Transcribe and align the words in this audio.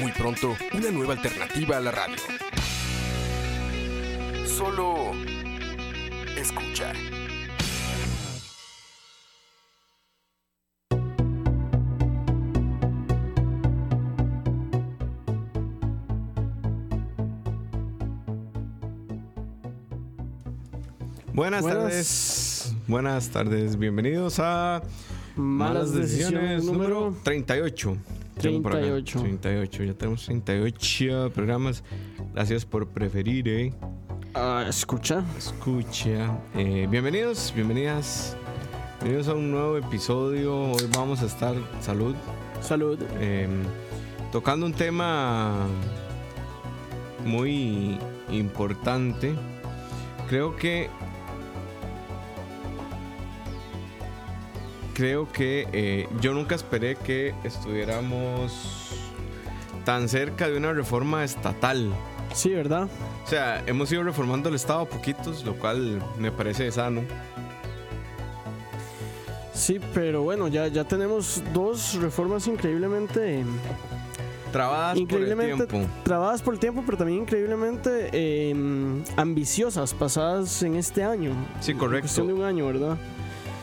Muy 0.00 0.12
pronto, 0.12 0.56
una 0.72 0.90
nueva 0.90 1.14
alternativa 1.14 1.76
a 1.76 1.80
la 1.80 1.90
radio. 1.90 2.16
Solo 4.46 5.12
escucha. 6.36 6.92
Buenas, 21.32 21.62
Buenas. 21.62 21.82
tardes. 21.82 22.74
Buenas 22.88 23.28
tardes. 23.28 23.78
Bienvenidos 23.78 24.38
a 24.40 24.82
Malas 25.38 25.94
Decisiones 25.94 26.64
número 26.64 27.14
38. 27.22 27.96
Tengo 28.40 28.62
por 28.62 28.72
acá. 28.72 28.80
38. 28.82 29.20
38. 29.20 29.84
Ya 29.84 29.94
tenemos 29.94 30.24
38 30.26 31.30
programas. 31.32 31.84
Gracias 32.34 32.64
por 32.64 32.88
preferir, 32.88 33.48
eh. 33.48 33.72
Ah, 34.34 34.64
escucha. 34.68 35.24
Escucha. 35.36 36.36
Eh, 36.56 36.88
bienvenidos, 36.90 37.52
bienvenidas. 37.54 38.36
Bienvenidos 39.00 39.28
a 39.28 39.34
un 39.34 39.50
nuevo 39.52 39.76
episodio. 39.76 40.72
Hoy 40.72 40.88
vamos 40.96 41.22
a 41.22 41.26
estar, 41.26 41.54
salud, 41.80 42.16
Salud. 42.60 42.98
eh, 43.20 43.46
tocando 44.32 44.66
un 44.66 44.72
tema 44.72 45.54
muy 47.24 47.96
importante. 48.30 49.34
Creo 50.28 50.56
que 50.56 50.90
creo 54.98 55.30
que 55.30 55.68
eh, 55.72 56.08
yo 56.20 56.34
nunca 56.34 56.56
esperé 56.56 56.96
que 56.96 57.32
estuviéramos 57.44 58.96
tan 59.84 60.08
cerca 60.08 60.48
de 60.48 60.56
una 60.56 60.72
reforma 60.72 61.22
estatal. 61.22 61.92
Sí, 62.34 62.50
¿verdad? 62.50 62.88
O 63.24 63.28
sea, 63.28 63.62
hemos 63.68 63.92
ido 63.92 64.02
reformando 64.02 64.48
el 64.48 64.56
Estado 64.56 64.80
a 64.80 64.84
poquitos, 64.86 65.44
lo 65.44 65.54
cual 65.54 66.02
me 66.18 66.32
parece 66.32 66.72
sano. 66.72 67.02
Sí, 69.54 69.78
pero 69.94 70.22
bueno, 70.24 70.48
ya, 70.48 70.66
ya 70.66 70.82
tenemos 70.82 71.42
dos 71.54 71.94
reformas 71.94 72.48
increíblemente 72.48 73.44
Trabadas 74.52 74.98
por 74.98 75.20
el 75.20 75.36
tiempo. 75.38 75.88
trabadas 76.02 76.42
por 76.42 76.54
el 76.54 76.60
tiempo, 76.60 76.82
pero 76.84 76.98
también 76.98 77.22
increíblemente 77.22 78.08
eh, 78.12 78.52
ambiciosas, 79.16 79.94
pasadas 79.94 80.60
en 80.64 80.74
este 80.74 81.04
año. 81.04 81.32
Sí, 81.60 81.72
En 81.72 81.78
correcto. 81.78 82.02
cuestión 82.06 82.26
de 82.26 82.32
un 82.32 82.42
año, 82.42 82.66
¿verdad? 82.66 82.96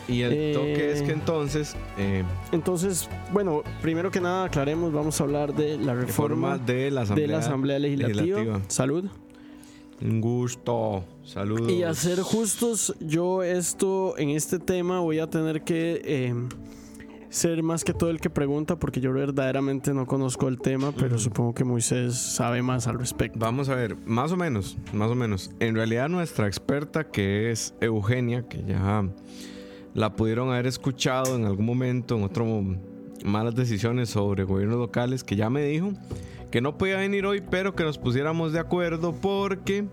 Y 0.08 0.22
el 0.22 0.32
Eh, 0.32 0.52
toque 0.54 0.92
es 0.92 1.02
que 1.02 1.12
entonces, 1.12 1.74
eh, 1.98 2.22
Entonces, 2.52 3.08
bueno, 3.32 3.62
primero 3.82 4.10
que 4.10 4.20
nada 4.20 4.44
aclaremos, 4.44 4.92
vamos 4.92 5.20
a 5.20 5.24
hablar 5.24 5.52
de 5.54 5.78
la 5.78 5.94
reforma 5.94 6.58
de 6.58 6.90
la 6.90 7.00
de 7.00 7.04
Asamblea, 7.04 7.26
la 7.28 7.38
Asamblea 7.38 7.78
Legislativa. 7.80 8.22
Legislativa. 8.38 8.60
Salud. 8.68 9.04
Un 10.00 10.20
gusto. 10.20 11.04
Saludos. 11.24 11.70
Y 11.72 11.82
a 11.82 11.92
ser 11.94 12.20
justos, 12.20 12.94
yo 13.00 13.42
esto, 13.42 14.16
en 14.18 14.28
este 14.30 14.58
tema, 14.58 15.00
voy 15.00 15.18
a 15.18 15.28
tener 15.28 15.62
que 15.62 16.02
eh, 16.04 16.34
ser 17.30 17.62
más 17.62 17.82
que 17.82 17.92
todo 17.94 18.10
el 18.10 18.20
que 18.20 18.30
pregunta, 18.30 18.78
porque 18.78 19.00
yo 19.00 19.12
verdaderamente 19.12 19.92
no 19.92 20.06
conozco 20.06 20.48
el 20.48 20.58
tema, 20.60 20.92
pero 20.92 21.14
Ujú. 21.16 21.24
supongo 21.24 21.54
que 21.54 21.64
Moisés 21.64 22.14
sabe 22.14 22.62
más 22.62 22.86
al 22.86 22.98
respecto. 22.98 23.38
Vamos 23.40 23.68
a 23.70 23.74
ver, 23.74 23.96
más 24.06 24.30
o 24.32 24.36
menos, 24.36 24.76
más 24.92 25.10
o 25.10 25.14
menos. 25.14 25.50
En 25.60 25.74
realidad 25.74 26.08
nuestra 26.10 26.46
experta, 26.46 27.10
que 27.10 27.50
es 27.50 27.74
Eugenia, 27.80 28.46
que 28.46 28.62
ya 28.64 29.02
la 29.96 30.14
pudieron 30.14 30.50
haber 30.50 30.66
escuchado 30.66 31.36
en 31.36 31.46
algún 31.46 31.64
momento, 31.64 32.16
en 32.16 32.24
otro 32.24 32.46
malas 33.24 33.54
decisiones 33.54 34.10
sobre 34.10 34.44
gobiernos 34.44 34.76
locales, 34.76 35.24
que 35.24 35.36
ya 35.36 35.48
me 35.48 35.64
dijo 35.64 35.92
que 36.50 36.60
no 36.60 36.76
podía 36.76 36.98
venir 36.98 37.24
hoy, 37.24 37.42
pero 37.50 37.74
que 37.74 37.82
nos 37.82 37.96
pusiéramos 37.96 38.52
de 38.52 38.60
acuerdo 38.60 39.14
porque 39.14 39.86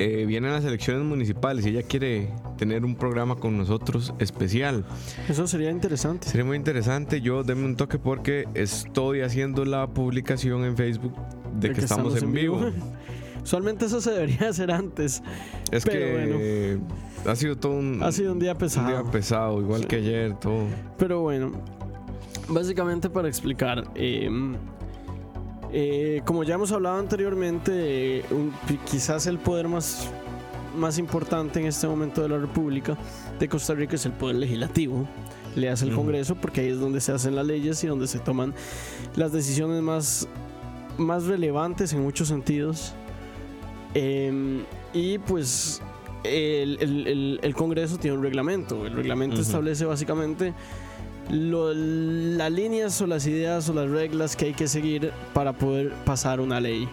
eh, 0.00 0.24
vienen 0.26 0.50
las 0.50 0.64
elecciones 0.64 1.04
municipales 1.04 1.64
y 1.64 1.70
ella 1.70 1.84
quiere 1.84 2.34
tener 2.58 2.84
un 2.84 2.96
programa 2.96 3.36
con 3.36 3.56
nosotros 3.56 4.12
especial. 4.18 4.84
Eso 5.28 5.46
sería 5.46 5.70
interesante. 5.70 6.28
Sería 6.28 6.44
muy 6.44 6.56
interesante. 6.56 7.20
Yo 7.20 7.44
denme 7.44 7.66
un 7.66 7.76
toque 7.76 8.00
porque 8.00 8.46
estoy 8.54 9.20
haciendo 9.20 9.64
la 9.64 9.86
publicación 9.86 10.64
en 10.64 10.76
Facebook 10.76 11.14
de 11.60 11.72
que, 11.72 11.80
estamos, 11.82 12.20
en 12.20 12.32
vivo. 12.32 12.60
Usualmente 13.46 13.84
eso 13.86 14.00
se 14.00 14.10
debería 14.10 14.48
hacer 14.48 14.72
antes. 14.72 15.22
Es 15.70 15.84
Pero 15.84 16.00
que 16.38 16.78
ha 17.24 17.36
sido 17.36 17.54
todo 17.56 17.74
un, 17.74 18.02
Ha 18.02 18.10
sido 18.10 18.32
un 18.32 18.40
día 18.40 18.52
un 18.52 18.58
pesado. 18.58 18.88
día 18.88 19.04
pesado, 19.04 19.60
igual 19.60 19.82
Sí. 19.82 19.86
que 19.86 19.96
ayer, 19.96 20.34
todo. 20.40 20.64
Pero 20.98 21.20
bueno, 21.20 21.52
básicamente 22.48 23.08
para 23.08 23.28
explicar, 23.28 23.84
eh, 23.94 24.28
eh, 25.72 26.22
como 26.24 26.42
ya 26.42 26.54
hemos 26.54 26.72
hablado 26.72 26.98
anteriormente, 26.98 28.18
eh, 28.18 28.24
un- 28.32 28.52
quizás 28.90 29.28
el 29.28 29.38
poder 29.38 29.68
más, 29.68 30.08
más 30.76 30.98
importante 30.98 31.60
en 31.60 31.66
este 31.66 31.86
momento 31.86 32.22
de 32.22 32.28
la 32.28 32.38
República 32.38 32.96
de 33.38 33.48
Costa 33.48 33.74
Rica 33.74 33.94
es 33.94 34.06
el 34.06 34.12
poder 34.12 34.36
legislativo. 34.36 35.06
Le 35.54 35.70
hace 35.70 35.84
el. 35.86 35.94
Congreso 35.94 36.34
porque 36.34 36.62
ahí 36.62 36.68
es 36.70 36.80
donde 36.80 37.00
se 37.00 37.12
hacen 37.12 37.36
las 37.36 37.46
leyes 37.46 37.82
y 37.84 37.86
donde 37.86 38.08
se 38.08 38.18
toman 38.18 38.54
las 39.14 39.30
decisiones 39.32 39.80
más, 39.82 40.28
más 40.98 41.24
relevantes 41.26 41.92
en 41.92 42.02
muchos 42.02 42.26
sentidos. 42.28 42.92
Eh, 43.98 44.62
y 44.92 45.16
pues 45.18 45.80
el, 46.22 46.76
el- 46.80 47.06
el- 47.06 47.40
el 47.42 47.54
Congreso 47.54 47.96
tiene 47.98 48.16
un 48.16 48.22
reglamento. 48.22 48.86
El 48.86 48.92
reglamento 48.94 49.40
establece 49.40 49.84
básicamente 49.86 50.52
lo- 51.30 51.72
las 51.72 52.52
líneas 52.52 53.00
o 53.00 53.06
las 53.06 53.26
ideas 53.26 53.68
o 53.70 53.72
las 53.74 53.88
reglas 53.88 54.36
que 54.36 54.46
hay 54.46 54.52
que 54.54 54.68
seguir 54.68 55.12
para 55.32 55.52
poder 55.54 55.92
pasar 56.04 56.40
una 56.40 56.60
ley. 56.60 56.86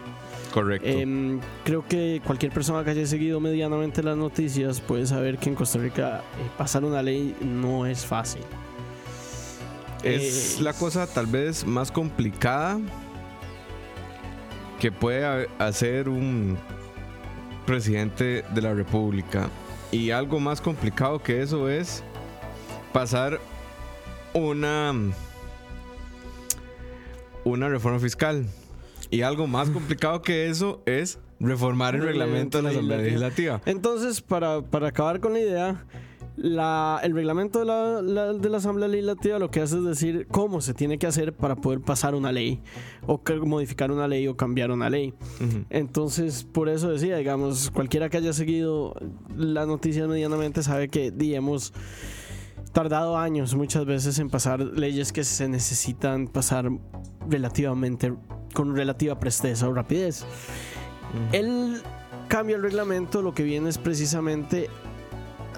Correcto. 0.53 0.87
Em, 0.87 1.39
creo 1.65 1.83
que 1.87 2.21
cualquier 2.23 2.51
persona 2.51 2.83
que 2.83 2.91
haya 2.91 3.05
seguido 3.07 3.39
medianamente 3.39 4.01
las 4.03 4.15
noticias 4.15 4.79
puede 4.79 5.05
saber 5.07 5.39
que 5.39 5.49
en 5.49 5.55
Costa 5.55 5.79
Rica 5.79 6.19
eh, 6.39 6.49
pasar 6.57 6.83
una 6.85 7.01
ley 7.01 7.35
no 7.41 7.85
es 7.87 8.05
fácil. 8.05 8.43
es 10.03 10.59
eh, 10.59 10.63
la 10.63 10.73
cosa 10.73 11.07
tal 11.07 11.25
vez 11.25 11.65
más 11.65 11.91
complicada 11.91 12.79
que 14.79 14.91
puede 14.91 15.25
ha- 15.25 15.47
hacer 15.65 16.07
un 16.09 16.57
presidente 17.65 18.43
de 18.53 18.61
la 18.61 18.73
República. 18.73 19.49
Y 19.91 20.11
algo 20.11 20.39
más 20.39 20.61
complicado 20.61 21.19
que 21.19 21.41
eso 21.41 21.69
es 21.69 22.03
pasar 22.91 23.39
una 24.33 24.93
una 27.43 27.69
reforma 27.69 27.99
fiscal. 27.99 28.47
Y 29.09 29.21
algo 29.21 29.47
más 29.47 29.69
complicado 29.71 30.21
que 30.21 30.49
eso 30.49 30.81
es 30.85 31.19
reformar 31.39 31.95
el 31.95 32.03
reglamento 32.03 32.57
de 32.57 32.63
la 32.63 32.69
Asamblea 32.69 32.99
Legislativa. 32.99 33.61
Entonces, 33.65 34.21
para, 34.21 34.61
para 34.61 34.87
acabar 34.87 35.19
con 35.19 35.33
la 35.33 35.39
idea, 35.39 35.85
la- 36.35 36.99
el 37.03 37.13
reglamento 37.13 37.59
de 37.59 37.65
la, 37.65 38.01
la- 38.01 38.33
de 38.33 38.49
la 38.49 38.57
Asamblea 38.57 38.87
Legislativa 38.87 39.37
lo 39.39 39.51
que 39.51 39.61
hace 39.61 39.77
es 39.77 39.83
decir 39.83 40.27
cómo 40.31 40.61
se 40.61 40.73
tiene 40.73 40.97
que 40.97 41.05
hacer 41.07 41.33
para 41.33 41.55
poder 41.55 41.81
pasar 41.81 42.15
una 42.15 42.31
ley, 42.31 42.61
o 43.05 43.21
modificar 43.45 43.91
una 43.91 44.07
ley 44.07 44.27
o 44.27 44.35
cambiar 44.35 44.71
una 44.71 44.89
ley. 44.89 45.13
Entonces, 45.69 46.43
por 46.43 46.69
eso 46.69 46.89
decía, 46.89 47.17
digamos, 47.17 47.69
cualquiera 47.71 48.09
que 48.09 48.17
haya 48.17 48.33
seguido 48.33 48.95
las 49.35 49.67
noticias 49.67 50.07
medianamente 50.07 50.63
sabe 50.63 50.89
que 50.89 51.11
di, 51.11 51.35
hemos 51.35 51.73
tardado 52.71 53.17
años 53.17 53.53
muchas 53.53 53.85
veces 53.85 54.17
en 54.17 54.29
pasar 54.31 54.59
leyes 54.59 55.13
que 55.13 55.23
se 55.23 55.47
necesitan 55.47 56.27
pasar 56.27 56.69
relativamente 57.29 58.13
con 58.55 58.75
relativa 58.75 59.19
presteza 59.19 59.67
o 59.67 59.73
rapidez. 59.73 60.25
El 61.31 61.81
cambio 62.27 62.55
al 62.55 62.63
reglamento 62.63 63.21
lo 63.21 63.33
que 63.33 63.43
viene 63.43 63.69
es 63.69 63.77
precisamente 63.77 64.69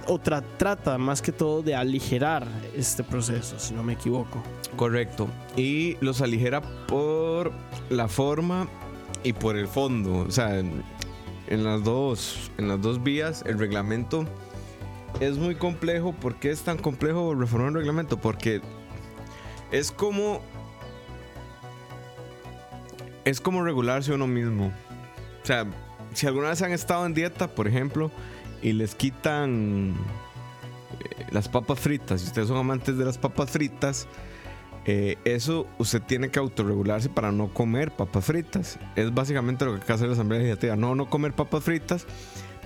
o 0.08 0.20
tra- 0.20 0.44
trata 0.58 0.98
más 0.98 1.22
que 1.22 1.32
todo 1.32 1.62
de 1.62 1.76
aligerar 1.76 2.48
este 2.76 3.04
proceso, 3.04 3.60
si 3.60 3.74
no 3.74 3.84
me 3.84 3.94
equivoco. 3.94 4.42
Correcto. 4.76 5.28
Y 5.56 5.98
los 6.02 6.22
aligera 6.22 6.62
por 6.88 7.52
la 7.90 8.08
forma 8.08 8.68
y 9.24 9.34
por 9.34 9.56
el 9.58 9.68
fondo. 9.68 10.26
O 10.28 10.32
sea, 10.32 10.60
en, 10.60 10.84
en 11.48 11.64
las 11.64 11.84
dos, 11.84 12.52
en 12.58 12.68
las 12.68 12.82
dos 12.82 13.04
vías, 13.04 13.44
el 13.46 13.58
reglamento 13.58 14.26
es 15.20 15.38
muy 15.38 15.56
complejo. 15.56 16.14
¿Por 16.14 16.36
qué 16.36 16.52
es 16.52 16.62
tan 16.62 16.78
complejo 16.78 17.34
reformar 17.34 17.70
un 17.70 17.76
reglamento? 17.76 18.18
Porque 18.18 18.62
es 19.72 19.92
como 19.92 20.42
es 23.24 23.42
como 23.42 23.64
regularse 23.64 24.14
uno 24.14 24.28
mismo. 24.28 24.68
O 25.42 25.46
sea, 25.46 25.66
si 26.14 26.28
alguna 26.28 26.50
vez 26.50 26.62
han 26.62 26.72
estado 26.72 27.06
en 27.06 27.14
dieta, 27.14 27.48
por 27.48 27.68
ejemplo, 27.68 28.12
y 28.66 28.74
les 28.74 28.96
quitan 28.96 29.94
eh, 31.00 31.26
las 31.30 31.48
papas 31.48 31.80
fritas, 31.80 32.22
si 32.22 32.28
ustedes 32.28 32.48
son 32.48 32.58
amantes 32.58 32.98
de 32.98 33.06
las 33.06 33.20
papas 33.20 33.52
fritas, 33.52 34.08
eh, 34.86 35.18
eso 35.24 35.68
usted 35.78 36.02
tiene 36.02 36.30
que 36.30 36.40
autorregularse 36.40 37.10
para 37.10 37.32
no 37.32 37.54
comer 37.54 37.92
papas 37.92 38.26
fritas. 38.26 38.80
Es 38.96 39.14
básicamente 39.14 39.66
lo 39.66 39.80
que 39.80 39.94
hace 39.94 40.08
la 40.08 40.14
Asamblea 40.14 40.40
Legislativa. 40.40 40.76
No, 40.76 40.96
no 40.96 41.12
comer 41.12 41.34
papas 41.34 41.64
fritas, 41.64 42.08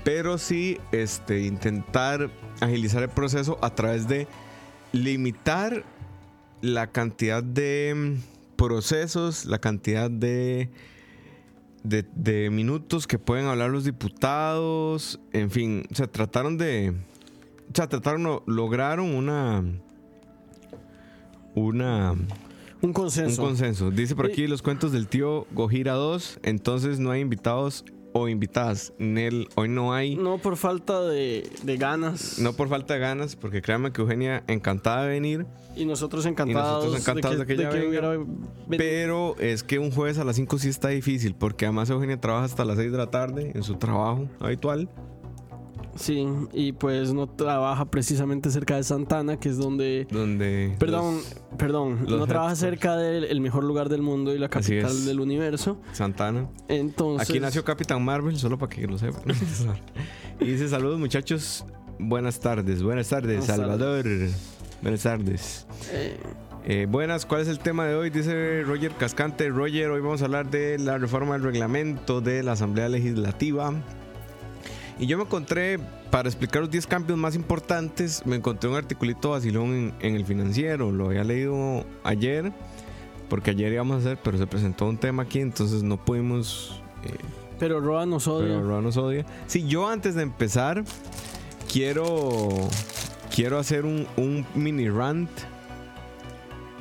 pero 0.05 0.37
sí 0.37 0.77
este, 0.93 1.41
intentar 1.41 2.29
agilizar 2.61 3.03
el 3.03 3.09
proceso 3.09 3.59
a 3.61 3.75
través 3.75 4.07
de 4.07 4.25
limitar 4.93 5.83
la 6.61 6.87
cantidad 6.87 7.43
de 7.43 8.15
procesos, 8.55 9.43
la 9.43 9.59
cantidad 9.59 10.09
de, 10.09 10.69
de, 11.83 12.05
de 12.13 12.49
minutos 12.49 13.07
que 13.07 13.17
pueden 13.19 13.45
hablar 13.45 13.69
los 13.69 13.83
diputados, 13.85 15.19
en 15.33 15.49
fin, 15.51 15.83
o 15.91 15.95
sea, 15.95 16.07
trataron 16.07 16.57
de, 16.57 16.93
o 17.71 17.75
sea, 17.75 17.87
trataron, 17.87 18.41
lograron 18.45 19.13
una, 19.13 19.63
una, 21.55 22.11
Un 22.11 22.27
un 22.81 22.93
consenso. 22.93 23.41
consenso. 23.41 23.91
Dice 23.91 24.15
por 24.15 24.25
aquí 24.25 24.47
los 24.47 24.61
cuentos 24.61 24.91
del 24.91 25.07
tío 25.07 25.45
Gojira 25.51 25.93
2, 25.93 26.39
entonces 26.43 26.99
no 26.99 27.11
hay 27.11 27.21
invitados 27.21 27.85
o 28.21 28.27
invitadas. 28.29 28.93
Nel, 28.97 29.47
hoy 29.55 29.69
no 29.69 29.93
hay. 29.93 30.15
no 30.15 30.37
por 30.37 30.57
falta 30.57 31.01
de, 31.01 31.49
de 31.63 31.77
ganas. 31.77 32.39
No 32.39 32.53
por 32.53 32.69
falta 32.69 32.93
de 32.95 32.99
ganas, 32.99 33.35
porque 33.35 33.61
créanme 33.61 33.91
que 33.91 34.01
Eugenia 34.01 34.43
encantada 34.47 35.03
de 35.03 35.09
venir, 35.09 35.45
Y 35.75 35.85
nosotros 35.85 36.25
encantados, 36.25 36.85
nosotros 36.85 37.01
encantados 37.01 37.39
de 37.39 37.45
que 37.45 37.53
ella 37.53 37.69
venga, 37.69 37.87
hubiera 37.89 38.09
venido. 38.09 38.27
pero 38.69 39.35
es 39.39 39.63
que 39.63 39.79
un 39.79 39.91
jueves 39.91 40.17
a 40.17 40.23
las 40.23 40.35
5 40.35 40.57
sí 40.59 40.69
está 40.69 40.89
difícil, 40.89 41.35
porque 41.35 41.65
además 41.65 41.89
Eugenia 41.89 42.19
trabaja 42.19 42.45
hasta 42.45 42.65
las 42.65 42.77
6 42.77 42.91
de 42.91 42.97
la 42.97 43.07
tarde 43.11 43.51
en 43.55 43.63
su 43.63 43.75
trabajo 43.75 44.27
habitual. 44.39 44.89
Sí, 45.99 46.25
y 46.53 46.71
pues 46.71 47.13
no 47.13 47.27
trabaja 47.27 47.83
precisamente 47.83 48.49
cerca 48.51 48.77
de 48.77 48.83
Santana, 48.83 49.37
que 49.37 49.49
es 49.49 49.57
donde... 49.57 50.07
Donde. 50.09 50.73
Perdón, 50.79 51.15
los- 51.15 51.35
perdón, 51.57 51.99
los 52.07 52.19
no 52.21 52.25
trabaja 52.25 52.55
cerca 52.55 52.95
del 52.95 53.25
el 53.25 53.41
mejor 53.41 53.65
lugar 53.65 53.89
del 53.89 54.01
mundo 54.01 54.33
y 54.33 54.39
la 54.39 54.47
capital 54.47 55.05
del 55.05 55.19
universo. 55.19 55.77
Santana. 55.91 56.47
Entonces... 56.69 57.29
Aquí 57.29 57.41
nació 57.41 57.65
Capitán 57.65 58.03
Marvel, 58.05 58.37
solo 58.37 58.57
para 58.57 58.69
que 58.73 58.87
lo 58.87 58.97
sepan. 58.97 59.23
y 60.39 60.45
dice: 60.45 60.69
Saludos, 60.69 60.99
muchachos. 60.99 61.65
Buenas 61.99 62.39
tardes. 62.39 62.81
Buenas 62.81 63.09
tardes, 63.09 63.39
Buenas 63.39 63.57
Salvador. 63.57 64.05
Buenas 64.81 65.03
tardes. 65.03 65.67
eh, 65.91 66.17
Eh, 66.65 66.87
buenas, 66.89 67.25
¿cuál 67.25 67.41
es 67.41 67.49
el 67.49 67.59
tema 67.59 67.85
de 67.85 67.95
hoy? 67.95 68.09
Dice 68.09 68.63
Roger 68.63 68.91
Cascante. 68.93 69.49
Roger, 69.49 69.89
hoy 69.89 69.99
vamos 70.01 70.21
a 70.21 70.25
hablar 70.25 70.49
de 70.49 70.77
la 70.79 70.97
reforma 70.97 71.33
del 71.33 71.43
reglamento 71.43 72.21
de 72.21 72.41
la 72.43 72.53
Asamblea 72.53 72.87
Legislativa. 72.87 73.73
Y 74.99 75.07
yo 75.07 75.17
me 75.17 75.23
encontré, 75.23 75.79
para 76.11 76.27
explicar 76.27 76.61
los 76.61 76.69
10 76.69 76.85
cambios 76.85 77.17
más 77.17 77.33
importantes, 77.33 78.25
me 78.25 78.35
encontré 78.35 78.69
un 78.69 78.75
articulito 78.75 79.29
vacilón 79.29 79.73
en, 79.73 79.93
en 80.01 80.15
el 80.15 80.25
financiero. 80.25 80.91
Lo 80.91 81.05
había 81.05 81.23
leído 81.23 81.85
ayer, 82.03 82.51
porque 83.29 83.51
ayer 83.51 83.71
íbamos 83.71 83.95
a 83.95 83.99
hacer, 83.99 84.19
pero 84.21 84.37
se 84.37 84.45
presentó 84.45 84.87
un 84.87 84.97
tema 84.97 85.23
aquí, 85.23 85.39
entonces 85.39 85.83
no 85.83 85.97
pudimos... 85.97 86.81
eh, 87.05 87.15
pero 87.57 87.79
Roa 87.79 88.05
nos 88.05 88.27
odia. 88.27 88.47
pero 88.47 88.67
Roa 88.67 88.81
nos 88.81 88.97
odia. 88.97 89.25
Sí, 89.47 89.65
yo 89.67 89.87
antes 89.87 90.15
de 90.15 90.23
empezar, 90.23 90.83
quiero, 91.71 92.49
quiero 93.33 93.57
hacer 93.57 93.85
un, 93.85 94.05
un 94.17 94.45
mini 94.53 94.89
rant. 94.89 95.29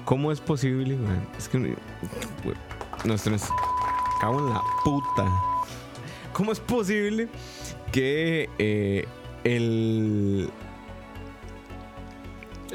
¿Cómo 0.05 0.33
es 0.33 0.41
posible? 0.41 0.97
man? 0.97 1.27
Es 1.37 1.49
que. 1.49 1.77
Nuestro. 3.05 3.37
Cago 4.21 4.39
en 4.39 4.55
la 4.55 4.63
puta. 4.85 5.25
¿Cómo 6.33 6.53
es 6.53 6.61
posible 6.61 7.29
que 7.93 8.49
eh, 8.59 9.07
el, 9.45 10.51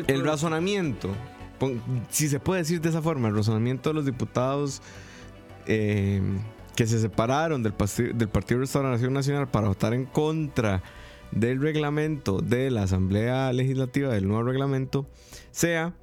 el 0.07 0.23
razonamiento, 0.23 1.09
si 2.09 2.29
se 2.29 2.39
puede 2.39 2.61
decir 2.61 2.81
de 2.81 2.89
esa 2.89 3.01
forma, 3.01 3.27
el 3.27 3.35
razonamiento 3.35 3.89
de 3.89 3.93
los 3.95 4.05
diputados 4.05 4.81
eh, 5.67 6.21
que 6.75 6.87
se 6.87 6.99
separaron 6.99 7.63
del, 7.63 7.73
del 8.15 8.29
Partido 8.29 8.59
de 8.59 8.65
Restauración 8.65 9.13
Nacional 9.13 9.47
para 9.47 9.67
votar 9.67 9.93
en 9.93 10.05
contra 10.05 10.81
del 11.31 11.61
reglamento 11.61 12.39
de 12.39 12.71
la 12.71 12.83
Asamblea 12.83 13.51
Legislativa, 13.53 14.13
del 14.13 14.27
nuevo 14.27 14.43
reglamento, 14.43 15.07
sea 15.51 15.93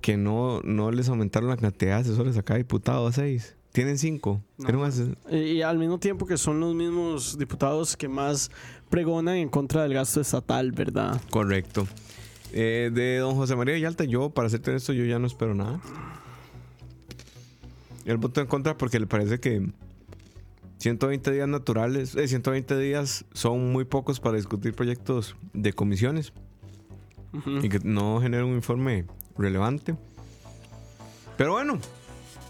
que 0.00 0.16
no, 0.16 0.60
no 0.62 0.90
les 0.90 1.08
aumentaron 1.08 1.48
la 1.48 1.56
cantidad 1.56 1.96
de 1.96 2.02
asesores 2.02 2.36
a 2.36 2.42
cada 2.42 2.58
diputado 2.58 3.06
a 3.06 3.12
seis. 3.12 3.55
Tienen 3.76 3.98
cinco. 3.98 4.42
No. 4.56 5.36
Y, 5.36 5.60
al 5.60 5.76
mismo 5.76 5.98
tiempo 5.98 6.24
que 6.24 6.38
son 6.38 6.60
los 6.60 6.74
mismos 6.74 7.36
diputados 7.36 7.94
que 7.94 8.08
más 8.08 8.50
pregonan 8.88 9.36
en 9.36 9.50
contra 9.50 9.82
del 9.82 9.92
gasto 9.92 10.18
estatal, 10.18 10.72
¿verdad? 10.72 11.20
Correcto. 11.28 11.86
Eh, 12.54 12.90
de 12.90 13.18
don 13.18 13.34
José 13.34 13.54
María 13.54 13.76
Yalta, 13.76 14.04
yo, 14.04 14.30
para 14.30 14.48
serte 14.48 14.70
honesto, 14.70 14.94
yo 14.94 15.04
ya 15.04 15.18
no 15.18 15.26
espero 15.26 15.54
nada. 15.54 15.78
Él 18.06 18.16
votó 18.16 18.40
en 18.40 18.46
contra 18.46 18.78
porque 18.78 18.98
le 18.98 19.06
parece 19.06 19.40
que 19.40 19.68
120 20.78 21.30
días 21.32 21.46
naturales, 21.46 22.14
eh, 22.14 22.26
120 22.26 22.78
días 22.78 23.26
son 23.34 23.72
muy 23.72 23.84
pocos 23.84 24.20
para 24.20 24.38
discutir 24.38 24.72
proyectos 24.72 25.36
de 25.52 25.74
comisiones 25.74 26.32
Ujú. 27.34 27.58
y 27.58 27.68
que 27.68 27.80
no 27.80 28.22
generan 28.22 28.46
un 28.46 28.54
informe 28.54 29.04
relevante. 29.36 29.96
Pero 31.36 31.52
bueno, 31.52 31.78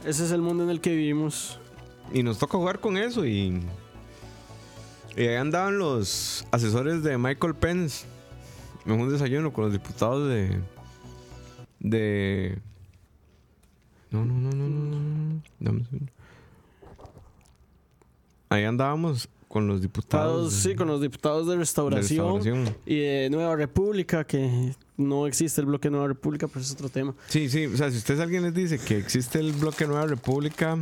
Ese 0.05 0.25
es 0.25 0.31
el 0.31 0.43
mundo 0.43 0.65
en 0.65 0.71
el 0.71 0.81
que 0.81 0.91
vivimos. 0.91 1.59
y 2.13 2.23
nos 2.23 2.39
toca 2.39 2.57
jugar 2.57 2.79
con 2.79 2.97
eso 2.97 3.27
y, 3.27 3.61
y 5.17 5.21
ahí 5.21 5.35
andaban 5.35 5.79
los 5.79 6.47
asesores 6.53 7.03
de 7.03 7.19
Michael 7.19 7.55
Pence 7.55 8.07
en 8.85 8.93
un 9.01 9.11
desayuno 9.11 9.53
con 9.53 9.65
los 9.65 9.73
diputados 9.73 10.29
de 10.29 10.61
de 11.81 12.59
no 14.11 14.25
no 14.25 14.35
no 14.35 14.51
no 14.53 15.73
no 15.73 15.81
ahí 18.49 18.65
andábamos 18.65 19.29
con 19.57 19.67
los 19.69 19.81
diputados 19.81 20.53
sí, 20.53 20.75
con 20.75 20.87
los 20.89 21.01
diputados 21.01 21.47
de 21.47 21.53
de 21.55 21.59
restauración, 21.61 22.35
restauración. 22.37 22.77
y 22.85 22.99
de 22.99 23.31
Nueva 23.31 23.57
República, 23.57 24.25
que 24.25 24.75
no 24.99 25.27
existe 25.27 25.63
el 25.63 25.67
bloque 25.67 25.89
Nueva 25.89 26.09
República, 26.09 26.47
pero 26.47 26.61
es 26.61 26.71
otro 26.73 26.91
tema. 26.91 27.15
Sí, 27.29 27.49
sí, 27.49 27.65
o 27.65 27.75
sea, 27.77 27.91
si 27.91 27.97
ustedes 27.97 28.21
alguien 28.21 28.43
les 28.43 28.53
dice 28.53 28.79
que 28.79 28.99
existe 28.99 29.39
el 29.39 29.53
bloque 29.53 29.87
Nueva 29.87 30.07
República, 30.07 30.79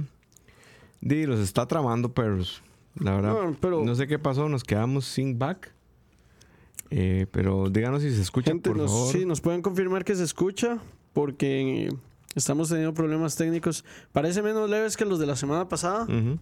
di, 1.00 1.24
los 1.26 1.38
está 1.38 1.66
tramando 1.68 2.12
perros. 2.12 2.62
La 2.98 3.14
verdad, 3.14 3.32
No, 3.44 3.56
pero- 3.60 3.84
no 3.84 3.94
sé 3.94 4.08
qué 4.08 4.18
pasó, 4.18 4.48
nos 4.48 4.64
quedamos 4.64 5.04
sin 5.04 5.38
back. 5.38 5.72
Eh, 6.90 7.26
pero 7.30 7.70
díganos 7.70 8.02
si 8.02 8.10
se 8.14 8.22
escucha, 8.22 8.50
Gente, 8.50 8.70
por 8.70 8.76
nos, 8.78 8.90
favor. 8.90 9.12
sí, 9.12 9.24
nos 9.24 9.40
pueden 9.40 9.62
confirmar 9.62 10.04
que 10.04 10.14
se 10.16 10.24
escucha, 10.24 10.78
porque 11.12 11.88
estamos 12.34 12.68
teniendo 12.68 12.92
problemas 12.94 13.36
técnicos. 13.36 13.84
Parece 14.12 14.42
menos 14.42 14.68
leves 14.68 14.96
que 14.96 15.04
los 15.04 15.18
de 15.20 15.26
la 15.26 15.36
semana 15.36 15.68
pasada. 15.68 16.04
Ujú. 16.04 16.38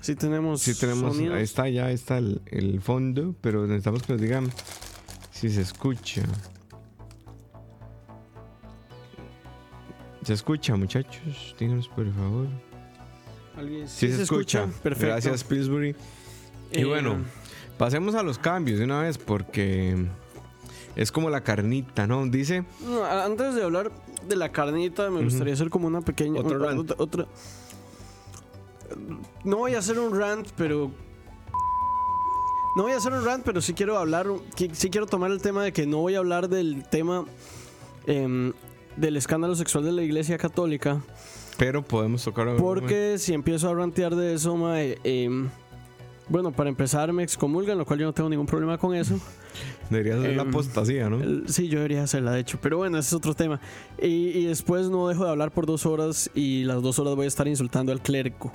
Sí 0.00 0.14
tenemos, 0.16 0.62
Sí 0.62 0.74
tenemos, 0.74 1.18
ahí 1.18 1.42
está, 1.42 1.68
ya 1.68 1.90
está 1.90 2.18
el, 2.18 2.40
el 2.46 2.80
fondo, 2.80 3.34
pero 3.40 3.66
necesitamos 3.66 4.02
que 4.02 4.12
nos 4.14 4.22
digan 4.22 4.50
si 5.30 5.50
se 5.50 5.60
escucha. 5.60 6.22
¿Se 10.22 10.32
escucha, 10.34 10.76
muchachos? 10.76 11.54
Díganos, 11.58 11.88
por 11.88 12.12
favor. 12.14 12.46
¿Alguien- 13.56 13.88
Sí, 13.88 14.12
se, 14.12 14.22
escucha. 14.22 14.66
Perfecto. 14.82 15.06
Gracias, 15.06 15.44
Pillsbury. 15.44 15.94
Y 16.72 16.80
Eh, 16.80 16.84
bueno, 16.84 17.16
pasemos 17.78 18.14
a 18.14 18.22
los 18.22 18.38
cambios 18.38 18.78
de 18.78 18.84
una 18.84 19.00
vez 19.02 19.18
porque 19.18 20.06
es 20.96 21.10
como 21.10 21.30
la 21.30 21.42
carnita, 21.42 22.06
¿no? 22.06 22.26
Dice, 22.26 22.64
antes 23.10 23.54
de 23.54 23.62
hablar 23.64 23.90
de 24.28 24.36
la 24.36 24.50
carnita, 24.52 25.10
me 25.10 25.22
gustaría 25.24 25.54
hacer 25.54 25.68
como 25.70 25.86
una 25.88 26.00
pequeña. 26.02 26.40
Otro 26.40 26.58
otra- 26.98 27.26
No 29.44 29.56
voy 29.58 29.74
a 29.74 29.78
hacer 29.78 29.98
un 29.98 30.18
rant, 30.18 30.48
pero. 30.56 30.90
No 32.76 32.84
voy 32.84 32.92
a 32.92 32.98
hacer 32.98 33.12
un 33.12 33.24
rant, 33.24 33.44
pero 33.44 33.60
sí 33.60 33.74
quiero 33.74 33.98
hablar. 33.98 34.26
Sí 34.72 34.90
quiero 34.90 35.06
tomar 35.06 35.30
el 35.32 35.42
tema 35.42 35.64
de 35.64 35.72
que 35.72 35.86
no 35.86 35.98
voy 35.98 36.14
a 36.14 36.18
hablar 36.18 36.48
del 36.48 36.84
tema 36.88 37.24
em, 38.06 38.52
del 38.96 39.16
escándalo 39.16 39.56
sexual 39.56 39.84
de 39.84 39.92
la 39.92 40.02
Iglesia 40.02 40.38
Católica. 40.38 41.00
pero 41.58 41.82
podemos 41.82 42.22
tocar... 42.24 42.56
Porque 42.56 43.16
si 43.18 43.34
empiezo 43.34 43.68
a 43.68 43.74
rantear 43.74 44.14
de 44.14 44.34
eso, 44.34 44.56
mae, 44.56 44.98
em, 45.04 45.48
bueno, 46.28 46.52
para 46.52 46.70
empezar 46.70 47.12
me 47.12 47.22
excomulgan, 47.24 47.76
lo 47.76 47.84
cual 47.84 47.98
yo 47.98 48.06
no 48.06 48.12
tengo 48.14 48.28
ningún 48.30 48.46
problema 48.46 48.78
con 48.78 48.94
eso. 48.94 49.18
Debería 49.90 50.20
ser 50.20 50.36
la 50.36 50.42
em, 50.42 50.48
apostasía, 50.48 51.10
¿no? 51.10 51.20
El- 51.20 51.48
Sí, 51.48 51.66
yo 51.68 51.78
debería 51.80 52.04
hacerla, 52.04 52.30
de 52.32 52.40
hecho. 52.40 52.58
Pero 52.62 52.76
bueno, 52.78 52.98
ese 52.98 53.08
es 53.08 53.14
otro 53.14 53.34
tema. 53.34 53.60
Y, 54.00 54.28
y 54.28 54.44
después 54.46 54.88
no 54.90 55.08
dejo 55.08 55.24
de 55.24 55.30
hablar 55.30 55.50
por 55.50 55.66
dos 55.66 55.86
horas 55.86 56.30
y 56.34 56.62
las 56.64 56.80
dos 56.82 57.00
horas 57.00 57.16
voy 57.16 57.24
a 57.24 57.28
estar 57.28 57.48
insultando 57.48 57.90
al 57.90 58.00
clérigo. 58.00 58.52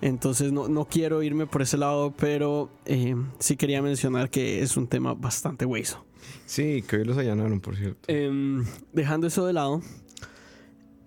Entonces 0.00 0.52
no, 0.52 0.68
no 0.68 0.84
quiero 0.84 1.22
irme 1.22 1.46
por 1.46 1.62
ese 1.62 1.76
lado, 1.76 2.14
pero 2.16 2.70
eh, 2.84 3.16
sí 3.38 3.56
quería 3.56 3.82
mencionar 3.82 4.30
que 4.30 4.62
es 4.62 4.76
un 4.76 4.86
tema 4.86 5.14
bastante 5.14 5.64
hueso. 5.64 6.04
Sí, 6.46 6.82
que 6.86 6.96
hoy 6.96 7.04
los 7.04 7.16
allanaron, 7.18 7.60
por 7.60 7.76
cierto. 7.76 8.00
Em, 8.06 8.64
dejando 8.92 9.26
eso 9.26 9.46
de 9.46 9.52
lado, 9.54 9.82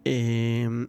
em, 0.03 0.87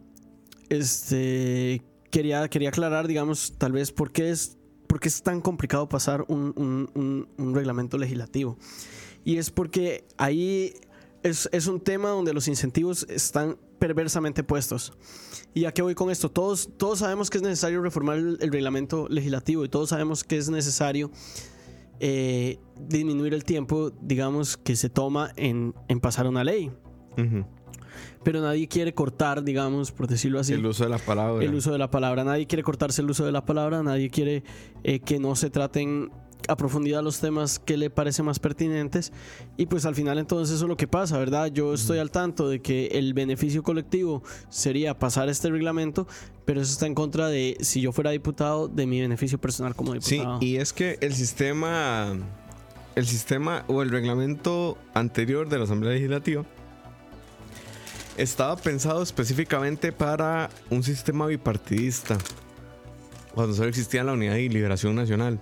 este, 0.69 1.83
quería, 2.11 2.49
quería 2.49 2.71
aclarar, 2.71 3.07
digamos, 3.07 3.55
tal 3.59 3.73
vez 3.73 3.93
por 3.93 4.11
qué 4.13 4.31
es, 4.31 4.57
por 4.87 5.01
qué 5.01 5.09
es 5.09 5.23
tan 5.23 5.41
complicado 5.41 5.89
pasar 5.89 6.25
un, 6.29 6.53
un- 6.57 6.91
un- 6.95 7.29
un 7.37 7.55
reglamento 7.55 7.99
legislativo. 7.99 8.57
Y 9.25 9.37
es 9.37 9.51
porque 9.51 10.05
ahí 10.17 10.75
es, 11.23 11.49
es 11.53 11.67
un 11.67 11.81
tema 11.81 12.09
donde 12.11 12.33
los 12.33 12.49
incentivos 12.49 13.07
están 13.09 13.57
perversamente 13.83 14.45
puestos. 14.45 14.93
¿Y 15.55 15.65
a 15.65 15.73
qué 15.73 15.83
voy 15.83 15.97
con 15.97 16.09
esto? 16.09 16.31
Todos, 16.31 16.69
todos 16.77 17.01
sabemos 17.01 17.31
que 17.31 17.39
es 17.39 17.43
necesario 17.43 17.83
reformar 17.83 18.17
el, 18.17 18.39
el 18.41 18.53
reglamento 18.53 19.09
legislativo 19.09 19.65
y 19.65 19.69
todos 19.69 19.89
sabemos 19.89 20.23
que 20.23 20.37
es 20.39 20.49
necesario 20.49 21.11
eh, 21.99 22.61
disminuir 22.81 23.35
el 23.35 23.43
tiempo, 23.43 23.91
digamos, 24.01 24.57
que 24.57 24.77
se 24.77 24.89
toma 24.89 25.33
en, 25.35 25.75
en 25.89 25.99
pasar 25.99 26.29
una 26.29 26.45
ley. 26.45 26.71
Ujú. 27.19 27.45
Pero 28.23 28.41
nadie 28.41 28.69
quiere 28.69 28.95
cortar, 28.95 29.43
digamos, 29.43 29.91
por 29.91 30.07
decirlo 30.07 30.39
así, 30.39 30.53
El 30.53 30.65
uso 30.65 30.85
de 30.85 30.91
la 30.91 30.99
palabra. 30.99 31.45
el 31.45 31.53
uso 31.53 31.73
de 31.73 31.79
la 31.79 31.91
palabra. 31.91 32.23
Nadie 32.23 32.47
quiere 32.47 32.63
cortarse 32.63 33.03
el 33.03 33.11
uso 33.11 33.25
de 33.25 33.33
la 33.33 33.45
palabra, 33.45 33.83
nadie 33.83 34.11
quiere 34.11 34.45
eh, 34.85 35.01
que 35.01 35.19
no 35.19 35.35
se 35.35 35.51
traten 35.51 36.13
a 36.49 36.57
profundidad 36.57 37.03
los 37.03 37.19
temas 37.21 37.59
que 37.59 37.77
le 37.77 37.91
parecen 37.91 38.25
más 38.27 38.39
pertinentes. 38.39 39.13
Y 39.57 39.67
pues 39.67 39.85
al 39.87 39.95
final 39.95 40.19
entonces 40.19 40.55
eso 40.55 40.65
es 40.65 40.69
lo 40.69 40.77
que 40.77 40.87
pasa, 40.89 41.19
¿verdad? 41.19 41.47
Yo 41.47 41.75
estoy 41.75 41.99
al 41.99 42.11
tanto 42.11 42.49
de 42.49 42.61
que 42.61 42.87
el 42.93 43.15
beneficio 43.15 43.63
colectivo 43.63 44.23
sería 44.49 44.99
pasar 44.99 45.29
este 45.29 45.51
reglamento, 45.51 46.07
pero 46.45 46.61
eso 46.61 46.73
está 46.73 46.87
en 46.87 46.95
contra 46.95 47.29
de, 47.29 47.57
si 47.61 47.81
yo 47.81 47.93
fuera 47.93 48.11
diputado, 48.11 48.69
de 48.69 48.87
mi 48.87 49.01
beneficio 49.01 49.39
personal 49.41 49.75
como 49.75 49.93
Sí, 50.01 50.17
diputado. 50.17 50.39
y 50.41 50.57
es 50.57 50.73
que 50.73 50.99
el 51.01 51.15
sistema, 51.15 52.15
el 52.95 53.07
sistema 53.07 53.65
o 53.69 53.83
el 53.83 53.91
reglamento 53.91 54.79
anterior 54.95 55.49
de 55.49 55.59
la 55.59 55.65
Asamblea 55.65 55.93
Legislativa 55.93 56.45
estaba 58.17 58.57
pensado 58.57 59.03
específicamente 59.03 59.93
para 59.93 60.51
un 60.71 60.83
sistema 60.83 61.27
bipartidista, 61.27 62.19
cuando 63.35 63.55
solo 63.55 63.69
existía 63.69 64.05
la 64.05 64.13
Unidad 64.13 64.37
y 64.37 64.49
Liberación 64.51 64.95
Nacional. 64.95 65.41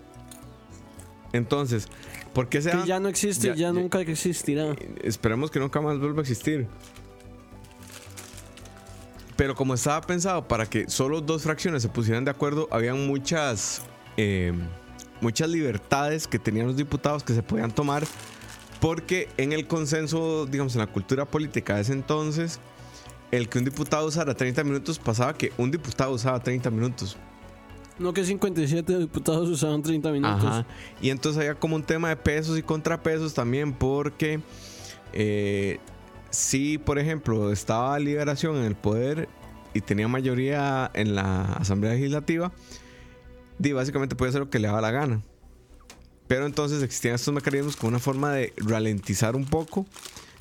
Entonces, 1.32 1.86
¿por 2.32 2.48
qué 2.48 2.60
se 2.62 2.70
Que 2.70 2.86
ya 2.86 2.98
no 3.00 3.08
existe, 3.08 3.54
ya- 3.56 3.72
nunca 3.72 4.00
existirá. 4.00 4.74
Esperemos 5.02 5.50
que 5.50 5.60
nunca 5.60 5.80
más 5.80 5.98
vuelva 5.98 6.18
a 6.18 6.22
existir. 6.22 6.66
Pero 9.36 9.54
como 9.54 9.74
estaba 9.74 10.00
pensado 10.02 10.46
para 10.46 10.66
que 10.66 10.88
solo 10.90 11.20
dos 11.20 11.42
fracciones 11.42 11.82
se 11.82 11.88
pusieran 11.88 12.24
de 12.24 12.30
acuerdo, 12.30 12.68
habían 12.70 13.06
muchas, 13.06 13.80
eh, 14.16 14.52
muchas 15.20 15.48
libertades 15.48 16.26
que 16.26 16.38
tenían 16.38 16.66
los 16.66 16.76
diputados 16.76 17.22
que 17.24 17.32
se 17.32 17.42
podían 17.42 17.70
tomar. 17.70 18.04
Porque 18.80 19.28
en 19.36 19.52
el 19.52 19.66
consenso, 19.66 20.46
digamos, 20.46 20.74
en 20.74 20.80
la 20.80 20.86
cultura 20.86 21.24
política 21.24 21.76
de 21.76 21.82
ese 21.82 21.92
entonces, 21.92 22.60
el 23.30 23.48
que 23.48 23.58
un 23.58 23.64
diputado 23.64 24.06
usara 24.06 24.34
30 24.34 24.64
minutos 24.64 24.98
pasaba 24.98 25.34
que 25.34 25.52
un 25.56 25.70
diputado 25.70 26.12
usaba 26.12 26.40
30 26.42 26.70
minutos. 26.70 27.16
No 28.00 28.14
que 28.14 28.24
57 28.24 28.98
diputados 28.98 29.48
usaban 29.48 29.82
30 29.82 30.10
minutos. 30.10 30.44
Ajá. 30.44 30.66
Y 31.02 31.10
entonces 31.10 31.38
había 31.38 31.54
como 31.54 31.76
un 31.76 31.82
tema 31.82 32.08
de 32.08 32.16
pesos 32.16 32.58
y 32.58 32.62
contrapesos 32.62 33.34
también 33.34 33.74
porque 33.74 34.40
eh, 35.12 35.78
si, 36.30 36.78
por 36.78 36.98
ejemplo, 36.98 37.52
estaba 37.52 37.98
Liberación 37.98 38.56
en 38.56 38.64
el 38.64 38.74
poder 38.74 39.28
y 39.74 39.82
tenía 39.82 40.08
mayoría 40.08 40.90
en 40.94 41.14
la 41.14 41.42
Asamblea 41.52 41.92
Legislativa, 41.92 42.52
di, 43.58 43.72
básicamente 43.72 44.16
puede 44.16 44.30
hacer 44.30 44.40
lo 44.40 44.50
que 44.50 44.58
le 44.58 44.68
daba 44.68 44.80
la 44.80 44.90
gana. 44.92 45.20
Pero 46.26 46.46
entonces 46.46 46.82
existían 46.82 47.16
estos 47.16 47.34
mecanismos 47.34 47.76
como 47.76 47.88
una 47.88 47.98
forma 47.98 48.32
de 48.32 48.54
ralentizar 48.56 49.36
un 49.36 49.44
poco 49.44 49.86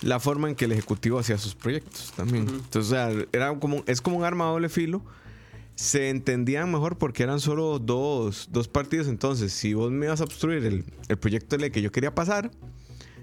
la 0.01 0.21
forma 0.21 0.47
en 0.47 0.55
que 0.55 0.65
el 0.65 0.71
Ejecutivo 0.71 1.19
hacía 1.19 1.37
sus 1.37 1.55
proyectos 1.55 2.13
también. 2.15 2.47
Entonces, 2.47 2.77
o 2.77 2.95
sea, 2.95 3.11
era 3.33 3.53
como, 3.59 3.83
es 3.85 3.99
como 3.99 4.17
un 4.17 4.23
arma 4.23 4.45
a 4.45 4.51
doble 4.51 4.69
filo 4.69 5.01
se 5.79 6.09
entendían 6.09 6.69
mejor 6.71 6.97
porque 6.97 7.23
eran 7.23 7.39
solo 7.39 7.79
dos, 7.79 8.49
dos 8.51 8.67
partidos. 8.67 9.07
Entonces, 9.07 9.53
si 9.53 9.73
vos 9.73 9.91
me 9.91 10.07
ibas 10.07 10.19
a 10.19 10.25
obstruir 10.25 10.65
el, 10.65 10.83
el 11.07 11.17
proyecto 11.17 11.55
de 11.55 11.61
ley 11.61 11.71
que 11.71 11.81
yo 11.81 11.89
quería 11.91 12.13
pasar, 12.13 12.51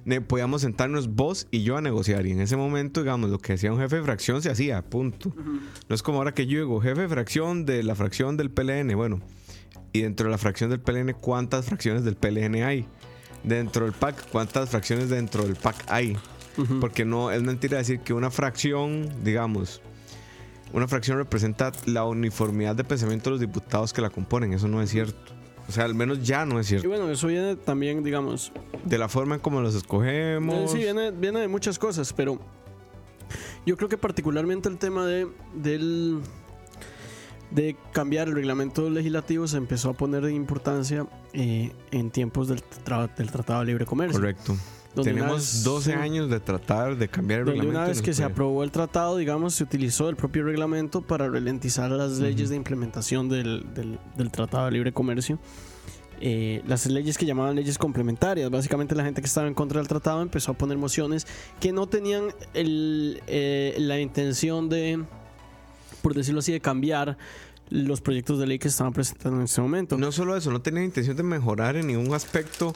ne- 0.06 0.22
podíamos 0.22 0.62
sentarnos 0.62 1.08
vos 1.14 1.48
y 1.50 1.64
yo 1.64 1.76
a 1.76 1.82
negociar. 1.82 2.24
Y 2.26 2.30
en 2.32 2.40
ese 2.40 2.56
momento, 2.56 3.00
digamos, 3.02 3.28
lo 3.28 3.38
que 3.38 3.52
hacía 3.52 3.70
un 3.72 3.78
jefe 3.78 3.96
de 3.96 4.02
fracción 4.04 4.40
se 4.40 4.50
hacía, 4.50 4.80
punto. 4.82 5.34
No 5.88 5.94
es 5.94 6.02
como 6.02 6.16
ahora 6.18 6.32
que 6.32 6.46
yo 6.46 6.58
digo, 6.60 6.80
jefe 6.80 7.02
de 7.02 7.08
fracción 7.08 7.66
de 7.66 7.82
la 7.82 7.94
fracción 7.94 8.38
del 8.38 8.50
PLN. 8.50 8.96
Bueno, 8.96 9.20
y 9.92 10.00
dentro 10.00 10.24
de 10.26 10.30
la 10.30 10.38
fracción 10.38 10.70
del 10.70 10.80
PLN, 10.80 11.12
¿cuántas 11.20 11.66
fracciones 11.66 12.04
del 12.04 12.16
PLN 12.16 12.54
hay? 12.64 12.86
Dentro 13.44 13.84
del 13.84 13.92
PAC, 13.94 14.30
¿cuántas 14.30 14.70
fracciones 14.70 15.10
dentro 15.10 15.44
del 15.44 15.56
PAC 15.56 15.84
hay? 15.88 16.16
Porque 16.80 17.04
no 17.04 17.30
es 17.30 17.42
mentira 17.42 17.76
decir 17.76 18.00
que 18.00 18.14
una 18.14 18.30
fracción, 18.30 19.10
digamos, 19.22 19.82
una 20.72 20.88
fracción 20.88 21.18
representa 21.18 21.72
la 21.86 22.04
uniformidad 22.04 22.74
de 22.76 22.84
pensamiento 22.84 23.30
de 23.30 23.32
los 23.32 23.40
diputados 23.40 23.92
que 23.92 24.00
la 24.02 24.10
componen. 24.10 24.52
Eso 24.52 24.68
no 24.68 24.82
es 24.82 24.90
cierto. 24.90 25.32
O 25.68 25.72
sea, 25.72 25.84
al 25.84 25.94
menos 25.94 26.22
ya 26.24 26.44
no 26.46 26.60
es 26.60 26.66
Y 26.66 26.68
cierto. 26.70 26.88
bueno, 26.88 27.10
eso 27.10 27.26
viene 27.26 27.56
también, 27.56 28.04
digamos, 28.04 28.52
De 28.84 28.98
la 28.98 29.08
forma 29.08 29.34
en 29.36 29.40
cómo 29.40 29.60
los 29.60 29.74
escogemos. 29.74 30.70
Sí, 30.70 30.78
viene, 30.78 31.10
viene 31.10 31.40
de 31.40 31.48
muchas 31.48 31.78
cosas, 31.78 32.12
pero 32.12 32.38
yo 33.64 33.76
creo 33.76 33.88
que 33.88 33.98
particularmente 33.98 34.68
el 34.68 34.78
tema 34.78 35.04
de, 35.06 35.26
del, 35.54 36.20
de 37.50 37.76
cambiar 37.92 38.28
el 38.28 38.34
reglamento 38.34 38.88
legislativo 38.90 39.48
se 39.48 39.56
empezó 39.56 39.90
a 39.90 39.94
poner 39.94 40.22
de 40.24 40.32
importancia 40.34 41.06
eh, 41.32 41.72
en 41.90 42.10
tiempos 42.12 42.46
del, 42.46 42.62
tra- 42.84 43.12
del 43.16 43.30
Tratado 43.32 43.60
de 43.60 43.66
Libre 43.66 43.86
Comercio. 43.86 44.20
Correcto. 44.20 44.56
Tenemos 45.04 45.36
vez- 45.36 45.64
12 45.64 45.90
sí, 45.92 45.96
años 45.98 46.30
de 46.30 46.40
tratar 46.40 46.96
de 46.96 47.08
cambiar 47.08 47.40
el 47.40 47.46
reglamento. 47.46 47.78
una 47.78 47.86
vez 47.88 48.02
que 48.02 48.14
se 48.14 48.24
aprobó 48.24 48.62
el 48.64 48.70
tratado, 48.70 49.16
digamos, 49.16 49.54
se 49.54 49.64
utilizó 49.64 50.08
el 50.08 50.16
propio 50.16 50.44
reglamento 50.44 51.02
para 51.02 51.28
ralentizar 51.28 51.90
las 51.90 52.18
leyes 52.18 52.48
de 52.50 52.56
implementación 52.56 53.28
del, 53.28 53.66
del- 53.74 53.98
del 54.16 54.30
Tratado 54.30 54.66
de 54.66 54.72
Libre 54.72 54.92
Comercio. 54.92 55.38
Eh, 56.20 56.62
las 56.66 56.86
leyes 56.86 57.18
que 57.18 57.26
llamaban 57.26 57.54
leyes 57.56 57.76
complementarias. 57.76 58.50
Básicamente 58.50 58.94
la 58.94 59.04
gente 59.04 59.20
que 59.20 59.26
estaba 59.26 59.46
en 59.48 59.52
contra 59.54 59.80
del 59.80 59.86
tratado 59.88 60.22
empezó 60.22 60.52
a 60.52 60.54
poner 60.54 60.78
mociones 60.78 61.26
que 61.60 61.72
no 61.72 61.88
tenían 61.88 62.28
el, 62.54 63.22
eh, 63.26 63.74
la 63.78 64.00
intención 64.00 64.70
de, 64.70 65.04
por 66.00 66.14
decirlo 66.14 66.40
así, 66.40 66.52
de 66.52 66.60
cambiar 66.60 67.18
los 67.68 68.00
proyectos 68.00 68.38
de 68.38 68.46
ley 68.46 68.58
que 68.58 68.68
estaban 68.68 68.92
presentando 68.94 69.38
en 69.40 69.44
ese 69.44 69.60
momento. 69.60 69.98
No 69.98 70.10
solo 70.12 70.36
eso, 70.36 70.50
no 70.50 70.62
tenía 70.62 70.84
intención 70.84 71.16
de 71.16 71.22
mejorar 71.22 71.76
en 71.76 71.88
ningún 71.88 72.14
aspecto 72.14 72.72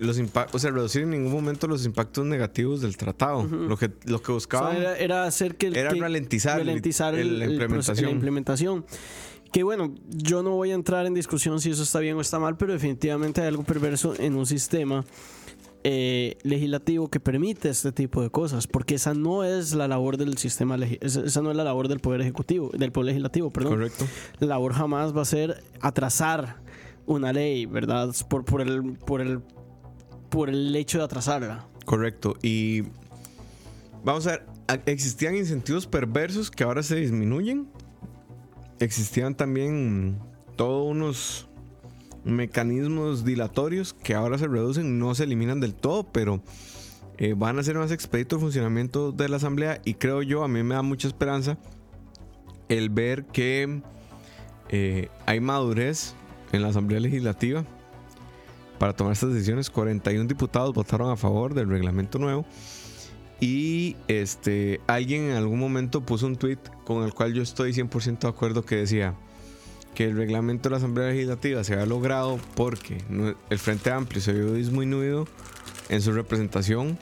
los 0.00 0.18
impactos, 0.18 0.54
o 0.56 0.58
sea, 0.58 0.70
reducir 0.70 1.02
en 1.02 1.10
ningún 1.10 1.32
momento 1.32 1.66
los 1.68 1.84
impactos 1.86 2.24
negativos 2.26 2.80
del 2.80 2.96
tratado. 2.96 3.44
Lo 3.44 3.76
que 3.76 3.90
lo 4.04 4.20
que 4.22 4.32
O 4.32 4.34
buscaban 4.34 4.72
sea, 4.72 4.80
era, 4.80 4.96
era 4.98 5.24
hacer 5.24 5.56
que, 5.56 5.68
era 5.68 5.90
que- 5.92 6.00
ralentizar, 6.00 6.58
ralentizar 6.58 7.14
el- 7.14 7.20
el- 7.20 7.38
la 7.38 7.44
implementación. 7.46 8.06
la 8.06 8.10
implementación. 8.12 8.84
Que 9.52 9.62
bueno, 9.62 9.94
yo 10.08 10.42
no 10.42 10.50
voy 10.50 10.70
a 10.70 10.74
entrar 10.74 11.06
en 11.06 11.14
discusión 11.14 11.60
si 11.60 11.70
eso 11.70 11.82
está 11.82 11.98
bien 12.00 12.16
o 12.16 12.20
está 12.20 12.38
mal, 12.38 12.56
pero 12.56 12.72
definitivamente 12.72 13.40
hay 13.40 13.48
algo 13.48 13.62
perverso 13.64 14.14
en 14.18 14.36
un 14.36 14.46
sistema 14.46 15.04
eh, 15.82 16.36
legislativo 16.42 17.08
que 17.08 17.20
permite 17.20 17.70
este 17.70 17.90
tipo 17.90 18.20
de 18.22 18.28
cosas, 18.28 18.66
porque 18.66 18.96
esa 18.96 19.14
no 19.14 19.44
es 19.44 19.72
la 19.74 19.88
labor 19.88 20.18
del 20.18 20.36
sistema, 20.36 20.76
esa 21.00 21.40
no 21.40 21.50
es 21.50 21.56
la 21.56 21.64
labor 21.64 21.88
del 21.88 22.00
poder 22.00 22.20
ejecutivo, 22.20 22.70
del 22.76 22.92
poder 22.92 23.06
legislativo, 23.06 23.50
perdón. 23.50 23.72
Correcto. 23.72 24.06
La 24.40 24.48
labor 24.48 24.74
jamás 24.74 25.16
va 25.16 25.22
a 25.22 25.24
ser 25.24 25.62
atrasar 25.80 26.56
una 27.06 27.32
ley, 27.32 27.64
¿verdad? 27.64 28.14
Por, 28.28 28.44
por 28.44 28.60
el 28.60 28.82
por 28.98 29.22
el 29.22 29.40
por 30.30 30.48
el 30.48 30.74
hecho 30.74 30.98
de 30.98 31.04
atrasarla. 31.04 31.66
Correcto. 31.84 32.36
Y 32.42 32.82
vamos 34.04 34.26
a 34.26 34.30
ver, 34.30 34.46
existían 34.86 35.36
incentivos 35.36 35.86
perversos 35.86 36.50
que 36.50 36.64
ahora 36.64 36.82
se 36.82 36.96
disminuyen. 36.96 37.68
Existían 38.78 39.34
también 39.34 40.18
todos 40.56 40.90
unos 40.90 41.48
mecanismos 42.24 43.24
dilatorios 43.24 43.92
que 43.92 44.14
ahora 44.14 44.38
se 44.38 44.46
reducen, 44.46 44.98
no 44.98 45.14
se 45.14 45.24
eliminan 45.24 45.60
del 45.60 45.74
todo, 45.74 46.04
pero 46.04 46.42
eh, 47.18 47.34
van 47.36 47.58
a 47.58 47.62
ser 47.62 47.76
más 47.76 47.90
expedito 47.90 48.36
el 48.36 48.42
funcionamiento 48.42 49.12
de 49.12 49.28
la 49.28 49.36
asamblea 49.36 49.80
y 49.84 49.94
creo 49.94 50.22
yo, 50.22 50.44
a 50.44 50.48
mí 50.48 50.62
me 50.62 50.74
da 50.74 50.82
mucha 50.82 51.08
esperanza 51.08 51.58
el 52.68 52.88
ver 52.88 53.24
que 53.26 53.82
eh, 54.68 55.08
hay 55.26 55.40
madurez 55.40 56.14
en 56.52 56.62
la 56.62 56.68
asamblea 56.68 57.00
legislativa 57.00 57.64
para 58.80 58.94
tomar 58.94 59.12
estas 59.12 59.34
decisiones. 59.34 59.68
41 59.68 60.26
diputados 60.26 60.72
votaron 60.72 61.10
a 61.10 61.16
favor 61.16 61.52
del 61.52 61.68
reglamento 61.68 62.18
nuevo. 62.18 62.46
Y 63.38 63.96
este, 64.08 64.80
alguien 64.86 65.24
en 65.30 65.36
algún 65.36 65.58
momento 65.58 66.00
puso 66.00 66.26
un 66.26 66.36
tweet 66.36 66.58
con 66.84 67.04
el 67.04 67.12
cual 67.12 67.34
yo 67.34 67.42
estoy 67.42 67.72
100% 67.72 68.20
de 68.20 68.28
acuerdo 68.28 68.64
que 68.64 68.76
decía 68.76 69.14
que 69.94 70.04
el 70.04 70.16
reglamento 70.16 70.68
de 70.68 70.70
la 70.70 70.76
Asamblea 70.78 71.08
Legislativa 71.08 71.62
se 71.62 71.74
había 71.74 71.84
logrado 71.84 72.38
porque 72.54 73.04
el 73.50 73.58
Frente 73.58 73.90
Amplio 73.90 74.22
se 74.22 74.32
vio 74.32 74.54
disminuido 74.54 75.26
en 75.90 76.00
su 76.00 76.12
representación, 76.12 76.98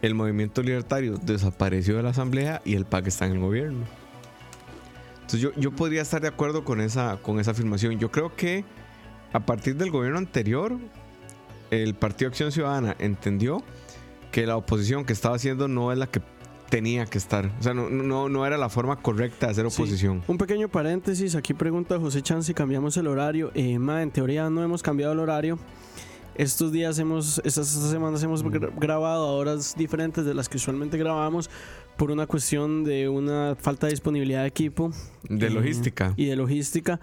el 0.00 0.14
movimiento 0.14 0.62
libertario 0.62 1.18
desapareció 1.18 1.96
de 1.96 2.04
la 2.04 2.10
Asamblea 2.10 2.62
y 2.64 2.74
el 2.74 2.86
PAC 2.86 3.08
está 3.08 3.26
en 3.26 3.32
el 3.32 3.40
gobierno. 3.40 3.84
Entonces 5.16 5.40
yo, 5.40 5.52
yo 5.56 5.72
podría 5.72 6.02
estar 6.02 6.22
de 6.22 6.28
acuerdo 6.28 6.64
con 6.64 6.80
esa, 6.80 7.18
con 7.20 7.38
esa 7.40 7.50
afirmación. 7.50 7.98
Yo 7.98 8.10
creo 8.10 8.34
que 8.34 8.64
a 9.32 9.40
partir 9.40 9.76
del 9.76 9.90
gobierno 9.90 10.18
anterior, 10.18 10.78
el 11.70 11.94
Partido 11.94 12.28
Acción 12.28 12.52
Ciudadana 12.52 12.96
entendió 12.98 13.62
que 14.32 14.46
la 14.46 14.56
oposición 14.56 15.04
que 15.04 15.12
estaba 15.12 15.36
haciendo 15.36 15.68
no 15.68 15.92
es 15.92 15.98
la 15.98 16.06
que 16.06 16.20
tenía 16.68 17.06
que 17.06 17.16
estar. 17.18 17.50
O 17.58 17.62
sea, 17.62 17.72
no, 17.72 17.88
no, 17.88 18.28
no 18.28 18.44
era 18.46 18.58
la 18.58 18.68
forma 18.68 18.96
correcta 18.96 19.46
de 19.46 19.52
hacer 19.52 19.70
Sí. 19.70 19.80
oposición. 19.82 20.22
Un 20.28 20.36
pequeño 20.38 20.68
paréntesis, 20.68 21.34
aquí 21.34 21.54
pregunta 21.54 21.98
José 21.98 22.20
Chan 22.22 22.42
si 22.42 22.52
cambiamos 22.52 22.96
el 22.98 23.06
horario. 23.06 23.50
Eh, 23.54 23.78
ma, 23.78 24.02
en 24.02 24.10
teoría 24.10 24.50
no 24.50 24.62
hemos 24.62 24.82
cambiado 24.82 25.12
el 25.14 25.18
horario. 25.20 25.58
Estos 26.34 26.70
días 26.70 26.98
hemos, 26.98 27.38
estas, 27.44 27.74
estas 27.74 27.90
semanas 27.90 28.22
hemos 28.22 28.44
gra- 28.44 28.70
grabado 28.78 29.26
a 29.26 29.32
horas 29.32 29.74
diferentes 29.76 30.24
de 30.24 30.34
las 30.34 30.48
que 30.48 30.58
usualmente 30.58 30.96
grabamos 30.98 31.50
por 31.96 32.10
una 32.12 32.26
cuestión 32.28 32.84
de 32.84 33.08
una 33.08 33.56
falta 33.58 33.86
de 33.88 33.92
disponibilidad 33.94 34.42
de 34.42 34.48
equipo 34.48 34.92
De 35.24 35.46
Eh, 35.46 35.50
logística. 35.50 36.12
y 36.16 36.26
de 36.26 36.36
logística. 36.36 37.00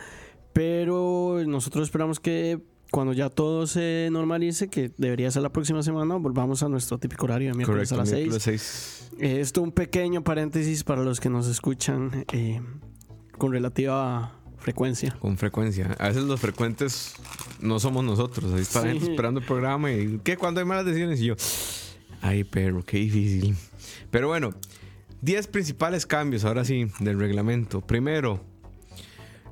Pero 0.53 1.43
nosotros 1.45 1.83
esperamos 1.87 2.21
que 2.21 2.59
cuando 2.95 3.11
ya 3.11 3.29
todo 3.29 3.67
se 3.67 4.07
normalice, 4.09 4.69
que 4.69 4.89
debería 4.97 5.29
ser 5.29 5.41
la 5.41 5.49
próxima 5.51 5.83
semana, 5.83 6.15
volvamos 6.15 6.63
a 6.63 6.69
nuestro 6.69 6.97
típico 6.97 7.25
horario 7.25 7.51
de 7.51 7.57
miércoles 7.57 7.89
Correcto, 7.89 7.95
a 7.95 7.97
las 7.97 8.09
6. 8.09 8.19
miércoles 8.21 8.41
seis. 8.41 9.11
Eh, 9.19 9.41
Esto 9.41 9.61
un 9.61 9.73
pequeño 9.73 10.23
paréntesis 10.23 10.85
para 10.85 11.03
los 11.03 11.19
que 11.19 11.29
nos 11.29 11.45
escuchan 11.47 12.23
eh, 12.31 12.61
con 13.37 13.51
relativa 13.51 14.39
frecuencia. 14.59 15.13
Con 15.19 15.37
frecuencia. 15.37 15.93
A 15.99 16.07
veces 16.07 16.23
los 16.23 16.39
frecuentes 16.39 17.15
no 17.59 17.79
somos 17.81 18.05
nosotros. 18.05 18.53
Ahí 18.53 18.61
está 18.61 18.79
la 18.79 18.85
Sí. 18.85 18.93
gente 18.99 19.11
esperando 19.11 19.41
el 19.41 19.45
programa 19.45 19.91
y 19.91 20.21
¿qué? 20.23 20.37
¿Cuándo 20.37 20.61
hay 20.61 20.65
malas 20.65 20.85
decisiones? 20.85 21.19
Y 21.19 21.25
yo, 21.25 21.35
ay, 22.21 22.45
perro, 22.45 22.81
qué 22.85 22.95
difícil. 22.99 23.57
Pero 24.09 24.29
bueno, 24.29 24.51
10 25.21 25.47
principales 25.47 26.05
cambios 26.05 26.45
ahora 26.45 26.63
sí 26.63 26.87
del 27.01 27.19
reglamento. 27.19 27.81
Primero, 27.81 28.39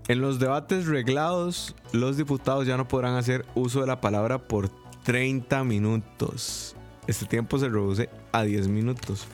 en 0.07 0.22
los 0.22 0.39
debates 0.39 0.86
reglados, 0.86 1.75
los 1.91 2.17
diputados 2.17 2.67
ya 2.67 2.77
no 2.77 2.88
podrán 2.88 3.15
hacer 3.15 3.45
uso 3.55 3.81
de 3.81 3.88
la 3.88 4.01
palabra 4.01 4.38
por 4.48 4.69
30 5.03 5.63
minutos. 5.63 6.75
Este 7.07 7.25
tiempo 7.25 7.57
se 7.57 7.67
reduce 7.69 8.10
a 8.31 8.43
10 8.43 8.67
minutos. 8.67 9.25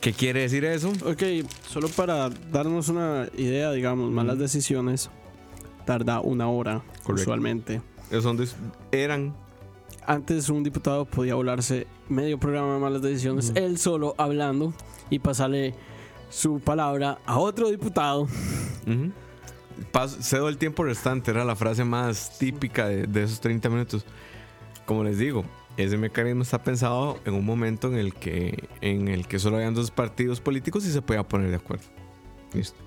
¿Qué 0.00 0.12
quiere 0.12 0.40
decir 0.42 0.64
eso? 0.64 0.90
Ok, 1.04 1.22
solo 1.68 1.88
para 1.88 2.28
darnos 2.28 2.88
una 2.88 3.28
idea, 3.36 3.72
digamos, 3.72 4.10
malas 4.10 4.38
decisiones 4.38 5.10
tarda 5.84 6.20
una 6.20 6.48
hora 6.48 6.82
Correcto. 7.02 7.22
usualmente. 7.22 7.80
Esos 8.10 8.22
son 8.22 8.36
des- 8.36 8.56
eran 8.92 9.34
Antes 10.08 10.48
un 10.50 10.62
diputado 10.62 11.04
podía 11.04 11.34
volarse 11.34 11.88
medio 12.08 12.38
programa 12.38 12.74
de 12.74 12.78
malas 12.80 13.02
decisiones, 13.02 13.50
él 13.56 13.76
solo 13.78 14.14
hablando 14.18 14.72
y 15.10 15.18
pasarle 15.18 15.74
su 16.28 16.60
palabra 16.60 17.18
a 17.26 17.38
otro 17.38 17.70
diputado. 17.70 18.26
Pas- 19.92 20.16
cedo 20.22 20.48
el 20.48 20.56
tiempo 20.58 20.84
restante, 20.84 21.30
era 21.30 21.44
la 21.44 21.56
frase 21.56 21.84
más 21.84 22.38
típica 22.38 22.86
de, 22.88 23.06
de 23.06 23.22
esos 23.24 23.40
30 23.40 23.68
minutos. 23.68 24.04
Como 24.86 25.04
les 25.04 25.18
digo, 25.18 25.44
ese 25.76 25.96
mecanismo 25.98 26.42
está 26.42 26.62
pensado 26.62 27.18
en 27.24 27.34
un 27.34 27.44
momento 27.44 27.88
en 27.88 27.98
el 27.98 28.14
que, 28.14 28.68
en 28.80 29.08
el 29.08 29.26
que 29.26 29.38
solo 29.38 29.56
habían 29.56 29.74
dos 29.74 29.90
partidos 29.90 30.40
políticos 30.40 30.86
y 30.86 30.92
se 30.92 31.02
podía 31.02 31.22
poner 31.24 31.50
de 31.50 31.56
acuerdo. 31.56 31.84
Listo. 32.54 32.78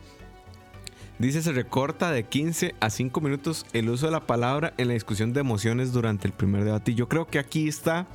Dice, 1.19 1.41
se 1.41 1.51
recorta 1.51 2.12
de 2.12 2.24
15 2.24 2.75
a 2.79 2.89
5 2.89 3.19
minutos 3.22 3.65
el 3.74 3.89
uso 3.89 4.05
de 4.05 4.13
la 4.13 4.25
palabra 4.25 4.74
en 4.77 4.88
la 4.88 4.93
discusión 4.93 5.34
de 5.34 5.41
emociones 5.41 5.91
durante 5.91 6.27
el 6.27 6.34
primer 6.34 6.63
debate. 6.63 6.91
Y 6.91 6.96
yo 6.96 7.10
creo 7.10 7.27
que 7.27 7.39
aquí 7.39 7.67
está 7.67 8.08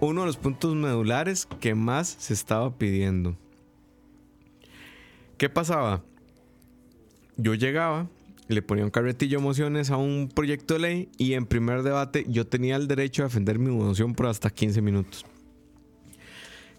uno 0.00 0.20
de 0.20 0.26
los 0.26 0.36
puntos 0.36 0.74
medulares 0.74 1.46
que 1.60 1.74
más 1.74 2.08
se 2.18 2.34
estaba 2.34 2.70
pidiendo. 2.76 3.36
¿Qué 5.40 5.48
pasaba? 5.48 6.04
Yo 7.38 7.54
llegaba, 7.54 8.10
le 8.48 8.60
ponía 8.60 8.84
un 8.84 8.90
carretillo 8.90 9.38
de 9.38 9.42
emociones 9.42 9.90
a 9.90 9.96
un 9.96 10.28
proyecto 10.28 10.74
de 10.74 10.80
ley 10.80 11.08
y 11.16 11.32
en 11.32 11.46
primer 11.46 11.82
debate 11.82 12.26
yo 12.28 12.46
tenía 12.46 12.76
el 12.76 12.86
derecho 12.86 13.22
a 13.22 13.24
defender 13.24 13.58
mi 13.58 13.70
emoción 13.70 14.14
por 14.14 14.26
hasta 14.26 14.50
15 14.50 14.82
minutos. 14.82 15.24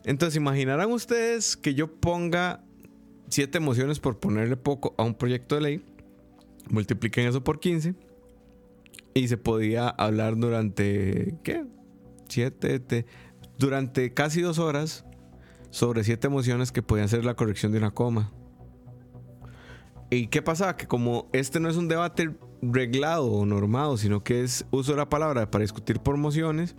Entonces, 0.04 0.36
imaginarán 0.36 0.92
ustedes 0.92 1.58
que 1.58 1.74
yo 1.74 1.92
ponga 1.92 2.64
7 3.30 3.58
emociones 3.58 4.00
por 4.00 4.20
ponerle 4.20 4.58
poco 4.58 4.94
a 4.96 5.06
un 5.06 5.16
proyecto 5.16 5.56
de 5.56 5.62
ley, 5.62 5.86
multipliquen 6.70 7.28
eso 7.28 7.44
por 7.44 7.60
15 7.60 7.96
y 9.16 9.28
se 9.28 9.38
podía 9.38 9.90
hablar 9.90 10.38
durante, 10.38 11.34
¿qué? 11.44 11.66
7, 12.30 13.08
durante 13.58 14.14
casi 14.14 14.42
dos 14.42 14.60
horas 14.60 15.04
sobre 15.72 16.04
siete 16.04 16.28
emociones 16.28 16.72
que 16.72 16.84
podían 16.84 17.10
ser 17.10 17.26
la 17.26 17.34
corrección 17.34 17.72
de 17.72 17.80
una 17.80 17.90
coma. 17.90 18.32
¿Y 20.12 20.28
qué 20.28 20.42
pasaba? 20.42 20.76
Que 20.76 20.88
como 20.88 21.30
este 21.32 21.62
no 21.62 21.70
es 21.70 21.78
un 21.78 21.88
debate 21.88 22.36
reglado 22.62 23.32
o 23.32 23.46
normado, 23.46 23.96
sino 23.96 24.24
que 24.24 24.44
es 24.44 24.66
uso 24.70 24.92
de 24.92 24.98
la 24.98 25.10
palabra 25.10 25.50
para 25.50 25.62
discutir 25.62 26.00
por 26.00 26.18
mociones, 26.18 26.76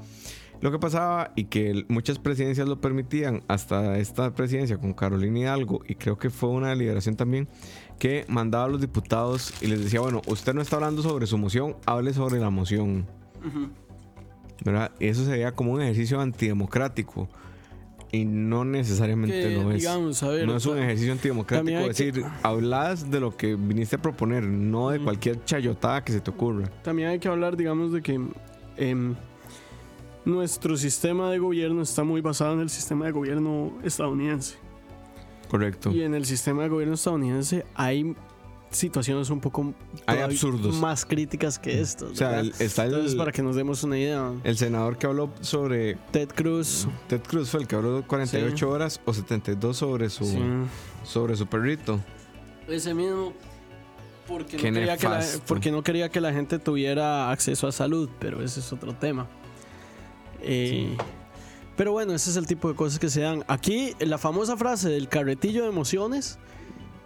lo 0.61 0.71
que 0.71 0.79
pasaba 0.79 1.33
y 1.35 1.45
que 1.45 1.87
muchas 1.89 2.19
presidencias 2.19 2.69
lo 2.69 2.81
permitían, 2.81 3.43
hasta 3.49 3.97
esta 3.97 4.35
presidencia 4.35 4.77
con 4.77 4.93
Carolina 4.93 5.39
Hidalgo, 5.41 5.81
y 5.89 5.95
creo 5.95 6.19
que 6.19 6.29
fue 6.29 6.51
una 6.51 6.69
deliberación 6.69 7.17
también, 7.17 7.49
que 7.99 8.27
mandaba 8.29 8.67
a 8.67 8.69
los 8.69 8.83
diputados 8.83 9.55
y 9.63 9.67
les 9.67 9.83
decía, 9.83 10.01
bueno, 10.01 10.21
usted 10.27 10.53
no 10.53 10.61
está 10.61 10.77
hablando 10.77 11.03
sobre 11.03 11.27
su 11.27 11.39
moción, 11.39 11.77
hable 11.87 12.13
sobre 12.13 12.39
la 12.39 12.51
moción. 12.51 13.07
¿Verdad? 14.63 14.93
Y 15.01 15.07
eso 15.07 15.25
sería 15.25 15.53
como 15.53 15.73
un 15.73 15.81
ejercicio 15.81 16.21
antidemocrático. 16.21 17.31
Y 18.15 18.27
no 18.27 18.65
necesariamente 18.67 19.41
Que, 19.41 19.57
lo 19.57 19.71
es. 19.73 19.79
digamos, 19.79 20.23
a 20.23 20.29
ver, 20.29 20.47
no 20.47 20.57
es 20.57 20.67
un 20.67 20.79
ejercicio 20.79 21.13
antidemocrático. 21.13 21.79
Es 21.79 21.97
decir, 21.97 22.23
hablas 22.43 23.11
de 23.11 23.21
lo 23.21 23.35
que 23.35 23.57
viniste 23.57 23.97
a 23.97 24.03
proponer, 24.03 24.45
no 24.45 24.91
de 24.91 25.01
cualquier 25.01 25.43
chayotada 25.47 26.05
que 26.05 26.13
se 26.13 26.21
te 26.21 26.31
ocurra. 26.31 26.71
También 26.83 27.09
hay 27.09 27.19
que 27.19 27.29
hablar, 27.29 27.57
digamos, 27.57 27.91
de 27.91 28.03
que 28.03 28.21
em, 28.77 29.15
nuestro 30.27 30.77
sistema 30.77 31.31
de 31.31 31.39
gobierno 31.39 31.81
está 31.81 32.05
muy 32.05 32.21
basado 32.21 32.53
en 32.53 32.61
el 32.61 32.69
sistema 32.69 33.07
de 33.07 33.13
gobierno 33.13 33.73
estadounidense. 33.83 34.57
Correcto. 35.49 35.91
Y 35.91 36.03
en 36.03 36.15
el 36.15 36.27
sistema 36.27 36.65
de 36.65 36.69
gobierno 36.69 36.95
estadounidense 36.95 37.65
hay 37.75 38.15
situaciones 38.73 39.31
un 39.31 39.41
poco 39.41 39.73
Hay 40.07 40.19
absurdos. 40.19 40.75
más 40.77 41.05
críticas 41.07 41.59
que 41.59 41.81
estas. 41.81 42.11
O 42.11 42.15
sea, 42.15 42.29
¿verdad? 42.29 42.45
el- 42.59 42.67
está 42.67 42.85
el, 42.85 42.93
Entonces, 42.95 43.17
para 43.17 43.33
que 43.33 43.43
nos 43.43 43.55
demos 43.57 43.83
una 43.85 43.99
idea, 43.99 44.33
el 44.45 44.57
senador 44.57 44.99
que 44.99 45.07
habló 45.07 45.33
sobre. 45.41 45.97
Ted 46.11 46.29
Cruz. 46.35 46.87
Ted 47.09 47.21
Cruz 47.23 47.51
fue 47.51 47.61
el 47.61 47.67
que 47.67 47.77
habló 47.77 48.05
48 48.07 48.57
Sí. 48.57 48.65
horas 48.65 49.01
o 49.05 49.13
72 49.15 49.77
sobre 49.77 50.11
su, 50.11 50.25
sí, 50.25 50.39
sobre 51.05 51.37
su 51.37 51.47
perrito. 51.47 52.01
ese 52.69 52.95
mismo. 52.95 53.33
Porque 54.27 54.57
no, 54.57 54.63
quería 54.63 54.97
que 54.97 55.09
la, 55.09 55.21
porque 55.47 55.71
no 55.73 55.83
quería 55.83 56.09
que 56.09 56.21
la 56.21 56.33
gente 56.33 56.59
tuviera 56.59 57.31
acceso 57.31 57.67
a 57.67 57.73
salud, 57.73 58.09
pero 58.21 58.43
ese 58.43 58.61
es 58.61 58.73
otro 58.73 58.95
tema. 58.95 59.27
Eh, 60.41 60.97
Pero 61.77 61.93
bueno, 61.93 62.13
ese 62.15 62.31
es 62.31 62.37
el 62.37 62.47
tipo 62.47 62.69
de 62.69 62.75
cosas 62.75 62.99
que 62.99 63.09
se 63.09 63.23
dan. 63.23 63.45
Aquí, 63.49 63.95
la 63.99 64.19
famosa 64.19 64.57
frase 64.57 64.91
del 64.91 65.09
carretillo 65.09 65.63
de 65.63 65.69
emociones 65.71 66.39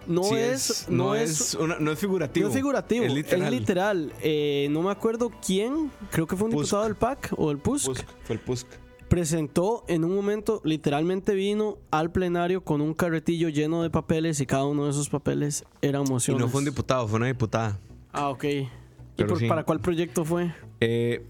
no 0.06 0.22
Sí, 0.24 0.34
es, 0.36 0.86
no, 0.88 1.14
es, 1.14 1.54
una- 1.54 1.78
no 1.78 1.90
es 1.92 1.98
figurativo. 1.98 2.44
no 2.44 2.50
es 2.50 2.56
figurativo, 2.56 3.04
es 3.04 3.10
es 3.32 3.50
literal. 3.50 4.12
Eh, 4.22 4.68
no 4.70 4.82
me 4.82 4.90
acuerdo 4.90 5.30
quién, 5.44 5.90
creo 6.10 6.26
que 6.26 6.36
fue 6.36 6.46
un 6.46 6.52
Pusk. 6.52 6.64
diputado 6.64 6.84
del 6.84 6.94
PAC 6.96 7.32
o 7.36 7.48
del 7.48 7.58
PUSC, 7.58 7.86
Pusk, 7.86 8.04
fue 8.24 8.34
el 8.36 8.40
Pusk. 8.40 8.66
presentó 9.08 9.84
en 9.88 10.04
un 10.04 10.14
momento, 10.14 10.60
literalmente 10.64 11.34
vino 11.34 11.78
al 11.90 12.10
plenario 12.10 12.62
con 12.64 12.80
un 12.80 12.94
carretillo 12.94 13.48
lleno 13.48 13.82
de 13.82 13.90
papeles 13.90 14.40
y 14.40 14.46
cada 14.46 14.64
uno 14.64 14.84
de 14.84 14.90
esos 14.90 15.08
papeles 15.08 15.64
eran 15.82 16.06
Y 16.06 16.10
mociones. 16.10 16.40
no 16.40 16.48
fue 16.48 16.58
un 16.60 16.64
diputado, 16.64 17.06
fue 17.08 17.16
una 17.18 17.26
diputada. 17.26 17.78
Ah, 18.12 18.28
ok. 18.30 18.44
¿Y 18.44 18.68
Pero 19.16 19.28
por- 19.30 19.38
sí. 19.38 19.46
para 19.48 19.64
cuál 19.64 19.80
proyecto 19.80 20.24
fue? 20.24 20.52
Eh, 20.80 21.24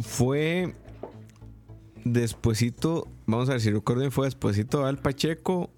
fue 0.00 0.74
despuesito, 2.04 3.06
vamos 3.26 3.48
a 3.48 3.52
ver 3.52 3.60
si 3.60 3.70
recuerdo 3.70 4.00
bien, 4.00 4.12
fue 4.12 4.26
despuesito 4.26 4.78
de 4.78 4.84
Abel 4.84 4.98
Pacheco 4.98 5.70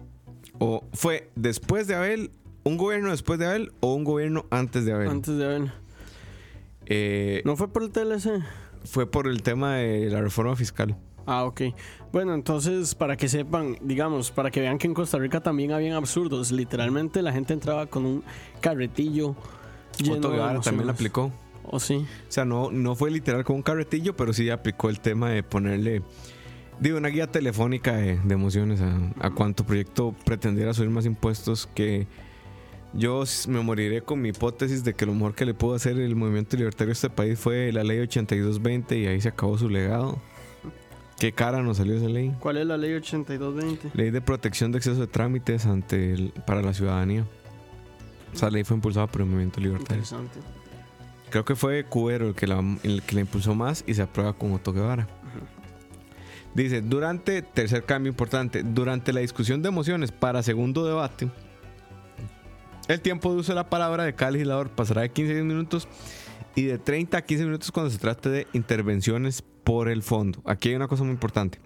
o 0.60 0.84
fue 0.92 1.30
después 1.34 1.88
de 1.88 1.96
Abel, 1.96 2.30
un 2.62 2.76
gobierno 2.76 3.10
después 3.10 3.38
de 3.40 3.46
Abel 3.46 3.72
o 3.80 3.94
un 3.94 4.04
gobierno 4.04 4.46
antes 4.50 4.84
de 4.84 4.92
Abel. 4.92 5.08
Antes 5.08 5.36
de 5.36 5.46
ver. 5.46 5.72
Eh, 6.86 7.42
¿No 7.44 7.56
fue 7.56 7.68
por 7.68 7.82
el 7.82 7.90
TLC? 7.90 8.42
Fue 8.84 9.10
por 9.10 9.26
el 9.26 9.42
tema 9.42 9.76
de 9.76 10.08
la 10.10 10.20
reforma 10.20 10.54
fiscal. 10.54 10.96
Ah, 11.26 11.44
ok. 11.44 11.62
Bueno, 12.12 12.34
entonces, 12.34 12.94
para 12.94 13.16
que 13.16 13.28
sepan, 13.28 13.76
digamos, 13.80 14.30
para 14.30 14.50
que 14.50 14.60
vean 14.60 14.78
que 14.78 14.86
en 14.86 14.94
Costa 14.94 15.18
Rica 15.18 15.40
también 15.40 15.72
habían 15.72 15.94
absurdos. 15.94 16.50
Literalmente 16.50 17.22
la 17.22 17.32
gente 17.32 17.52
entraba 17.52 17.86
con 17.86 18.04
un 18.04 18.24
carretillo 18.60 19.36
lleno 19.98 20.16
Otto 20.16 20.30
Guevara 20.30 20.60
también 20.60 20.86
lo 20.86 20.92
emociones. 20.92 20.94
aplicó. 20.94 21.32
¿O 21.64 21.78
sí? 21.78 22.06
O 22.28 22.32
sea, 22.32 22.44
no, 22.44 22.70
no 22.70 22.96
fue 22.96 23.10
literal 23.10 23.44
con 23.44 23.56
un 23.56 23.62
carretillo, 23.62 24.16
pero 24.16 24.32
sí 24.32 24.50
aplicó 24.50 24.88
el 24.90 24.98
tema 25.00 25.30
de 25.30 25.42
ponerle, 25.42 26.02
digo, 26.80 26.98
una 26.98 27.08
guía 27.08 27.26
telefónica 27.26 27.94
de, 27.96 28.18
de 28.18 28.34
emociones 28.34 28.80
a, 28.80 28.96
a 29.20 29.30
cuánto 29.30 29.64
proyecto 29.64 30.14
pretendiera 30.24 30.74
subir 30.74 30.90
más 30.90 31.06
impuestos 31.06 31.68
que 31.74 32.06
yo 32.92 33.22
me 33.48 33.60
moriré 33.60 34.02
con 34.02 34.20
mi 34.20 34.30
hipótesis 34.30 34.82
de 34.82 34.94
que 34.94 35.06
lo 35.06 35.14
mejor 35.14 35.34
que 35.36 35.44
le 35.44 35.54
pudo 35.54 35.74
hacer 35.76 35.96
el 35.98 36.16
movimiento 36.16 36.56
libertario 36.56 36.90
a 36.90 36.94
este 36.94 37.08
país 37.10 37.38
fue 37.38 37.70
la 37.72 37.84
ley 37.84 38.00
8220 38.00 38.98
y 38.98 39.06
ahí 39.06 39.20
se 39.20 39.28
acabó 39.28 39.56
su 39.58 39.68
legado. 39.68 40.18
Qué 41.20 41.32
cara 41.32 41.62
nos 41.62 41.76
salió 41.76 41.94
esa 41.96 42.08
ley. 42.08 42.34
¿Cuál 42.40 42.56
es 42.56 42.66
la 42.66 42.76
ley 42.78 42.94
8220? 42.94 43.90
Ley 43.94 44.10
de 44.10 44.20
protección 44.22 44.72
de 44.72 44.78
exceso 44.78 44.98
de 45.00 45.06
trámites 45.06 45.66
ante 45.66 46.14
el- 46.14 46.32
para 46.46 46.62
la 46.62 46.72
ciudadanía. 46.74 47.26
Esa 48.34 48.50
ley 48.50 48.64
fue 48.64 48.76
impulsada 48.76 49.06
por 49.06 49.20
el 49.20 49.26
movimiento 49.28 49.60
libertario. 49.60 50.02
Interesante. 50.02 50.40
Creo 51.28 51.44
que 51.44 51.54
fue 51.54 51.84
Cubero 51.84 52.26
el 52.28 52.34
que, 52.34 52.46
la, 52.48 52.58
el 52.82 53.02
que 53.02 53.14
la 53.14 53.20
impulsó 53.20 53.54
más 53.54 53.84
y 53.86 53.94
se 53.94 54.02
aprueba 54.02 54.32
con 54.32 54.52
Otto 54.52 54.72
Guevara. 54.72 55.06
Dice, 56.54 56.82
durante, 56.82 57.42
tercer 57.42 57.84
cambio 57.84 58.10
importante, 58.10 58.62
durante 58.62 59.12
la 59.12 59.20
discusión 59.20 59.62
de 59.62 59.70
mociones 59.70 60.10
para 60.10 60.42
segundo 60.42 60.84
debate, 60.84 61.30
el 62.88 63.00
tiempo 63.00 63.32
de 63.32 63.38
uso 63.38 63.52
de 63.52 63.56
la 63.56 63.70
palabra 63.70 64.04
de 64.04 64.14
cada 64.14 64.32
legislador 64.32 64.70
pasará 64.70 65.02
de 65.02 65.10
15 65.10 65.42
minutos 65.44 65.86
y 66.56 66.64
de 66.64 66.78
30 66.78 67.18
a 67.18 67.22
15 67.22 67.44
minutos 67.44 67.70
cuando 67.70 67.90
se 67.90 67.98
trate 67.98 68.28
de 68.28 68.46
intervenciones 68.52 69.42
por 69.42 69.88
el 69.88 70.02
fondo. 70.02 70.42
Aquí 70.44 70.70
hay 70.70 70.74
una 70.74 70.88
cosa 70.88 71.04
muy 71.04 71.12
importante. 71.12 71.60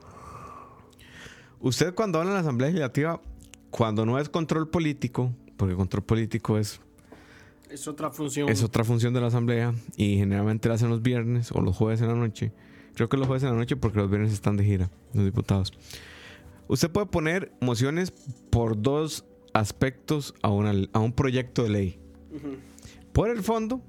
Usted 1.60 1.94
cuando 1.94 2.18
habla 2.18 2.32
en 2.32 2.34
la 2.34 2.40
Asamblea 2.40 2.68
Legislativa, 2.68 3.22
cuando 3.70 4.04
no 4.04 4.18
es 4.18 4.28
control 4.28 4.68
político, 4.68 5.32
porque 5.56 5.74
control 5.74 6.02
político 6.02 6.58
es, 6.58 6.80
Es 7.70 7.88
otra 7.88 8.10
función. 8.10 8.50
es 8.50 8.62
otra 8.62 8.84
función 8.84 9.14
de 9.14 9.22
la 9.22 9.28
Asamblea 9.28 9.72
y 9.96 10.16
generalmente 10.18 10.68
la 10.68 10.74
hacen 10.74 10.90
los 10.90 11.00
viernes 11.00 11.50
o 11.52 11.62
los 11.62 11.74
jueves 11.74 12.02
en 12.02 12.08
la 12.08 12.14
noche. 12.14 12.52
Creo 12.94 13.08
que 13.08 13.16
los 13.16 13.26
jueves 13.26 13.42
en 13.42 13.50
la 13.50 13.56
noche 13.56 13.76
porque 13.76 13.98
los 13.98 14.08
viernes 14.10 14.32
están 14.32 14.56
de 14.56 14.64
gira 14.64 14.90
los 15.12 15.24
diputados. 15.24 15.72
Usted 16.68 16.90
puede 16.90 17.06
poner 17.06 17.52
mociones 17.60 18.12
por 18.50 18.80
dos 18.80 19.24
aspectos 19.52 20.34
a, 20.42 20.50
una, 20.50 20.72
a 20.92 20.98
un 21.00 21.12
proyecto 21.12 21.62
de 21.64 21.68
ley. 21.70 22.00
Por 23.12 23.30
el 23.30 23.42
fondo 23.42 23.80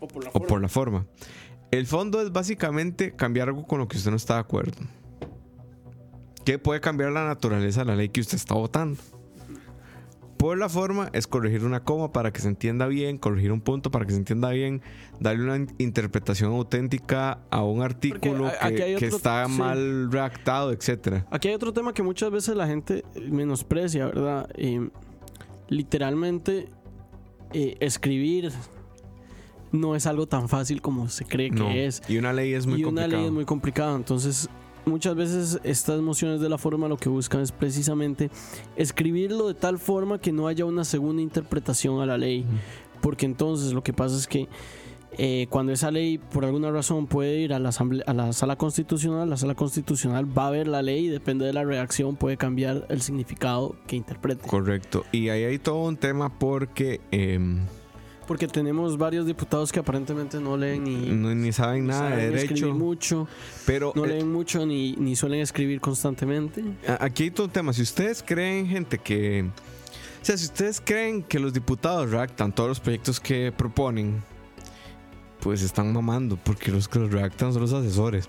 O 0.00 0.08
por 0.08 0.24
la 0.24 0.30
o 0.30 0.32
forma. 0.32 0.46
por 0.48 0.60
la 0.62 0.68
forma. 0.68 1.06
El 1.70 1.86
fondo 1.86 2.22
es 2.22 2.32
básicamente 2.32 3.14
cambiar 3.14 3.48
algo 3.48 3.66
con 3.66 3.78
lo 3.80 3.88
que 3.88 3.96
usted 3.96 4.10
no 4.10 4.16
está 4.16 4.34
de 4.34 4.40
acuerdo. 4.40 4.76
Que 6.44 6.58
puede 6.58 6.80
cambiar 6.80 7.10
la 7.12 7.26
naturaleza 7.26 7.80
de 7.80 7.86
la 7.86 7.96
ley 7.96 8.08
que 8.08 8.20
usted 8.20 8.36
está 8.36 8.54
votando. 8.54 9.00
Por 10.38 10.58
la 10.58 10.68
forma 10.68 11.08
es 11.12 11.26
corregir 11.26 11.64
una 11.64 11.80
coma 11.82 12.12
para 12.12 12.32
que 12.32 12.40
se 12.40 12.48
entienda 12.48 12.86
bien, 12.86 13.16
corregir 13.18 13.52
un 13.52 13.60
punto 13.60 13.90
para 13.90 14.04
que 14.04 14.12
se 14.12 14.18
entienda 14.18 14.50
bien, 14.50 14.82
darle 15.18 15.44
una 15.44 15.56
in- 15.56 15.74
interpretación 15.78 16.52
auténtica 16.52 17.38
a 17.50 17.62
un 17.64 17.82
artículo 17.82 18.46
a- 18.46 18.68
que, 18.70 18.96
está 19.06 19.46
sí. 19.46 19.52
mal 19.52 20.12
redactado, 20.12 20.72
etcétera. 20.72 21.26
Aquí 21.30 21.48
hay 21.48 21.54
otro 21.54 21.72
tema 21.72 21.94
que 21.94 22.02
muchas 22.02 22.30
veces 22.30 22.54
la 22.54 22.66
gente 22.66 23.02
menosprecia, 23.30 24.06
¿verdad? 24.06 24.48
Eh, 24.56 24.88
literalmente, 25.68 26.68
eh, 27.52 27.76
escribir 27.80 28.52
no 29.72 29.96
es 29.96 30.06
algo 30.06 30.26
tan 30.26 30.48
fácil 30.48 30.80
como 30.80 31.08
se 31.08 31.24
cree 31.24 31.50
que 31.50 31.56
No. 31.60 31.70
es. 31.70 32.02
Y 32.08 32.18
una 32.18 32.32
ley 32.32 32.52
es 32.54 32.66
muy 32.66 32.80
y 32.80 32.84
una 32.84 33.06
ley 33.06 33.24
es 33.24 33.32
muy 33.32 33.44
complicada. 33.44 33.96
Entonces, 33.96 34.48
muchas 34.86 35.16
veces 35.16 35.60
estas 35.64 36.00
mociones 36.00 36.40
de 36.40 36.48
la 36.48 36.58
forma 36.58 36.88
lo 36.88 36.96
que 36.96 37.08
buscan 37.08 37.40
es 37.40 37.52
precisamente 37.52 38.30
escribirlo 38.76 39.48
de 39.48 39.54
tal 39.54 39.78
forma 39.78 40.20
que 40.20 40.32
no 40.32 40.46
haya 40.46 40.64
una 40.64 40.84
segunda 40.84 41.20
interpretación 41.22 42.00
a 42.00 42.06
la 42.06 42.16
ley. 42.16 42.44
Porque 43.00 43.26
entonces 43.26 43.72
lo 43.72 43.82
que 43.82 43.92
pasa 43.92 44.16
es 44.16 44.26
que 44.26 44.48
eh, 45.18 45.46
cuando 45.50 45.72
esa 45.72 45.90
ley 45.90 46.18
por 46.18 46.44
alguna 46.44 46.70
razón 46.70 47.06
puede 47.06 47.38
ir 47.40 47.52
a 47.52 47.58
la, 47.58 47.70
a 48.06 48.14
la 48.14 48.32
sala 48.32 48.56
constitucional, 48.56 49.28
la 49.28 49.36
sala 49.36 49.54
constitucional 49.54 50.26
va 50.36 50.48
a 50.48 50.50
ver 50.50 50.68
la 50.68 50.82
ley 50.82 51.06
y 51.06 51.08
depende 51.08 51.44
de 51.46 51.52
la 51.52 51.64
reacción 51.64 52.16
puede 52.16 52.36
cambiar 52.36 52.86
el 52.88 53.02
significado 53.02 53.76
que 53.86 53.96
interprete. 53.96 54.46
Correcto. 54.46 55.04
Y 55.12 55.30
ahí 55.30 55.44
hay 55.44 55.58
todo 55.58 55.82
un 55.82 55.96
tema 55.96 56.38
porque 56.38 57.00
em, 57.10 57.60
Porque 58.26 58.48
tenemos 58.48 58.98
varios 58.98 59.24
diputados 59.26 59.70
que 59.70 59.78
aparentemente 59.78 60.40
no 60.40 60.56
leen 60.56 60.82
ni, 60.84 60.96
no- 61.12 61.34
ni 61.34 61.52
saben 61.52 61.86
nada 61.86 62.10
de 62.10 62.16
saben 62.26 62.32
derecho. 62.34 62.74
mucho, 62.74 63.28
Pero 63.66 63.92
no 63.94 64.04
eh, 64.04 64.08
leen 64.08 64.32
mucho 64.32 64.66
ni, 64.66 64.92
ni 64.96 65.14
suelen 65.14 65.40
escribir 65.40 65.80
constantemente. 65.80 66.64
Aquí 67.00 67.24
hay 67.24 67.30
todo 67.30 67.46
un 67.46 67.52
tema. 67.52 67.72
Si 67.72 67.82
ustedes 67.82 68.22
creen, 68.26 68.66
gente, 68.66 68.98
que. 68.98 69.42
O 70.22 70.24
sea, 70.26 70.36
si 70.36 70.46
ustedes 70.46 70.80
creen 70.84 71.22
que 71.22 71.38
los 71.38 71.52
diputados 71.52 72.10
redactan 72.10 72.52
todos 72.52 72.68
los 72.68 72.80
proyectos 72.80 73.20
que 73.20 73.52
proponen, 73.56 74.20
pues 75.40 75.62
están 75.62 75.92
mamando, 75.92 76.36
porque 76.36 76.72
los 76.72 76.88
que 76.88 76.98
los 76.98 77.12
redactan 77.12 77.52
son 77.52 77.62
los 77.62 77.72
asesores. 77.72 78.28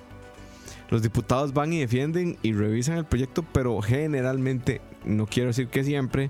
Los 0.90 1.02
diputados 1.02 1.54
van 1.54 1.74
y 1.74 1.80
defienden 1.80 2.38
y 2.44 2.54
revisan 2.54 2.98
el 2.98 3.06
proyecto, 3.06 3.44
pero 3.52 3.82
generalmente, 3.82 4.80
no 5.06 5.26
quiero 5.26 5.48
decir 5.48 5.68
que 5.70 5.84
siempre, 5.84 6.30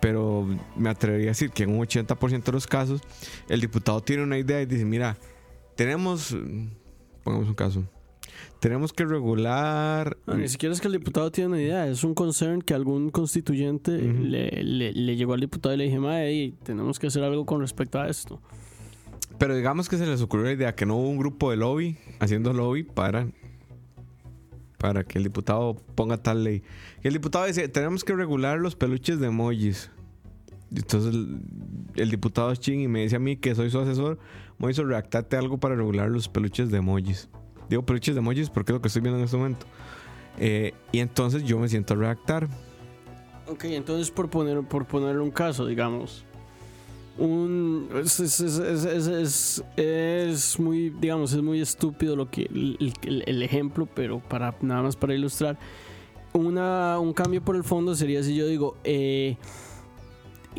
pero 0.00 0.46
me 0.76 0.88
atrevería 0.90 1.28
a 1.28 1.30
decir 1.30 1.50
que 1.50 1.64
en 1.64 1.70
un 1.70 1.80
80% 1.86 2.42
de 2.44 2.52
los 2.52 2.66
casos, 2.66 3.00
el 3.48 3.60
diputado 3.60 4.00
tiene 4.00 4.22
una 4.22 4.38
idea 4.38 4.60
y 4.62 4.66
dice, 4.66 4.84
mira, 4.84 5.16
tenemos, 5.76 6.36
pongamos 7.24 7.48
un 7.48 7.54
caso, 7.54 7.84
tenemos 8.60 8.92
que 8.92 9.04
regular... 9.04 10.16
No, 10.26 10.34
ni 10.34 10.48
siquiera 10.48 10.74
es 10.74 10.80
que 10.80 10.86
el 10.88 10.92
diputado 10.94 11.30
tiene 11.30 11.48
una 11.48 11.60
idea, 11.62 11.86
es 11.88 12.02
un 12.04 12.14
concern 12.14 12.62
que 12.62 12.74
algún 12.74 13.10
constituyente 13.10 13.92
le, 13.92 14.50
le- 14.62 14.92
le 14.92 15.16
llegó 15.16 15.34
al 15.34 15.40
diputado 15.40 15.74
y 15.74 15.78
le 15.78 15.84
dije, 15.84 15.98
"Mae, 15.98 16.52
tenemos 16.64 16.98
que 16.98 17.06
hacer 17.08 17.22
algo 17.22 17.46
con 17.46 17.60
respecto 17.60 18.00
a 18.00 18.08
esto. 18.08 18.40
Pero 19.38 19.54
digamos 19.56 19.88
que 19.88 19.96
se 19.98 20.06
les 20.06 20.20
ocurrió 20.20 20.46
la 20.46 20.52
idea 20.52 20.74
que 20.74 20.86
no 20.86 20.96
hubo 20.96 21.08
un 21.08 21.18
grupo 21.18 21.50
de 21.52 21.56
lobby 21.58 21.96
haciendo 22.18 22.52
lobby 22.52 22.82
para 22.82 23.28
para 24.78 25.04
que 25.04 25.18
el 25.18 25.24
diputado 25.24 25.74
ponga 25.94 26.16
tal 26.16 26.44
ley. 26.44 26.62
Y 27.02 27.08
el 27.08 27.14
diputado 27.14 27.44
dice, 27.44 27.68
tenemos 27.68 28.04
que 28.04 28.14
regular 28.14 28.58
los 28.58 28.76
peluches 28.76 29.20
de 29.20 29.26
emojis. 29.26 29.90
Entonces 30.74 31.14
el, 31.94 32.10
diputado 32.10 32.52
es 32.52 32.60
ching 32.60 32.80
y 32.80 32.88
me 32.88 33.02
dice 33.02 33.16
a 33.16 33.18
mí 33.18 33.36
que 33.36 33.54
soy 33.54 33.70
su 33.70 33.78
asesor, 33.80 34.18
me 34.58 34.70
hizo 34.70 34.84
redactate 34.84 35.36
algo 35.36 35.58
para 35.58 35.74
regular 35.74 36.08
los 36.10 36.28
peluches 36.28 36.70
de 36.70 36.78
emojis. 36.78 37.28
Digo 37.68 37.84
peluches 37.84 38.14
de 38.14 38.20
emojis 38.20 38.50
porque 38.50 38.72
es 38.72 38.74
lo 38.74 38.80
que 38.80 38.88
estoy 38.88 39.02
viendo 39.02 39.18
en 39.18 39.24
este 39.24 39.36
momento. 39.36 39.66
Eh, 40.38 40.72
y 40.92 41.00
entonces 41.00 41.42
yo 41.44 41.58
me 41.58 41.68
siento 41.68 41.94
a 41.94 41.96
redactar. 41.96 42.48
Ok, 43.46 43.64
entonces 43.64 44.10
por 44.10 44.28
poner, 44.28 44.62
por 44.62 44.86
poner 44.86 45.18
un 45.18 45.30
caso, 45.30 45.66
digamos, 45.66 46.24
un 47.18 47.88
es, 48.02 48.20
es- 48.20 48.40
es- 48.40 49.62
es- 49.76 50.58
muy, 50.60 50.90
digamos, 50.90 51.32
es 51.32 51.42
muy 51.42 51.60
estúpido 51.60 52.14
lo 52.16 52.30
que 52.30 52.42
el, 52.44 53.42
ejemplo, 53.42 53.86
pero 53.92 54.20
para 54.20 54.54
nada 54.62 54.82
más 54.82 54.96
para 54.96 55.14
ilustrar, 55.14 55.58
una, 56.32 56.98
un 57.00 57.12
cambio 57.12 57.42
por 57.42 57.56
el 57.56 57.64
fondo 57.64 57.94
sería 57.94 58.22
si 58.22 58.36
yo 58.36 58.46
digo 58.46 58.76
eh, 58.84 59.36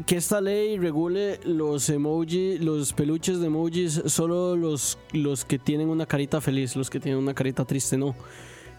que 0.06 0.17
esta 0.17 0.41
ley 0.41 0.78
regule 0.78 1.39
los 1.45 1.89
emojis, 1.89 2.60
los 2.62 2.93
peluches 2.93 3.39
de 3.39 3.48
emojis, 3.48 4.02
solo 4.06 4.56
los, 4.56 4.98
los 5.13 5.45
que 5.45 5.60
tienen 5.60 5.89
una 5.89 6.06
carita 6.06 6.41
feliz, 6.41 6.76
los 6.76 6.89
que 6.89 7.00
tienen 7.00 7.22
una 7.22 7.34
carita 7.34 7.65
triste, 7.65 7.98
no. 7.98 8.15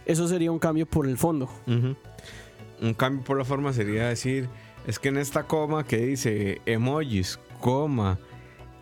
Eso 0.06 0.26
sería 0.28 0.50
un 0.50 0.58
cambio 0.58 0.86
por 0.86 1.06
el 1.06 1.16
fondo. 1.18 1.48
Un 1.66 2.94
cambio 2.94 3.22
por 3.24 3.36
la 3.38 3.44
forma 3.44 3.72
sería 3.72 4.08
decir, 4.08 4.48
es 4.86 4.98
que 4.98 5.08
en 5.08 5.18
esta 5.18 5.46
coma 5.46 5.84
que 5.84 5.98
dice 5.98 6.60
emojis, 6.66 7.38
coma, 7.60 8.18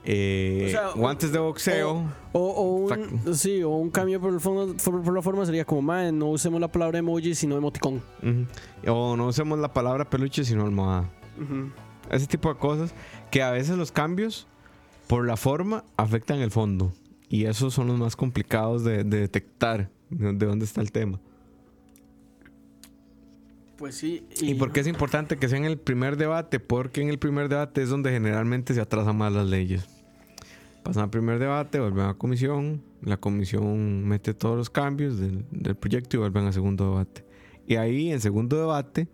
eh, 0.04 0.64
O 0.66 0.70
sea, 0.70 0.90
guantes 0.94 1.32
de 1.32 1.38
boxeo, 1.38 2.04
O, 2.32 2.38
o 2.40 2.62
un, 2.86 3.34
sí, 3.34 3.62
o 3.62 3.70
un 3.70 3.90
cambio 3.90 4.20
por, 4.20 4.32
el 4.32 4.40
fondo, 4.40 4.74
por, 4.82 5.02
por 5.02 5.14
la 5.14 5.20
forma 5.22 5.44
sería 5.44 5.64
como, 5.64 5.82
"Mae, 5.82 6.12
no 6.12 6.26
usemos 6.28 6.60
la 6.60 6.68
palabra 6.68 6.98
emoji, 6.98 7.34
sino 7.34 7.56
emoticón. 7.56 8.00
o 8.86 9.16
no 9.16 9.26
usemos 9.26 9.58
la 9.58 9.72
palabra 9.72 10.08
peluche 10.08 10.44
sino 10.44 10.64
almohada. 10.64 11.10
Ese 12.10 12.26
tipo 12.26 12.48
de 12.52 12.58
cosas 12.58 12.94
que 13.30 13.42
a 13.42 13.50
veces 13.50 13.76
los 13.76 13.92
cambios 13.92 14.46
por 15.08 15.26
la 15.26 15.36
forma 15.36 15.84
afectan 15.96 16.38
el 16.40 16.50
fondo. 16.50 16.92
Y 17.28 17.44
esos 17.44 17.74
son 17.74 17.88
los 17.88 17.98
más 17.98 18.16
complicados 18.16 18.84
de, 18.84 19.04
de 19.04 19.20
detectar 19.20 19.90
de 20.10 20.32
de 20.32 20.46
dónde 20.46 20.64
está 20.64 20.80
el 20.80 20.90
tema. 20.90 21.20
Pues 23.78 23.94
sí. 23.94 24.26
¿Y 24.40 24.54
por 24.54 24.72
qué 24.72 24.80
es 24.80 24.88
importante 24.88 25.36
que 25.36 25.48
sea 25.48 25.56
en 25.56 25.64
el 25.64 25.78
primer 25.78 26.16
debate? 26.16 26.58
Porque 26.58 27.00
en 27.00 27.10
el 27.10 27.20
primer 27.20 27.48
debate 27.48 27.80
es 27.80 27.88
donde 27.88 28.10
generalmente 28.10 28.74
se 28.74 28.80
atrasan 28.80 29.16
más 29.16 29.32
las 29.32 29.46
leyes. 29.46 29.86
Pasan 30.82 31.04
al 31.04 31.10
primer 31.10 31.38
debate, 31.38 31.78
vuelven 31.78 32.06
a 32.06 32.14
comisión, 32.14 32.82
la 33.02 33.18
comisión 33.18 34.04
mete 34.06 34.34
todos 34.34 34.56
los 34.56 34.68
cambios 34.68 35.20
del, 35.20 35.44
del 35.52 35.76
proyecto 35.76 36.16
y 36.16 36.20
vuelven 36.20 36.46
a 36.46 36.52
segundo 36.52 36.90
debate. 36.90 37.24
Y 37.68 37.76
ahí 37.76 38.10
en 38.10 38.20
segundo 38.20 38.58
debate, 38.58 39.06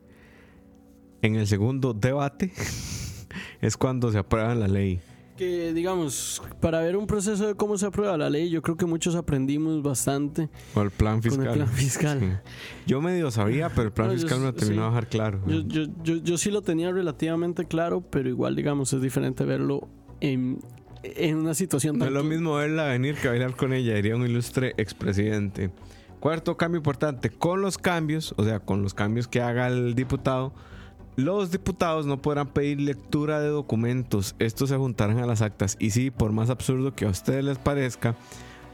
en 1.20 1.36
el 1.36 1.46
segundo 1.46 1.92
debate, 1.92 2.50
es 3.60 3.76
cuando 3.76 4.10
se 4.12 4.18
aprueba 4.18 4.54
la 4.54 4.68
ley. 4.68 5.00
Que, 5.36 5.72
digamos, 5.72 6.40
para 6.60 6.78
ver 6.80 6.96
un 6.96 7.08
proceso 7.08 7.48
de 7.48 7.54
cómo 7.56 7.76
se 7.76 7.86
aprueba 7.86 8.16
la 8.16 8.30
ley, 8.30 8.50
yo 8.50 8.62
creo 8.62 8.76
que 8.76 8.86
muchos 8.86 9.16
aprendimos 9.16 9.82
bastante 9.82 10.48
O 10.76 10.82
el 10.82 10.92
plan 10.92 11.14
con 11.14 11.22
fiscal. 11.22 11.46
el 11.48 11.52
plan 11.54 11.68
fiscal. 11.68 12.20
Sí. 12.20 12.50
Yo 12.86 13.00
medio 13.02 13.32
sabía, 13.32 13.68
pero 13.68 13.82
el 13.88 13.92
plan 13.92 14.08
No, 14.08 14.12
yo 14.14 14.20
fiscal 14.20 14.38
me 14.38 14.46
lo 14.46 14.52
sí. 14.52 14.58
terminó 14.58 14.82
de 14.82 14.88
dejar 14.90 15.08
claro. 15.08 15.40
Yo, 15.48 15.60
yo, 15.66 15.82
yo, 16.04 16.16
yo 16.18 16.38
sí 16.38 16.52
lo 16.52 16.62
tenía 16.62 16.92
relativamente 16.92 17.64
claro, 17.64 18.00
pero 18.00 18.28
igual, 18.28 18.54
digamos, 18.54 18.92
es 18.92 19.00
diferente 19.02 19.44
verlo 19.44 19.88
en, 20.20 20.60
en 21.02 21.36
una 21.38 21.54
situación 21.54 21.98
No 21.98 22.04
tan 22.04 22.14
es 22.14 22.14
lo 22.14 22.22
mismo 22.22 22.54
verla 22.54 22.84
venir 22.84 23.16
que 23.16 23.26
bailar 23.26 23.56
con 23.56 23.72
ella, 23.72 23.94
diría 23.96 24.14
un 24.14 24.24
ilustre 24.24 24.74
expresidente. 24.76 25.72
Cuarto 26.20 26.56
cambio 26.56 26.76
importante, 26.78 27.30
con 27.30 27.60
los 27.60 27.76
cambios, 27.76 28.34
o 28.36 28.44
sea, 28.44 28.60
con 28.60 28.82
los 28.82 28.94
cambios 28.94 29.26
que 29.26 29.40
haga 29.42 29.66
el 29.66 29.96
diputado, 29.96 30.54
los 31.16 31.50
diputados 31.50 32.06
no 32.06 32.20
podrán 32.20 32.48
pedir 32.48 32.80
lectura 32.80 33.40
de 33.40 33.48
documentos. 33.48 34.34
Estos 34.38 34.70
se 34.70 34.76
juntarán 34.76 35.18
a 35.18 35.26
las 35.26 35.42
actas. 35.42 35.76
Y 35.78 35.90
sí, 35.90 36.10
por 36.10 36.32
más 36.32 36.50
absurdo 36.50 36.94
que 36.94 37.04
a 37.04 37.10
ustedes 37.10 37.44
les 37.44 37.58
parezca, 37.58 38.16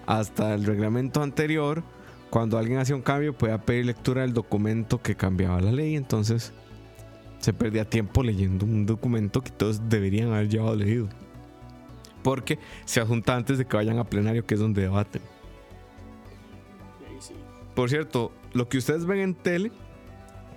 hasta 0.07 0.55
el 0.55 0.65
reglamento 0.65 1.23
anterior, 1.23 1.83
cuando 2.31 2.59
alguien 2.59 2.79
hacía 2.79 2.97
un 2.97 3.03
cambio, 3.03 3.37
podía 3.37 3.59
pedir 3.59 3.87
lectura 3.87 4.23
del 4.23 4.33
documento 4.33 5.03
que 5.03 5.17
cambiaba 5.17 5.61
la 5.61 5.73
ley. 5.73 5.97
Entonces, 5.97 6.53
se 7.41 7.53
perdía 7.53 7.89
tiempo 7.89 8.23
leyendo 8.23 8.65
un 8.65 8.87
documento 8.87 9.43
que 9.43 9.51
todos 9.51 9.89
deberían 9.89 10.33
haber 10.33 10.49
llevado 10.49 10.77
leído. 10.77 11.09
Porque 12.23 12.59
se 12.85 13.01
adjunta 13.01 13.37
antes 13.37 13.59
de 13.59 13.67
que 13.67 13.77
vayan 13.77 13.99
a 13.99 14.05
plenario, 14.05 14.47
que 14.47 14.55
es 14.55 14.61
donde 14.61 14.83
debaten. 14.83 15.23
Por 17.75 17.89
cierto, 17.89 18.33
lo 18.53 18.69
que 18.69 18.79
ustedes 18.79 19.07
ven 19.07 19.21
en 19.21 19.35
tele 19.35 19.73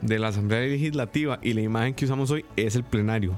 de 0.04 0.20
la 0.20 0.28
Asamblea 0.30 0.62
Legislativa 0.62 1.40
y 1.42 1.54
la 1.54 1.62
imagen 1.62 1.94
que 1.94 2.06
usamos 2.06 2.30
hoy 2.32 2.46
es 2.56 2.76
el 2.76 2.84
plenario. 2.84 3.38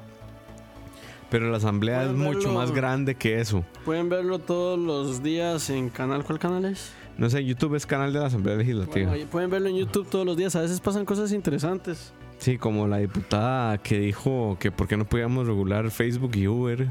Pero 1.30 1.50
la 1.50 1.58
Asamblea 1.58 2.04
es 2.04 2.10
Pueden 2.10 2.24
mucho 2.24 2.40
verlo. 2.40 2.54
más 2.54 2.72
grande 2.72 3.16
que 3.16 3.40
eso. 3.40 3.64
Pueden 3.84 4.10
verlo 4.10 4.40
todos 4.40 4.80
los 4.80 5.24
días 5.24 5.70
en 5.70 5.90
canal. 5.90 6.24
¿Cuál 6.24 6.40
canal 6.40 6.66
es? 6.66 6.94
No 7.18 7.30
sé, 7.30 7.44
YouTube 7.44 7.76
es 7.76 7.86
canal 7.86 8.14
de 8.14 8.20
la 8.20 8.28
Asamblea 8.28 8.56
Legislativa. 8.56 9.10
Bueno, 9.10 9.28
pueden 9.30 9.50
verlo 9.50 9.70
en 9.70 9.78
YouTube 9.78 10.08
todos 10.10 10.26
los 10.26 10.38
días. 10.38 10.56
A 10.56 10.62
veces 10.62 10.80
pasan 10.80 11.06
cosas 11.06 11.32
interesantes. 11.32 12.14
Sí, 12.38 12.58
como 12.58 12.88
la 12.88 12.98
diputada 12.98 13.78
que 13.78 14.00
dijo 14.00 14.58
que 14.60 14.72
por 14.72 14.88
qué 14.88 14.98
no 14.98 15.06
podíamos 15.06 15.48
regular 15.48 15.90
Facebook 15.90 16.36
y 16.36 16.48
Uber 16.48 16.88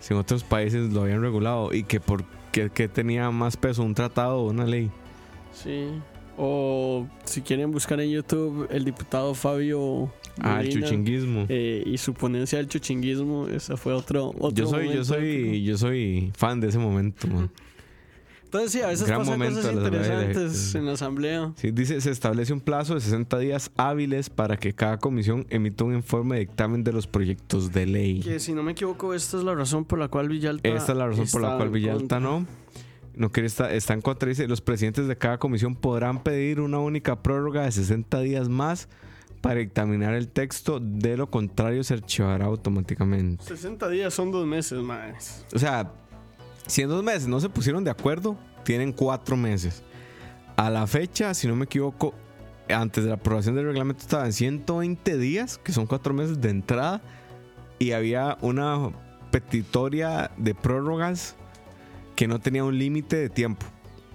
si 0.00 0.14
en 0.14 0.20
otros 0.20 0.44
países 0.44 0.92
lo 0.92 1.02
habían 1.02 1.20
regulado 1.20 1.72
y 1.74 1.82
que 1.82 2.00
por 2.00 2.24
qué 2.52 2.70
que 2.70 2.88
tenía 2.88 3.30
más 3.30 3.56
peso 3.56 3.82
un 3.82 3.94
tratado 3.94 4.38
o 4.38 4.50
una 4.50 4.64
ley. 4.64 4.90
Sí. 5.52 5.88
O 6.38 7.06
si 7.24 7.40
quieren 7.40 7.70
buscar 7.70 8.00
en 8.00 8.10
YouTube 8.10 8.66
el 8.70 8.84
diputado 8.84 9.34
Fabio 9.34 10.12
Ah, 10.38 10.60
el 10.60 10.66
Molina, 10.66 10.86
chuchinguismo. 10.86 11.46
eh, 11.48 11.82
y 11.86 11.96
su 11.96 12.12
ponencia 12.12 12.58
del 12.58 12.68
chuchinguismo, 12.68 13.48
ese 13.48 13.74
fue 13.78 13.94
otro, 13.94 14.34
otro 14.38 14.50
Yo 14.50 14.66
soy, 14.66 14.92
yo 14.92 15.02
soy, 15.04 15.64
yo 15.64 15.78
soy 15.78 16.30
fan 16.36 16.60
de 16.60 16.68
ese 16.68 16.78
momento, 16.78 17.26
man. 17.26 17.50
Entonces 18.44 18.70
sí, 18.72 18.80
a 18.82 18.88
veces 18.88 19.06
Gran 19.08 19.20
pasan 19.20 19.38
cosas 19.40 19.64
de 19.64 19.72
la 19.74 19.86
interesantes 19.86 20.72
de- 20.74 20.78
en 20.78 20.86
la 20.86 20.92
asamblea. 20.92 21.52
Sí, 21.56 21.70
dice, 21.72 22.00
se 22.02 22.10
establece 22.10 22.52
un 22.52 22.60
plazo 22.60 22.94
de 22.94 23.00
60 23.00 23.38
días 23.38 23.70
hábiles 23.76 24.28
para 24.30 24.56
que 24.58 24.72
cada 24.74 24.98
comisión 24.98 25.46
emita 25.50 25.84
un 25.84 25.94
informe 25.94 26.36
de 26.36 26.40
dictamen 26.42 26.84
de 26.84 26.92
los 26.92 27.06
proyectos 27.06 27.72
de 27.72 27.86
ley. 27.86 28.20
Que 28.20 28.38
si 28.38 28.52
no 28.52 28.62
me 28.62 28.72
equivoco, 28.72 29.14
esta 29.14 29.38
es 29.38 29.42
la 29.42 29.54
razón 29.54 29.84
por 29.86 29.98
la 29.98 30.08
cual 30.08 30.28
Villalta. 30.28 30.68
Esta 30.68 30.92
es 30.92 30.98
la 30.98 31.06
razón 31.08 31.26
por 31.32 31.40
la 31.42 31.56
cual 31.56 31.70
Villalta 31.70 31.98
contra. 31.98 32.20
no. 32.20 32.46
No 33.16 33.30
quiere 33.32 33.46
estar, 33.46 33.72
está 33.72 33.94
en 33.94 34.02
contra. 34.02 34.28
Dice, 34.28 34.46
los 34.46 34.60
presidentes 34.60 35.08
de 35.08 35.16
cada 35.16 35.38
comisión 35.38 35.74
podrán 35.74 36.22
pedir 36.22 36.60
una 36.60 36.78
única 36.78 37.22
prórroga 37.22 37.62
de 37.62 37.72
60 37.72 38.20
días 38.20 38.48
más 38.48 38.88
para 39.40 39.60
dictaminar 39.60 40.14
el 40.14 40.28
texto. 40.28 40.78
De 40.80 41.16
lo 41.16 41.30
contrario, 41.30 41.82
se 41.82 41.94
archivará 41.94 42.44
automáticamente. 42.44 43.42
60 43.42 43.88
días 43.88 44.12
son 44.12 44.30
dos 44.30 44.46
meses 44.46 44.80
más. 44.80 45.46
O 45.54 45.58
sea, 45.58 45.90
si 46.66 46.82
en 46.82 46.90
dos 46.90 47.02
meses 47.02 47.26
no 47.26 47.40
se 47.40 47.48
pusieron 47.48 47.84
de 47.84 47.90
acuerdo, 47.90 48.36
tienen 48.64 48.92
cuatro 48.92 49.36
meses. 49.36 49.82
A 50.56 50.68
la 50.68 50.86
fecha, 50.86 51.32
si 51.32 51.46
no 51.48 51.56
me 51.56 51.64
equivoco, 51.64 52.12
antes 52.68 53.04
de 53.04 53.10
la 53.10 53.16
aprobación 53.16 53.54
del 53.54 53.66
reglamento 53.66 54.02
estaban 54.02 54.32
120 54.32 55.16
días, 55.16 55.58
que 55.58 55.72
son 55.72 55.86
cuatro 55.86 56.12
meses 56.12 56.40
de 56.40 56.50
entrada, 56.50 57.00
y 57.78 57.92
había 57.92 58.36
una 58.40 58.90
petitoria 59.30 60.30
de 60.36 60.54
prórrogas 60.54 61.36
que 62.16 62.26
no 62.26 62.40
tenía 62.40 62.64
un 62.64 62.76
límite 62.76 63.16
de 63.16 63.28
tiempo. 63.28 63.66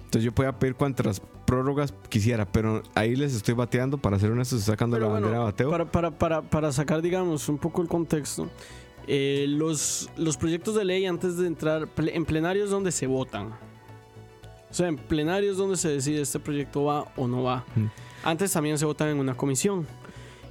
Entonces 0.04 0.24
yo 0.24 0.32
podía 0.32 0.52
pedir 0.58 0.74
cuantas 0.74 1.22
prórrogas 1.46 1.94
quisiera, 2.08 2.44
pero 2.44 2.82
ahí 2.94 3.16
les 3.16 3.34
estoy 3.34 3.54
bateando, 3.54 3.96
para 3.96 4.18
ser 4.18 4.30
honesto, 4.30 4.56
estoy 4.56 4.72
sacando 4.72 4.96
Pero 4.96 5.06
la 5.06 5.12
bueno, 5.12 5.26
bandera 5.26 5.38
de 5.38 5.44
bateo. 5.50 5.70
Para, 5.70 5.90
para, 5.90 6.10
para, 6.10 6.42
para 6.42 6.72
sacar, 6.72 7.00
digamos, 7.00 7.48
un 7.48 7.58
poco 7.58 7.80
el 7.80 7.88
contexto, 7.88 8.50
eh, 9.06 9.46
los, 9.48 10.10
los 10.16 10.36
proyectos 10.36 10.74
de 10.74 10.84
ley 10.84 11.06
antes 11.06 11.38
de 11.38 11.46
entrar 11.46 11.88
en 11.96 12.24
plenarios 12.24 12.70
donde 12.70 12.92
se 12.92 13.06
votan. 13.06 13.52
O 14.70 14.74
sea, 14.74 14.88
en 14.88 14.96
plenarios 14.96 15.56
donde 15.56 15.76
se 15.76 15.88
decide 15.88 16.20
este 16.22 16.38
proyecto 16.38 16.84
va 16.84 17.12
o 17.16 17.28
no 17.28 17.42
va. 17.42 17.64
Mm. 17.74 17.86
Antes 18.24 18.52
también 18.52 18.78
se 18.78 18.84
votan 18.84 19.08
en 19.08 19.18
una 19.18 19.34
comisión. 19.34 19.86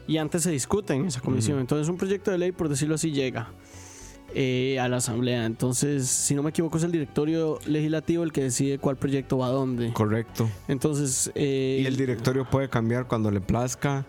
Y 0.08 0.18
antes 0.18 0.44
se 0.44 0.52
discute 0.52 0.94
en 0.94 1.06
esa 1.06 1.22
comisión. 1.22 1.60
Entonces 1.60 1.88
un 1.88 1.98
proyecto 1.98 2.32
de 2.32 2.38
ley, 2.38 2.52
por 2.52 2.70
decirlo 2.70 2.96
así, 2.96 3.12
llega 3.12 3.50
eh, 4.36 4.80
a 4.80 4.88
la 4.88 4.98
asamblea. 4.98 5.46
Entonces, 5.46 6.08
si 6.08 6.36
no 6.36 6.44
me 6.44 6.50
equivoco, 6.52 6.78
es 6.78 6.84
el 6.84 6.92
directorio 6.92 7.60
legislativo 7.66 8.24
el 8.24 8.32
que 8.32 8.44
decide 8.44 8.78
cuál 8.80 8.98
proyecto 8.98 9.38
va 9.38 9.48
a 9.48 9.52
dónde. 9.52 9.92
Correcto. 9.94 10.50
Entonces... 10.68 11.32
eh, 11.36 11.80
Y 11.84 11.86
el 11.86 11.98
directorio 11.98 12.46
puede 12.50 12.70
cambiar 12.70 13.08
cuando 13.08 13.32
le 13.32 13.42
plazca, 13.42 14.06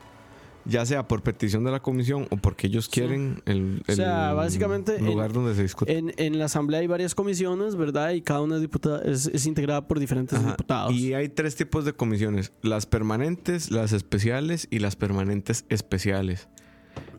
ya 0.65 0.87
sea 0.87 1.09
por 1.09 1.23
petición 1.23 1.65
de 1.65 1.73
la 1.73 1.81
comisión 1.81 2.29
o 2.31 2.37
porque 2.37 2.69
ellos 2.69 2.89
quieren 2.89 3.43
el, 3.47 3.83
O 3.89 3.93
sea, 3.93 4.33
básicamente 4.33 5.01
lugar 5.01 5.31
en- 5.31 5.33
donde 5.33 5.55
se 5.57 5.63
discute. 5.63 5.99
En, 5.99 6.13
en 6.19 6.39
la 6.39 6.45
asamblea 6.45 6.79
hay 6.79 6.87
varias 6.87 7.17
comisiones, 7.17 7.75
¿verdad? 7.75 8.11
Y 8.13 8.23
cada 8.23 8.43
una 8.43 8.55
es, 8.55 8.61
diputada, 8.61 9.03
es, 9.05 9.27
es 9.27 9.47
integrada 9.47 9.89
por 9.89 9.99
diferentes 9.99 10.39
Ajá. 10.39 10.51
diputados. 10.51 10.93
Y 10.95 11.15
hay 11.15 11.29
tres 11.29 11.57
tipos 11.57 11.85
de 11.85 11.95
comisiones: 11.95 12.53
las 12.63 12.87
permanentes, 12.87 13.73
las 13.73 13.93
especiales 13.93 14.69
y 14.71 14.79
las 14.79 14.95
permanentes 14.95 15.65
especiales. 15.69 16.47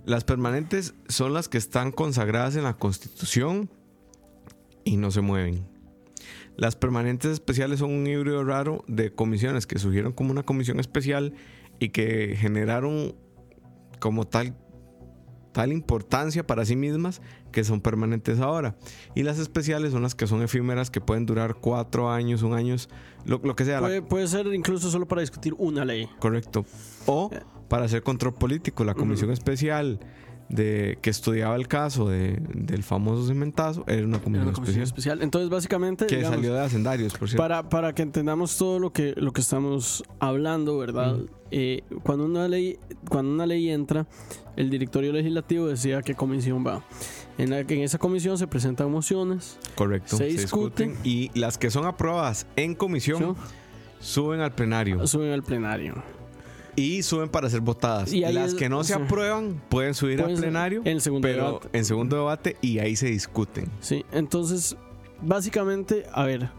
Las 0.05 0.23
permanentes 0.25 0.93
son 1.07 1.33
las 1.33 1.47
que 1.47 1.57
están 1.57 1.91
consagradas 1.91 2.55
en 2.55 2.63
la 2.63 2.75
Constitución 2.75 3.69
y 4.83 4.97
no 4.97 5.11
se 5.11 5.21
mueven. 5.21 5.65
Las 6.57 6.75
permanentes 6.75 7.31
especiales 7.31 7.79
son 7.79 7.91
un 7.91 8.05
híbrido 8.05 8.43
raro 8.43 8.83
de 8.87 9.13
comisiones 9.13 9.65
que 9.65 9.79
surgieron 9.79 10.11
como 10.11 10.31
una 10.31 10.43
comisión 10.43 10.79
especial 10.79 11.33
y 11.79 11.89
que 11.89 12.35
generaron 12.37 13.15
como 13.99 14.27
tal 14.27 14.55
tal 15.53 15.71
importancia 15.71 16.45
para 16.45 16.65
sí 16.65 16.75
mismas 16.75 17.21
que 17.51 17.63
son 17.63 17.79
permanentes 17.79 18.39
ahora. 18.39 18.75
Y 19.15 19.23
las 19.23 19.39
especiales 19.39 19.91
son 19.93 20.01
las 20.01 20.15
que 20.15 20.27
son 20.27 20.41
efímeras 20.41 20.89
que 20.89 20.99
pueden 20.99 21.25
durar 21.25 21.55
cuatro 21.55 22.11
años, 22.11 22.43
un 22.43 22.53
año, 22.53 22.75
lo, 23.25 23.39
lo 23.43 23.55
que 23.55 23.63
sea. 23.63 23.79
puede, 23.79 24.01
puede 24.01 24.27
ser 24.27 24.47
incluso 24.47 24.91
solo 24.91 25.07
para 25.07 25.21
discutir 25.21 25.53
una 25.57 25.85
ley. 25.85 26.09
correcto. 26.19 26.65
O 27.05 27.29
para 27.69 27.85
hacer 27.85 28.03
control 28.03 28.33
político. 28.33 28.83
La 28.83 28.93
comisión 28.93 29.31
especial 29.31 29.99
de 30.53 30.97
que 31.01 31.09
estudiaba 31.09 31.55
el 31.55 31.67
caso 31.67 32.07
de- 32.07 32.37
del 32.53 32.83
famoso 32.83 33.25
cementazo 33.27 33.83
era 33.87 34.05
una 34.05 34.17
Era 34.17 34.23
comisión, 34.23 34.47
una 34.47 34.53
comisión 34.53 34.83
especial. 34.83 34.83
especial. 34.83 35.21
Entonces, 35.23 35.49
básicamente, 35.49 36.05
Que 36.05 36.17
digamos, 36.17 36.35
salió 36.37 36.53
de 36.53 36.59
hacendarios, 36.61 37.13
por 37.17 37.27
cierto. 37.29 37.41
para, 37.41 37.69
para 37.69 37.93
que 37.95 38.01
entendamos 38.03 38.55
todo 38.57 38.77
lo 38.79 38.91
que, 38.93 39.13
lo 39.17 39.31
que 39.33 39.41
estamos 39.41 40.03
hablando, 40.19 40.77
¿verdad? 40.77 41.17
Eh, 41.51 41.83
cuando, 42.03 42.25
una 42.25 42.47
ley, 42.47 42.77
cuando 43.09 43.31
una 43.31 43.45
ley 43.45 43.69
entra, 43.69 44.07
el 44.55 44.69
directorio 44.69 45.11
legislativo 45.13 45.67
decide 45.67 45.95
a 45.95 46.01
qué 46.01 46.13
comisión 46.15 46.65
va. 46.65 46.83
En, 47.37 47.49
la, 47.49 47.59
en 47.61 47.79
esa 47.81 47.97
comisión 47.97 48.37
se 48.37 48.45
presentan 48.47 48.91
mociones. 48.91 49.57
Correcto. 49.75 50.17
se 50.17 50.25
discuten. 50.25 50.95
Y 51.03 51.31
las 51.37 51.57
que 51.57 51.71
son 51.71 51.85
aprobadas 51.85 52.45
en 52.55 52.75
comisión 52.75 53.35
¿sí? 53.35 53.41
suben 53.99 54.39
al 54.41 54.53
plenario. 54.53 55.05
Suben 55.07 55.31
al 55.31 55.41
plenario. 55.43 56.03
Y 56.75 57.03
suben 57.03 57.29
para 57.29 57.49
ser 57.49 57.61
votadas. 57.61 58.11
Y 58.13 58.23
ahí 58.23 58.33
las 58.33 58.49
es- 58.49 58.53
que 58.55 58.67
no 58.69 58.83
se 58.83 58.93
aprueban 58.95 59.61
pueden 59.69 59.93
subir 59.93 60.17
pueden 60.17 60.31
al 60.31 60.37
ser 60.37 60.45
plenario. 60.49 60.81
en 60.85 60.87
el 60.93 61.01
segundo 61.01 61.27
pero 61.27 61.45
debate. 61.45 61.69
en 61.77 61.85
segundo 61.85 62.15
debate 62.17 62.57
y 62.61 62.79
ahí 62.79 62.95
se 62.95 63.07
discuten. 63.07 63.67
Sí, 63.79 64.03
entonces, 64.11 64.75
básicamente, 65.21 66.05
a 66.13 66.23
ver, 66.25 66.49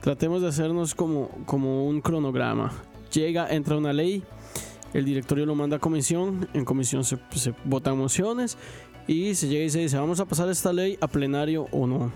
tratemos 0.00 0.42
de 0.42 0.48
hacernos 0.48 0.94
como, 0.94 1.28
como 1.46 1.86
un 1.86 2.00
cronograma. 2.00 2.72
Llega, 3.12 3.48
entra 3.50 3.76
una 3.76 3.92
ley, 3.92 4.22
el 4.94 5.04
directorio 5.04 5.44
lo 5.46 5.54
manda 5.54 5.76
a 5.76 5.80
comisión, 5.80 6.48
en 6.54 6.64
comisión 6.64 7.04
se, 7.04 7.18
se 7.34 7.54
votan 7.64 7.96
mociones 7.98 8.56
y 9.06 9.34
se 9.34 9.48
llega 9.48 9.64
y 9.64 9.70
se 9.70 9.80
dice, 9.80 9.96
vamos 9.96 10.20
a 10.20 10.24
pasar 10.26 10.48
esta 10.50 10.72
ley 10.72 10.98
a 11.00 11.08
plenario 11.08 11.66
o 11.72 11.86
no. 11.86 12.12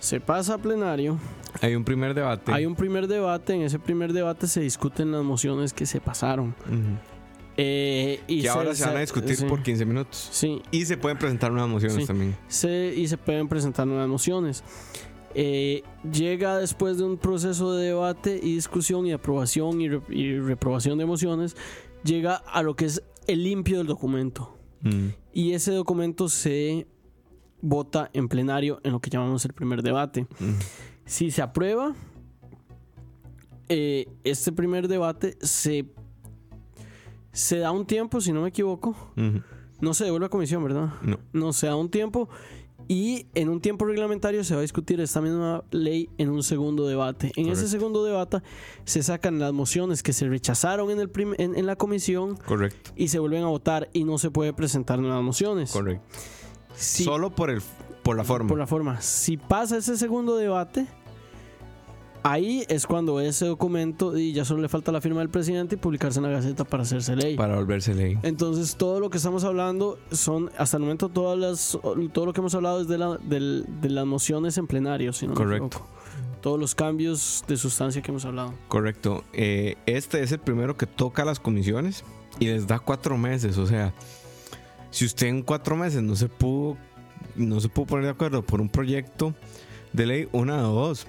Se 0.00 0.20
pasa 0.20 0.54
a 0.54 0.58
plenario, 0.58 1.18
Hay 1.60 1.74
un 1.74 1.84
primer 1.84 2.14
debate. 2.14 2.52
hay 2.52 2.66
un 2.66 2.74
primer 2.76 3.08
debate, 3.08 3.54
en 3.54 3.62
ese 3.62 3.78
primer 3.78 4.12
debate 4.12 4.46
se 4.46 4.60
discuten 4.60 5.10
las 5.12 5.24
mociones 5.24 5.72
que 5.72 5.86
se 5.86 6.00
pasaron. 6.00 6.54
Eh, 7.56 8.20
y 8.28 8.42
que 8.42 8.48
ahora 8.48 8.72
se 8.74 8.84
van 8.86 8.96
a 8.98 9.00
discutir 9.00 9.34
sí, 9.36 9.44
por 9.44 9.62
15 9.62 9.84
minutos. 9.84 10.28
Sí, 10.30 10.62
Y 10.70 10.84
se 10.86 10.96
pueden 10.96 11.18
presentar 11.18 11.50
nuevas 11.50 11.68
mociones 11.68 11.96
Sí. 11.98 12.06
también. 12.06 12.36
se, 12.46 12.94
y 12.96 13.08
se 13.08 13.18
pueden 13.18 13.48
presentar 13.48 13.86
nuevas 13.86 14.06
mociones. 14.08 14.62
Eh, 15.34 15.82
llega 16.10 16.56
después 16.58 16.98
de 16.98 17.04
un 17.04 17.18
proceso 17.18 17.74
de 17.74 17.86
debate 17.86 18.38
y 18.40 18.54
discusión 18.54 19.06
y 19.06 19.12
aprobación 19.12 19.80
y, 19.80 19.88
re- 19.88 20.00
y 20.08 20.38
reprobación 20.38 20.98
de 20.98 21.06
mociones, 21.06 21.56
llega 22.04 22.36
a 22.36 22.62
lo 22.62 22.76
que 22.76 22.84
es 22.86 23.02
el 23.26 23.42
limpio 23.42 23.78
del 23.78 23.88
documento. 23.88 24.56
Mm. 24.82 25.08
Y 25.32 25.52
ese 25.52 25.72
documento 25.72 26.28
se 26.28 26.86
vota 27.60 28.10
en 28.12 28.28
plenario 28.28 28.80
en 28.84 28.92
lo 28.92 29.00
que 29.00 29.10
llamamos 29.10 29.44
el 29.44 29.52
primer 29.52 29.82
debate. 29.82 30.26
Mm. 30.38 30.54
Si 31.04 31.30
se 31.30 31.42
aprueba, 31.42 31.94
eh, 33.68 34.08
este 34.24 34.52
primer 34.52 34.88
debate 34.88 35.36
se, 35.40 35.86
se 37.32 37.58
da 37.58 37.70
un 37.72 37.86
tiempo, 37.86 38.20
si 38.20 38.32
no 38.32 38.42
me 38.42 38.48
equivoco. 38.48 38.94
No 39.80 39.94
se 39.94 40.04
devuelve 40.04 40.26
a 40.26 40.28
comisión, 40.28 40.62
¿verdad? 40.64 40.92
No. 41.02 41.18
No 41.32 41.52
se 41.52 41.66
da 41.68 41.76
un 41.76 41.88
tiempo 41.88 42.28
y 42.88 43.26
en 43.34 43.50
un 43.50 43.60
tiempo 43.60 43.84
reglamentario 43.84 44.42
se 44.42 44.54
va 44.54 44.60
a 44.60 44.62
discutir 44.62 44.98
esta 45.00 45.20
misma 45.20 45.62
ley 45.70 46.08
en 46.16 46.30
un 46.30 46.42
segundo 46.42 46.88
debate. 46.88 47.30
En 47.36 47.48
ese 47.48 47.68
segundo 47.68 48.02
debate 48.02 48.38
se 48.84 49.02
sacan 49.02 49.38
las 49.38 49.52
mociones 49.52 50.02
que 50.02 50.14
se 50.14 50.26
rechazaron 50.26 50.90
en, 50.90 50.98
el 50.98 51.10
en 51.38 51.66
la 51.66 51.76
comisión 51.76 52.36
Correcto. 52.36 52.92
y 52.96 53.08
se 53.08 53.18
vuelven 53.18 53.42
a 53.42 53.48
votar 53.48 53.90
y 53.92 54.04
no 54.04 54.16
se 54.16 54.30
puede 54.30 54.54
presentar 54.54 54.98
nuevas 54.98 55.22
mociones. 55.22 55.70
Correcto. 55.70 56.02
Solo 56.78 57.30
por 57.30 57.50
el 57.50 57.62
por 58.02 58.16
la 58.16 58.24
forma. 58.24 58.48
por 58.48 58.58
la 58.58 58.66
forma. 58.66 59.00
Si 59.02 59.36
pasa 59.36 59.76
ese 59.76 59.96
segundo 59.98 60.36
debate, 60.36 60.86
ahí 62.22 62.64
es 62.68 62.86
cuando 62.86 63.20
ese 63.20 63.46
documento 63.46 64.16
y 64.16 64.32
ya 64.32 64.44
solo 64.44 64.60
le 64.62 64.68
falta 64.68 64.92
la 64.92 65.00
firma 65.00 65.20
del 65.20 65.28
presidente 65.28 65.74
y 65.76 65.78
publicarse 65.78 66.18
en 66.18 66.24
la 66.24 66.30
Gaceta 66.30 66.64
para 66.64 66.82
hacerse 66.82 67.16
ley. 67.16 67.36
Para 67.36 67.56
volverse 67.56 67.94
ley. 67.94 68.18
Entonces 68.22 68.76
todo 68.76 69.00
lo 69.00 69.10
que 69.10 69.18
estamos 69.18 69.44
hablando 69.44 69.98
son 70.10 70.50
hasta 70.58 70.76
el 70.76 70.82
momento 70.82 71.08
todas 71.08 71.38
las 71.38 71.78
todo 72.12 72.26
lo 72.26 72.32
que 72.32 72.40
hemos 72.40 72.54
hablado 72.54 72.80
es 72.80 72.88
de, 72.88 72.98
la, 72.98 73.16
del- 73.18 73.64
de 73.80 73.90
las 73.90 74.06
mociones 74.06 74.56
en 74.58 74.66
plenario, 74.66 75.12
si 75.12 75.26
no 75.26 75.32
me 75.34 75.36
Correcto. 75.36 75.86
todos 76.40 76.58
los 76.58 76.74
cambios 76.74 77.44
de 77.46 77.56
sustancia 77.56 78.02
que 78.02 78.10
hemos 78.10 78.24
hablado. 78.24 78.54
Correcto. 78.68 79.24
Eh, 79.32 79.76
este 79.86 80.22
es 80.22 80.32
el 80.32 80.38
primero 80.40 80.76
que 80.76 80.86
toca 80.86 81.22
a 81.22 81.24
las 81.24 81.40
comisiones 81.40 82.04
y 82.40 82.46
les 82.46 82.66
da 82.66 82.78
cuatro 82.78 83.16
meses. 83.18 83.58
O 83.58 83.66
sea, 83.66 83.92
si 84.98 85.04
usted 85.04 85.28
en 85.28 85.42
cuatro 85.42 85.76
meses 85.76 86.02
no 86.02 86.16
se 86.16 86.28
pudo, 86.28 86.76
no 87.36 87.60
se 87.60 87.68
pudo 87.68 87.86
poner 87.86 88.06
de 88.06 88.10
acuerdo 88.10 88.42
por 88.44 88.60
un 88.60 88.68
proyecto 88.68 89.32
de 89.92 90.06
ley, 90.06 90.28
una 90.32 90.68
o 90.68 90.74
dos. 90.74 91.06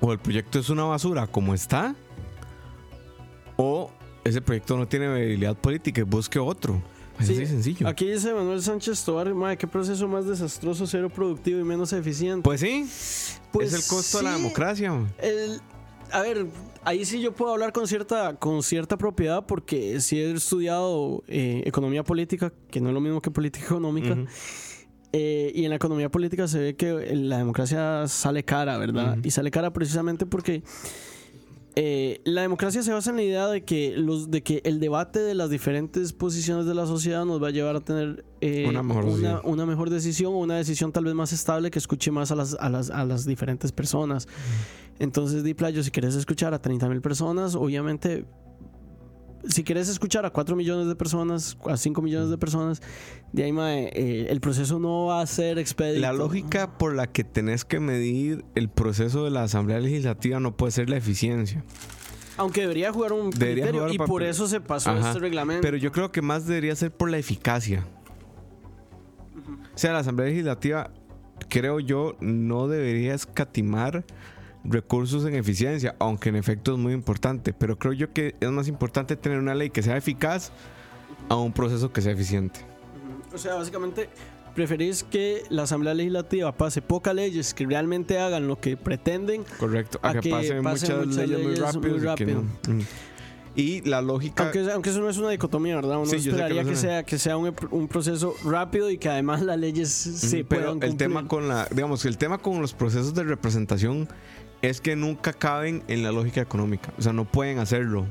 O 0.00 0.12
el 0.12 0.20
proyecto 0.20 0.60
es 0.60 0.70
una 0.70 0.84
basura 0.84 1.26
como 1.26 1.52
está, 1.52 1.96
o 3.56 3.90
ese 4.22 4.40
proyecto 4.40 4.76
no 4.76 4.86
tiene 4.86 5.06
viabilidad 5.12 5.56
política 5.56 6.00
y 6.00 6.04
busque 6.04 6.38
otro. 6.38 6.80
Es 7.18 7.26
Sí, 7.26 7.34
así 7.34 7.46
sencillo. 7.46 7.88
Aquí 7.88 8.06
dice 8.08 8.32
Manuel 8.32 8.62
Sánchez 8.62 9.04
Tobar, 9.04 9.34
madre, 9.34 9.56
qué 9.58 9.66
proceso 9.66 10.06
más 10.06 10.26
desastroso, 10.26 10.86
cero 10.86 11.08
productivo 11.10 11.58
y 11.58 11.64
menos 11.64 11.92
eficiente. 11.92 12.42
Pues 12.42 12.60
sí, 12.60 12.88
Pues 13.52 13.72
es 13.72 13.82
el 13.84 13.88
costo 13.88 14.18
de 14.18 14.24
la 14.24 14.32
democracia. 14.32 14.92
el- 15.18 15.60
a 16.12 16.20
ver, 16.22 16.46
ahí 16.84 17.04
sí 17.04 17.20
yo 17.20 17.32
puedo 17.32 17.52
hablar 17.52 17.72
con 17.72 17.86
cierta, 17.86 18.36
con 18.36 18.62
cierta 18.62 18.96
propiedad 18.96 19.46
porque 19.46 20.00
sí 20.00 20.18
he 20.20 20.32
estudiado 20.32 21.22
eh, 21.26 21.62
economía 21.66 22.04
política, 22.04 22.52
que 22.70 22.80
no 22.80 22.88
es 22.88 22.94
lo 22.94 23.00
mismo 23.00 23.20
que 23.20 23.30
política 23.30 23.66
económica. 23.66 24.16
Eh, 25.14 25.52
y 25.54 25.64
en 25.64 25.70
la 25.70 25.76
economía 25.76 26.10
política 26.10 26.48
se 26.48 26.58
ve 26.58 26.76
que 26.76 27.14
la 27.14 27.38
democracia 27.38 28.06
sale 28.08 28.44
cara, 28.44 28.78
¿verdad? 28.78 29.18
Y 29.22 29.30
sale 29.30 29.50
cara 29.50 29.72
precisamente 29.72 30.24
porque 30.24 30.62
eh, 31.74 32.20
la 32.24 32.42
democracia 32.42 32.82
se 32.82 32.92
basa 32.92 33.10
en 33.10 33.16
la 33.16 33.22
idea 33.22 33.48
de 33.48 33.64
que, 33.64 33.94
los, 33.96 34.30
de 34.30 34.42
que 34.42 34.60
el 34.64 34.78
debate 34.78 35.20
de 35.20 35.34
las 35.34 35.48
diferentes 35.48 36.12
posiciones 36.12 36.66
de 36.66 36.74
la 36.74 36.86
sociedad 36.86 37.24
nos 37.24 37.42
va 37.42 37.48
a 37.48 37.50
llevar 37.50 37.76
a 37.76 37.80
tener 37.80 38.24
eh, 38.42 38.66
Una 38.68 38.82
mejor 38.82 39.06
una 39.44 39.64
mejor 39.64 39.88
decisión 39.88 40.34
o 40.34 40.38
una 40.38 40.56
decisión 40.56 40.92
tal 40.92 41.04
vez 41.04 41.14
más 41.14 41.32
estable 41.32 41.70
que 41.70 41.78
escuche 41.78 42.10
más 42.10 42.30
a 42.30 42.34
las, 42.34 42.54
a 42.60 42.68
las, 42.68 42.90
a 42.90 43.04
las 43.04 43.24
diferentes 43.24 43.72
personas. 43.72 44.28
Entonces, 45.02 45.42
di 45.42 45.52
playo, 45.52 45.82
si 45.82 45.90
quieres 45.90 46.14
escuchar 46.14 46.54
a 46.54 46.62
30 46.62 46.88
mil 46.88 47.00
personas, 47.00 47.56
obviamente 47.56 48.24
si 49.48 49.64
quieres 49.64 49.88
escuchar 49.88 50.24
a 50.24 50.30
4 50.30 50.54
millones 50.54 50.86
de 50.86 50.94
personas, 50.94 51.58
a 51.68 51.76
5 51.76 52.00
millones 52.00 52.30
de 52.30 52.38
personas, 52.38 52.80
de 53.32 53.42
ahí 53.42 53.50
mae, 53.50 53.90
eh, 53.94 54.26
el 54.30 54.40
proceso 54.40 54.78
no 54.78 55.06
va 55.06 55.20
a 55.20 55.26
ser 55.26 55.58
expedito. 55.58 56.00
La 56.00 56.12
lógica 56.12 56.78
por 56.78 56.94
la 56.94 57.08
que 57.08 57.24
tenés 57.24 57.64
que 57.64 57.80
medir 57.80 58.44
el 58.54 58.68
proceso 58.68 59.24
de 59.24 59.32
la 59.32 59.42
Asamblea 59.42 59.80
Legislativa 59.80 60.38
no 60.38 60.56
puede 60.56 60.70
ser 60.70 60.88
la 60.88 60.98
eficiencia. 60.98 61.64
Aunque 62.36 62.60
debería 62.60 62.92
jugar 62.92 63.12
un 63.12 63.30
Debería 63.30 63.64
criterio 63.64 63.80
jugar 63.88 63.94
y 63.94 63.98
por 63.98 64.22
eso 64.22 64.46
se 64.46 64.60
pasó 64.60 64.90
Ajá. 64.90 65.08
este 65.08 65.18
reglamento. 65.18 65.62
Pero 65.62 65.78
yo 65.78 65.90
creo 65.90 66.12
que 66.12 66.22
más 66.22 66.46
debería 66.46 66.76
ser 66.76 66.92
por 66.92 67.10
la 67.10 67.18
eficacia. 67.18 67.84
O 69.74 69.78
sea, 69.78 69.92
la 69.92 69.98
Asamblea 69.98 70.28
Legislativa, 70.28 70.92
creo 71.48 71.80
yo, 71.80 72.14
no 72.20 72.68
debería 72.68 73.14
escatimar 73.14 74.04
recursos 74.64 75.24
en 75.24 75.34
eficiencia, 75.34 75.94
aunque 75.98 76.28
en 76.28 76.36
efecto 76.36 76.72
es 76.72 76.78
muy 76.78 76.92
importante. 76.92 77.52
Pero 77.52 77.78
creo 77.78 77.92
yo 77.92 78.12
que 78.12 78.34
es 78.40 78.50
más 78.50 78.68
importante 78.68 79.16
tener 79.16 79.38
una 79.38 79.54
ley 79.54 79.70
que 79.70 79.82
sea 79.82 79.96
eficaz 79.96 80.52
a 81.28 81.36
un 81.36 81.52
proceso 81.52 81.92
que 81.92 82.00
sea 82.00 82.12
eficiente. 82.12 82.60
O 83.34 83.38
sea, 83.38 83.54
básicamente 83.54 84.08
preferís 84.54 85.02
que 85.02 85.42
la 85.48 85.62
Asamblea 85.62 85.94
Legislativa 85.94 86.52
pase 86.52 86.82
pocas 86.82 87.14
leyes 87.14 87.54
que 87.54 87.64
realmente 87.66 88.18
hagan 88.18 88.46
lo 88.46 88.60
que 88.60 88.76
pretenden. 88.76 89.44
Correcto. 89.58 89.98
A 90.02 90.10
A, 90.10 90.12
que, 90.14 90.20
que 90.20 90.30
pasen 90.30 90.62
pasen 90.62 90.90
muchas, 90.90 91.06
muchas 91.06 91.28
leyes, 91.28 91.38
muy 91.46 91.54
leyes 91.56 91.76
muy 91.76 91.88
rápido. 91.88 91.96
y, 91.96 92.00
que 92.00 92.06
rápido. 92.06 92.42
no- 92.42 92.74
Mm. 92.74 92.80
y 93.54 93.80
la 93.82 94.00
lógica... 94.02 94.42
Aunque, 94.44 94.70
aunque 94.72 94.90
eso 94.90 95.00
no 95.00 95.08
es 95.10 95.16
una 95.18 95.30
dicotomía, 95.30 95.76
¿verdad? 95.76 95.96
Uno 95.98 96.06
Sí, 96.06 96.16
que 96.22 96.28
esperaría 96.30 96.62
no 96.62 96.68
que, 96.68 96.72
una- 96.72 96.80
sea, 96.80 97.02
que 97.04 97.18
sea 97.18 97.36
un, 97.38 97.54
un 97.70 97.88
proceso 97.88 98.34
rápido 98.44 98.90
y 98.90 98.98
que 98.98 99.08
además 99.08 99.40
las 99.42 99.58
leyes 99.58 99.90
se 99.90 100.42
Mm, 100.42 100.46
pero 100.46 100.60
puedan 100.62 100.82
el 100.82 100.88
cumplir. 100.90 100.96
tema 100.96 101.28
con 101.28 101.48
la, 101.48 101.66
digamos, 101.70 102.04
el 102.04 102.18
tema 102.18 102.38
con 102.38 102.60
los 102.60 102.74
procesos 102.74 103.14
de 103.14 103.24
representación 103.24 104.08
es 104.62 104.80
que 104.80 104.96
nunca 104.96 105.32
caben 105.32 105.82
en 105.88 106.02
la 106.02 106.12
lógica 106.12 106.40
económica, 106.40 106.92
o 106.98 107.02
sea, 107.02 107.12
no 107.12 107.24
pueden 107.24 107.58
hacerlo. 107.58 108.06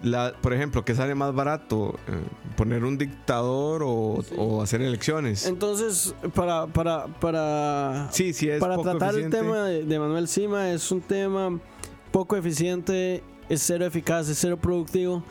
La, 0.00 0.32
por 0.40 0.52
ejemplo, 0.54 0.84
¿qué 0.84 0.94
sale 0.94 1.16
más 1.16 1.34
barato? 1.34 1.98
Eh, 2.06 2.12
¿Poner 2.56 2.84
un 2.84 2.98
dictador 2.98 3.82
o, 3.84 4.22
o 4.36 4.62
hacer 4.62 4.80
elecciones? 4.80 5.44
Entonces, 5.46 6.14
para, 6.34 6.68
para, 6.68 7.06
para, 7.08 8.08
sí, 8.12 8.32
sí 8.32 8.48
es 8.48 8.60
para 8.60 8.76
poco 8.76 8.90
tratar 8.90 9.08
eficiente. 9.10 9.38
el 9.38 9.42
tema 9.44 9.64
de, 9.64 9.84
de 9.84 9.98
Manuel 9.98 10.28
Sima, 10.28 10.70
es 10.70 10.92
un 10.92 11.00
tema 11.00 11.58
poco 12.12 12.36
eficiente, 12.36 13.24
es 13.48 13.60
cero 13.66 13.86
eficaz, 13.86 14.28
es 14.28 14.38
cero 14.38 14.56
productivo. 14.56 15.24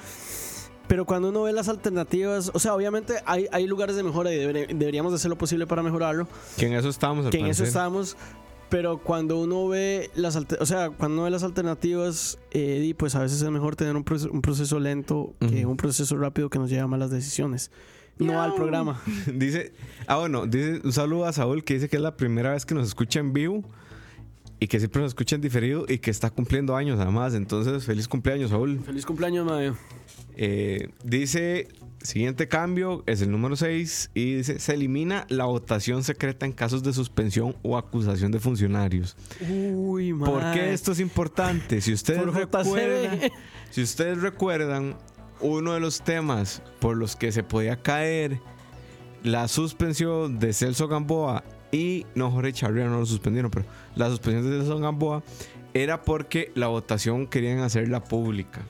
Pero 0.90 1.06
cuando 1.06 1.30
uno 1.30 1.44
ve 1.44 1.54
las 1.54 1.70
alternativas, 1.70 2.52
o 2.54 2.60
sea, 2.60 2.74
obviamente 2.76 3.16
hay, 3.26 3.48
hay 3.54 3.68
lugares 3.68 3.96
de 3.96 4.04
mejora 4.04 4.34
y 4.34 4.38
deber- 4.38 4.68
deberíamos 4.68 5.14
de 5.14 5.16
hacer 5.16 5.30
lo 5.30 5.38
posible 5.38 5.66
para 5.66 5.82
mejorarlo, 5.82 6.28
Que 6.58 6.66
en 6.68 6.74
eso 6.74 6.90
estábamos 6.90 7.26
al 7.26 7.32
que 7.32 7.40
en 7.40 7.46
eso 7.48 7.64
estamos. 7.64 8.18
Pero 8.70 8.98
cuando 8.98 9.40
uno 9.40 9.68
ve 9.68 10.10
las, 10.16 10.36
o 10.36 10.66
sea, 10.66 10.90
cuando 10.90 11.16
uno 11.16 11.24
ve 11.24 11.30
las 11.30 11.44
alternativas, 11.44 12.38
eh, 12.52 12.80
di, 12.82 12.94
pues 12.94 13.16
a 13.16 13.22
veces 13.22 13.42
es 13.42 13.50
mejor 13.50 13.76
tener 13.76 13.96
un 13.96 14.04
proceso, 14.04 14.32
un 14.32 14.42
proceso 14.42 14.80
lento 14.80 15.34
que 15.40 15.66
un 15.66 15.78
proceso 15.78 16.18
rápido 16.18 16.50
que 16.50 16.60
nos 16.60 16.70
lleva 16.70 16.84
a 16.84 16.88
malas 16.88 17.10
decisiones. 17.10 17.72
No 18.20 18.42
al 18.42 18.56
programa. 18.56 19.02
dice, 19.34 19.74
ah, 20.08 20.18
bueno, 20.18 20.48
dice 20.48 20.82
un 20.84 20.92
saludo 20.92 21.26
a 21.26 21.34
Saúl 21.34 21.64
que 21.64 21.76
dice 21.76 21.88
que 21.88 21.98
es 21.98 22.02
la 22.02 22.18
primera 22.18 22.54
vez 22.54 22.66
que 22.66 22.74
nos 22.74 22.88
escucha 22.88 23.20
en 23.20 23.32
vivo 23.32 23.64
y 24.60 24.68
que 24.68 24.80
siempre 24.80 25.02
nos 25.02 25.12
escucha 25.12 25.36
en 25.36 25.42
diferido 25.42 25.86
y 25.88 26.00
que 26.00 26.10
está 26.10 26.30
cumpliendo 26.30 26.76
años 26.76 27.00
además. 27.00 27.36
Entonces, 27.36 27.86
feliz 27.86 28.08
cumpleaños, 28.08 28.50
Saúl. 28.50 28.80
Feliz 28.80 29.06
cumpleaños, 29.06 29.46
Mario. 29.46 29.78
Eh, 30.36 30.90
dice, 31.04 31.68
siguiente 32.02 32.48
cambio 32.48 33.04
es 33.06 33.22
el 33.22 33.32
número 33.32 33.56
6 33.56 34.12
y 34.14 34.36
dice, 34.36 34.60
se 34.60 34.74
elimina 34.74 35.26
la 35.30 35.46
votación 35.46 36.04
secreta 36.04 36.46
en 36.46 36.54
casos 36.54 36.84
de 36.84 36.94
suspensión 36.94 37.56
o 37.64 37.78
acusación 37.78 38.32
de 38.32 38.40
funcionarios. 38.40 39.16
Uy, 39.50 40.14
¿Por 40.14 40.52
qué 40.52 40.74
esto 40.74 40.92
es 40.92 41.00
importante? 41.00 41.82
Si 41.82 41.94
ustedes, 41.94 42.26
recuerdan, 42.34 43.20
si 43.72 43.82
ustedes 43.82 44.22
recuerdan, 44.22 44.96
uno 45.42 45.74
de 45.74 45.80
los 45.80 46.02
temas 46.02 46.62
por 46.80 46.98
los 46.98 47.16
que 47.16 47.32
se 47.32 47.44
podía 47.44 47.82
caer 47.82 48.40
la 49.24 49.48
suspensión 49.48 50.40
de 50.40 50.54
Celso 50.54 50.88
Gamboa 50.88 51.44
y 51.72 52.06
no 52.16 52.32
Jorge 52.32 52.54
Charria 52.54 52.86
no 52.86 53.00
lo 53.00 53.06
suspendieron, 53.06 53.52
pero 53.52 53.66
la 53.96 54.10
suspensión 54.10 54.50
de 54.50 54.60
Celso 54.60 54.80
Gamboa 54.80 55.24
era 55.74 56.02
porque 56.02 56.52
la 56.56 56.68
votación 56.68 57.28
querían 57.28 57.60
hacerla 57.60 58.04
pública. 58.04 58.62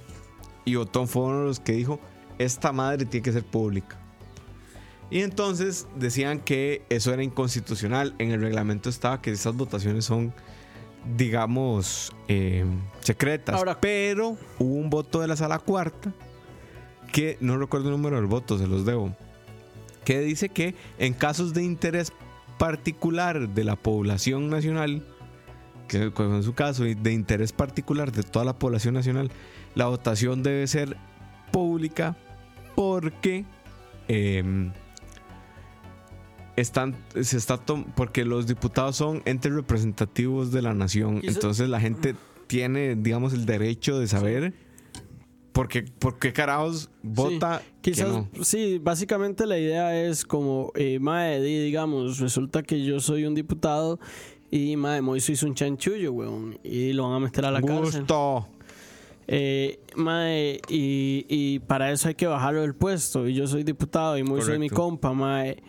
Y 0.66 0.76
Otón 0.76 1.08
fue 1.08 1.24
uno 1.24 1.40
de 1.42 1.46
los 1.46 1.60
que 1.60 1.74
dijo, 1.74 2.00
esta 2.38 2.72
madre 2.72 3.06
tiene 3.06 3.24
que 3.24 3.32
ser 3.34 3.44
pública. 3.44 3.98
Y 5.10 5.22
entonces 5.22 5.88
decían 5.96 6.40
que 6.40 6.84
eso 6.90 7.14
era 7.14 7.24
inconstitucional. 7.24 8.14
En 8.20 8.32
el 8.32 8.42
reglamento 8.42 8.90
estaba 8.90 9.22
que 9.22 9.32
esas 9.32 9.56
votaciones 9.56 10.04
son, 10.06 10.34
digamos, 11.16 12.14
eh, 12.28 12.66
secretas. 13.00 13.56
Ahora- 13.56 13.80
pero 13.80 14.38
hubo 14.60 14.74
un 14.76 14.90
voto 14.90 15.22
de 15.22 15.28
la 15.28 15.38
sala 15.38 15.60
cuarta 15.60 16.14
que 17.14 17.38
no 17.40 17.58
recuerdo 17.58 17.88
el 17.88 17.94
número 17.94 18.18
del 18.18 18.26
voto, 18.26 18.58
se 18.58 18.68
los 18.68 18.86
debo. 18.86 19.16
Que 20.04 20.20
dice 20.20 20.50
que 20.50 20.76
en 21.00 21.14
casos 21.14 21.54
de 21.54 21.64
interés 21.64 22.12
particular 22.58 23.48
de 23.50 23.64
la 23.64 23.76
población 23.78 24.50
nacional, 24.50 25.06
que 25.88 26.12
en 26.18 26.44
su 26.44 26.54
caso, 26.54 26.86
y 26.86 26.96
de 26.96 27.14
interés 27.14 27.54
particular 27.54 28.12
de 28.12 28.24
toda 28.24 28.44
la 28.44 28.60
población 28.60 28.94
nacional, 28.94 29.32
la 29.74 29.88
votación 29.88 30.44
debe 30.44 30.68
ser 30.68 30.98
pública 31.52 32.18
porque 32.78 33.44
em, 34.08 34.72
están, 36.56 36.96
se 37.20 37.38
está 37.38 37.58
porque 37.58 38.24
los 38.24 38.46
diputados 38.46 38.98
son 38.98 39.24
entes 39.26 39.52
representativos 39.52 40.52
de 40.52 40.62
la 40.62 40.76
nación. 40.76 41.22
Entonces 41.24 41.70
la 41.70 41.80
gente 41.80 42.14
tiene, 42.46 42.96
digamos, 42.96 43.34
el 43.34 43.48
derecho 43.48 43.98
de 43.98 44.08
saber 44.08 44.54
por 45.54 45.68
qué, 45.68 45.86
por 45.98 46.20
qué 46.20 46.32
carajos 46.34 46.92
vota. 47.02 47.64
que 47.82 47.94
Quizás, 47.94 48.10
no. 48.10 48.30
sí, 48.44 48.78
básicamente 48.78 49.48
la 49.48 49.58
idea 49.58 50.00
es 50.00 50.24
como, 50.24 50.72
eh, 50.76 51.00
mae, 51.00 51.42
di, 51.42 51.58
digamos, 51.58 52.20
resulta 52.20 52.62
que 52.62 52.86
yo 52.86 53.00
soy 53.00 53.26
un 53.26 53.34
diputado 53.34 54.00
y 54.52 54.76
mae, 54.76 55.02
Moiso 55.02 55.32
hizo 55.32 55.48
un 55.48 55.56
chanchullo, 55.56 56.12
weón, 56.12 56.60
y 56.64 56.94
lo 56.94 57.10
van 57.10 57.14
a 57.14 57.20
meter 57.22 57.44
a 57.46 57.50
la 57.50 57.60
cárcel. 57.60 58.06
Eh, 59.28 59.80
mae, 59.96 60.62
y, 60.70 61.26
y 61.28 61.60
para 61.60 61.92
eso 61.92 62.08
hay 62.08 62.16
que 62.16 62.28
bajarlo 62.28 62.62
del 62.62 62.76
puesto. 62.76 63.28
Y 63.28 63.34
yo 63.34 63.46
soy 63.48 63.64
diputado 63.64 64.18
y 64.18 64.24
Moiso 64.24 64.54
es 64.54 64.60
mi 64.60 64.70
compa, 64.70 65.14
mae. 65.14 65.62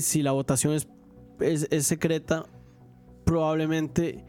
Si 0.00 0.22
la 0.22 0.32
votación 0.32 0.74
es, 0.74 0.88
es, 1.38 1.68
es 1.70 1.86
secreta, 1.86 2.44
probablemente 3.24 4.24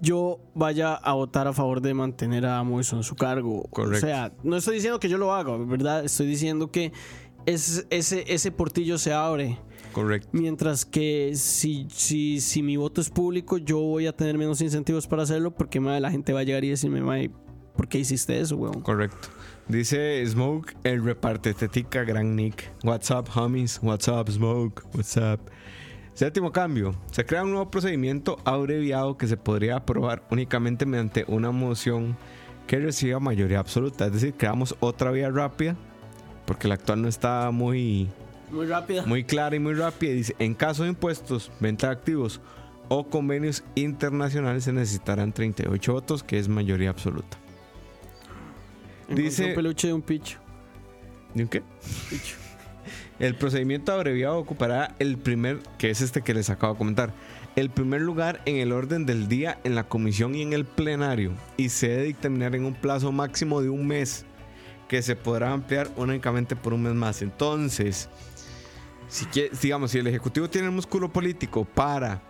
yo 0.00 0.40
vaya 0.54 0.94
a 0.94 1.12
votar 1.12 1.46
a 1.46 1.52
favor 1.52 1.80
de 1.80 1.94
mantener 1.94 2.46
a 2.46 2.62
Moiso 2.64 2.96
en 2.96 3.02
su 3.02 3.14
cargo. 3.14 3.64
Correcto. 3.70 4.06
O 4.06 4.08
sea, 4.08 4.32
no 4.42 4.56
estoy 4.56 4.76
diciendo 4.76 4.98
que 4.98 5.08
yo 5.08 5.18
lo 5.18 5.32
haga, 5.32 5.56
¿verdad? 5.58 6.04
Estoy 6.04 6.26
diciendo 6.26 6.70
que 6.72 6.92
es, 7.46 7.86
ese, 7.90 8.24
ese 8.26 8.50
portillo 8.50 8.98
se 8.98 9.12
abre. 9.12 9.58
Correcto. 9.92 10.28
Mientras 10.32 10.84
que 10.84 11.32
si, 11.34 11.86
si, 11.90 12.40
si 12.40 12.62
mi 12.62 12.76
voto 12.76 13.00
es 13.00 13.10
público, 13.10 13.58
yo 13.58 13.78
voy 13.80 14.06
a 14.06 14.12
tener 14.12 14.38
menos 14.38 14.60
incentivos 14.60 15.06
para 15.06 15.22
hacerlo 15.22 15.52
porque 15.52 15.80
mae, 15.80 16.00
la 16.00 16.10
gente 16.10 16.32
va 16.32 16.40
a 16.40 16.44
llegar 16.44 16.64
y 16.64 16.70
decirme, 16.70 17.00
mae, 17.00 17.30
¿por 17.80 17.88
qué 17.88 17.98
hiciste 17.98 18.38
eso, 18.38 18.56
weón? 18.56 18.82
Correcto. 18.82 19.28
Dice 19.66 20.22
Smoke, 20.26 20.76
el 20.84 21.02
reparte 21.02 21.54
tetica, 21.54 22.04
gran 22.04 22.36
Nick. 22.36 22.70
What's 22.84 23.10
up, 23.10 23.30
homies? 23.34 23.80
What's 23.82 24.06
up, 24.06 24.30
Smoke? 24.30 24.82
What's 24.92 25.16
up? 25.16 25.40
Séptimo 26.12 26.52
cambio. 26.52 26.94
Se 27.10 27.24
crea 27.24 27.42
un 27.42 27.52
nuevo 27.52 27.70
procedimiento 27.70 28.36
abreviado 28.44 29.16
que 29.16 29.26
se 29.26 29.38
podría 29.38 29.76
aprobar 29.76 30.22
únicamente 30.30 30.84
mediante 30.84 31.24
una 31.26 31.52
moción 31.52 32.18
que 32.66 32.78
reciba 32.80 33.18
mayoría 33.18 33.60
absoluta. 33.60 34.04
Es 34.04 34.12
decir, 34.12 34.34
creamos 34.34 34.76
otra 34.80 35.10
vía 35.10 35.30
rápida, 35.30 35.74
porque 36.44 36.68
la 36.68 36.74
actual 36.74 37.00
no 37.00 37.08
está 37.08 37.50
muy, 37.50 38.10
Muy 38.50 38.66
rápida. 38.66 39.06
muy 39.06 39.24
clara 39.24 39.56
y 39.56 39.58
muy 39.58 39.72
rápida. 39.72 40.12
Dice, 40.12 40.36
en 40.38 40.52
caso 40.52 40.82
de 40.82 40.90
impuestos, 40.90 41.50
venta 41.60 41.86
de 41.86 41.94
activos 41.94 42.42
o 42.88 43.08
convenios 43.08 43.64
internacionales 43.74 44.64
se 44.64 44.72
necesitarán 44.74 45.32
38 45.32 45.92
votos, 45.94 46.22
que 46.22 46.38
es 46.38 46.46
mayoría 46.46 46.90
absoluta. 46.90 47.39
Dice- 49.14 49.46
un 49.50 49.54
peluche 49.54 49.88
de 49.88 49.94
un 49.94 50.02
picho. 50.02 50.38
¿Y 51.34 51.42
un 51.42 51.48
qué? 51.48 51.62
picho. 52.08 52.36
El 53.18 53.34
procedimiento 53.36 53.92
abreviado 53.92 54.38
ocupará 54.38 54.94
el 54.98 55.18
primer, 55.18 55.58
que 55.78 55.90
es 55.90 56.00
este 56.00 56.22
que 56.22 56.32
les 56.32 56.48
acabo 56.48 56.72
de 56.72 56.78
comentar, 56.78 57.12
el 57.54 57.68
primer 57.68 58.00
lugar 58.00 58.40
en 58.46 58.56
el 58.56 58.72
orden 58.72 59.04
del 59.04 59.28
día 59.28 59.58
en 59.64 59.74
la 59.74 59.84
comisión 59.84 60.34
y 60.34 60.40
en 60.40 60.54
el 60.54 60.64
plenario 60.64 61.32
y 61.58 61.68
se 61.68 61.88
debe 61.88 62.02
dictaminar 62.04 62.54
en 62.56 62.64
un 62.64 62.72
plazo 62.74 63.12
máximo 63.12 63.60
de 63.60 63.68
un 63.68 63.86
mes 63.86 64.24
que 64.88 65.02
se 65.02 65.16
podrá 65.16 65.52
ampliar 65.52 65.90
únicamente 65.96 66.56
por 66.56 66.72
un 66.72 66.82
mes 66.84 66.94
más. 66.94 67.20
Entonces, 67.20 68.08
si 69.08 69.26
quie- 69.26 69.50
digamos, 69.60 69.90
si 69.90 69.98
el 69.98 70.06
Ejecutivo 70.06 70.48
tiene 70.48 70.68
el 70.68 70.72
músculo 70.72 71.12
político 71.12 71.66
para 71.66 72.22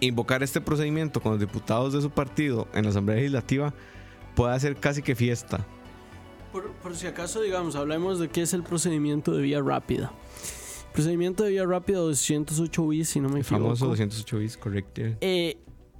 invocar 0.00 0.42
este 0.42 0.60
procedimiento 0.60 1.20
con 1.20 1.32
los 1.32 1.40
diputados 1.40 1.92
de 1.92 2.00
su 2.02 2.10
partido 2.10 2.66
en 2.74 2.82
la 2.84 2.90
Asamblea 2.90 3.16
Legislativa, 3.18 3.72
puede 4.34 4.54
hacer 4.54 4.76
casi 4.76 5.02
que 5.02 5.14
fiesta. 5.14 5.64
Por, 6.52 6.70
por 6.74 6.94
si 6.94 7.06
acaso, 7.06 7.40
digamos, 7.40 7.74
hablemos 7.76 8.18
de 8.18 8.28
qué 8.28 8.42
es 8.42 8.52
el 8.54 8.62
procedimiento 8.62 9.32
de 9.32 9.42
vía 9.42 9.60
rápida. 9.60 10.12
Procedimiento 10.92 11.42
de 11.42 11.50
vía 11.50 11.64
rápida 11.66 11.98
208 11.98 12.86
bis, 12.88 13.08
si 13.08 13.20
no 13.20 13.28
me 13.28 13.40
El 13.40 13.40
equivoco. 13.44 13.64
famoso 13.64 13.86
208 13.88 14.38
bis, 14.38 14.56
correcto. 14.56 15.02
Eh, 15.20 15.56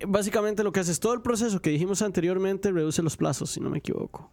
básicamente 0.07 0.63
lo 0.63 0.71
que 0.71 0.79
hace 0.81 0.93
es 0.93 1.01
todo 1.01 1.15
el 1.15 1.23
proceso 1.23 1.61
que 1.61 1.71
dijimos 1.71 2.03
anteriormente, 2.03 2.71
reduce 2.71 3.03
los 3.03 3.17
plazos, 3.17 3.51
si 3.51 3.61
no 3.61 3.71
me 3.71 3.79
equivoco. 3.79 4.31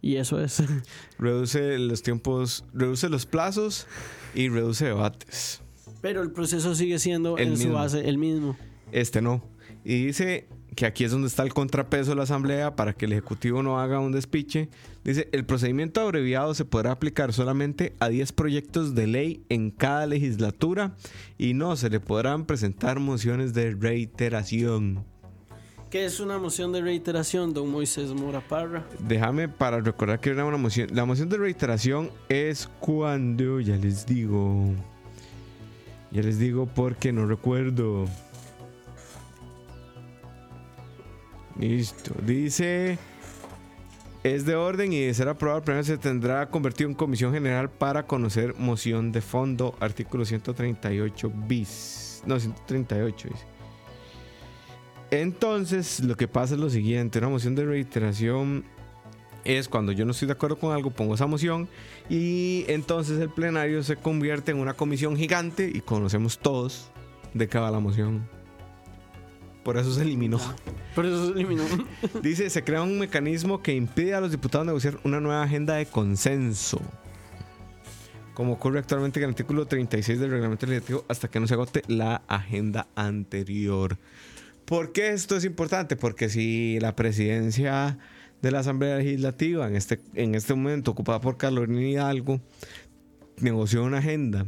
Y 0.00 0.16
eso 0.16 0.40
es. 0.40 0.60
Reduce 1.18 1.78
los 1.78 2.02
tiempos, 2.02 2.64
reduce 2.72 3.08
los 3.08 3.26
plazos 3.26 3.86
y 4.34 4.48
reduce 4.48 4.86
debates. 4.86 5.60
Pero 6.00 6.22
el 6.22 6.32
proceso 6.32 6.74
sigue 6.74 6.98
siendo 6.98 7.36
El 7.38 7.48
en 7.48 7.56
su 7.56 7.64
mismo. 7.64 7.74
base 7.74 8.08
el 8.08 8.18
mismo. 8.18 8.56
Este 8.90 9.22
no. 9.22 9.44
Y 9.84 10.06
dice 10.06 10.48
que 10.74 10.86
aquí 10.86 11.04
es 11.04 11.10
donde 11.10 11.28
está 11.28 11.42
el 11.42 11.52
contrapeso 11.52 12.10
de 12.10 12.16
la 12.16 12.22
Asamblea 12.22 12.76
para 12.76 12.94
que 12.94 13.04
el 13.04 13.12
Ejecutivo 13.12 13.62
no 13.62 13.78
haga 13.80 14.00
un 14.00 14.12
despiche. 14.12 14.68
Dice, 15.04 15.28
el 15.32 15.44
procedimiento 15.44 16.00
abreviado 16.00 16.54
se 16.54 16.64
podrá 16.64 16.92
aplicar 16.92 17.32
solamente 17.32 17.94
a 18.00 18.08
10 18.08 18.32
proyectos 18.32 18.94
de 18.94 19.06
ley 19.06 19.44
en 19.48 19.70
cada 19.70 20.06
legislatura 20.06 20.94
y 21.36 21.54
no 21.54 21.76
se 21.76 21.90
le 21.90 22.00
podrán 22.00 22.46
presentar 22.46 23.00
mociones 23.00 23.52
de 23.52 23.72
reiteración. 23.72 25.04
¿Qué 25.90 26.06
es 26.06 26.20
una 26.20 26.38
moción 26.38 26.72
de 26.72 26.80
reiteración, 26.80 27.52
don 27.52 27.70
Moisés 27.70 28.14
Mora 28.14 28.40
Parra? 28.40 28.86
Déjame 28.98 29.50
para 29.50 29.78
recordar 29.78 30.20
que 30.20 30.30
era 30.30 30.46
una 30.46 30.56
moción. 30.56 30.88
La 30.94 31.04
moción 31.04 31.28
de 31.28 31.36
reiteración 31.36 32.10
es 32.30 32.66
cuando, 32.80 33.60
ya 33.60 33.76
les 33.76 34.06
digo, 34.06 34.70
ya 36.10 36.22
les 36.22 36.38
digo 36.38 36.64
porque 36.64 37.12
no 37.12 37.26
recuerdo. 37.26 38.06
Listo. 41.58 42.14
Dice, 42.24 42.98
es 44.22 44.46
de 44.46 44.54
orden 44.54 44.92
y 44.92 45.00
de 45.00 45.14
ser 45.14 45.28
aprobado 45.28 45.62
primero 45.62 45.84
se 45.84 45.98
tendrá 45.98 46.48
convertido 46.48 46.88
en 46.88 46.94
comisión 46.94 47.32
general 47.32 47.70
para 47.70 48.06
conocer 48.06 48.54
moción 48.58 49.12
de 49.12 49.20
fondo, 49.20 49.74
artículo 49.80 50.24
138 50.24 51.32
bis. 51.48 52.22
No, 52.24 52.38
138 52.38 53.28
dice. 53.28 53.44
Entonces, 55.10 56.00
lo 56.00 56.16
que 56.16 56.26
pasa 56.26 56.54
es 56.54 56.60
lo 56.60 56.70
siguiente, 56.70 57.18
una 57.18 57.28
moción 57.28 57.54
de 57.54 57.66
reiteración 57.66 58.64
es 59.44 59.68
cuando 59.68 59.92
yo 59.92 60.04
no 60.04 60.12
estoy 60.12 60.26
de 60.26 60.32
acuerdo 60.32 60.56
con 60.56 60.72
algo, 60.72 60.90
pongo 60.90 61.16
esa 61.16 61.26
moción 61.26 61.68
y 62.08 62.64
entonces 62.68 63.18
el 63.18 63.28
plenario 63.28 63.82
se 63.82 63.96
convierte 63.96 64.52
en 64.52 64.58
una 64.58 64.74
comisión 64.74 65.16
gigante 65.16 65.70
y 65.72 65.80
conocemos 65.80 66.38
todos 66.38 66.90
de 67.34 67.48
qué 67.48 67.58
va 67.58 67.70
la 67.70 67.80
moción. 67.80 68.26
Por 69.62 69.76
eso 69.76 69.92
se 69.92 70.02
eliminó. 70.02 70.40
Por 70.94 71.06
eso 71.06 71.26
se 71.26 71.32
eliminó. 71.32 71.64
Dice, 72.22 72.50
se 72.50 72.64
crea 72.64 72.82
un 72.82 72.98
mecanismo 72.98 73.62
que 73.62 73.74
impide 73.74 74.14
a 74.14 74.20
los 74.20 74.30
diputados 74.30 74.66
negociar 74.66 74.98
una 75.04 75.20
nueva 75.20 75.42
agenda 75.42 75.74
de 75.74 75.86
consenso. 75.86 76.80
Como 78.34 78.54
ocurre 78.54 78.80
actualmente 78.80 79.20
en 79.20 79.24
el 79.24 79.30
artículo 79.30 79.66
36 79.66 80.18
del 80.18 80.30
reglamento 80.30 80.66
legislativo 80.66 81.04
hasta 81.08 81.28
que 81.28 81.38
no 81.38 81.46
se 81.46 81.54
agote 81.54 81.82
la 81.86 82.22
agenda 82.28 82.88
anterior. 82.96 83.98
¿Por 84.64 84.92
qué 84.92 85.10
esto 85.10 85.36
es 85.36 85.44
importante? 85.44 85.96
Porque 85.96 86.28
si 86.28 86.80
la 86.80 86.96
presidencia 86.96 87.98
de 88.40 88.50
la 88.50 88.60
Asamblea 88.60 88.96
Legislativa 88.96 89.68
en 89.68 89.76
este, 89.76 90.00
en 90.14 90.34
este 90.34 90.54
momento 90.54 90.90
ocupada 90.90 91.20
por 91.20 91.36
Carolina 91.36 91.82
Hidalgo 91.82 92.40
negoció 93.38 93.84
una 93.84 93.98
agenda 93.98 94.46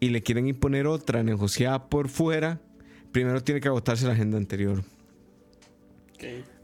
y 0.00 0.08
le 0.08 0.22
quieren 0.22 0.48
imponer 0.48 0.86
otra 0.86 1.22
negociada 1.22 1.88
por 1.88 2.08
fuera, 2.08 2.60
primero 3.12 3.42
tiene 3.42 3.60
que 3.60 3.68
agotarse 3.68 4.06
la 4.06 4.12
agenda 4.12 4.38
anterior. 4.38 4.82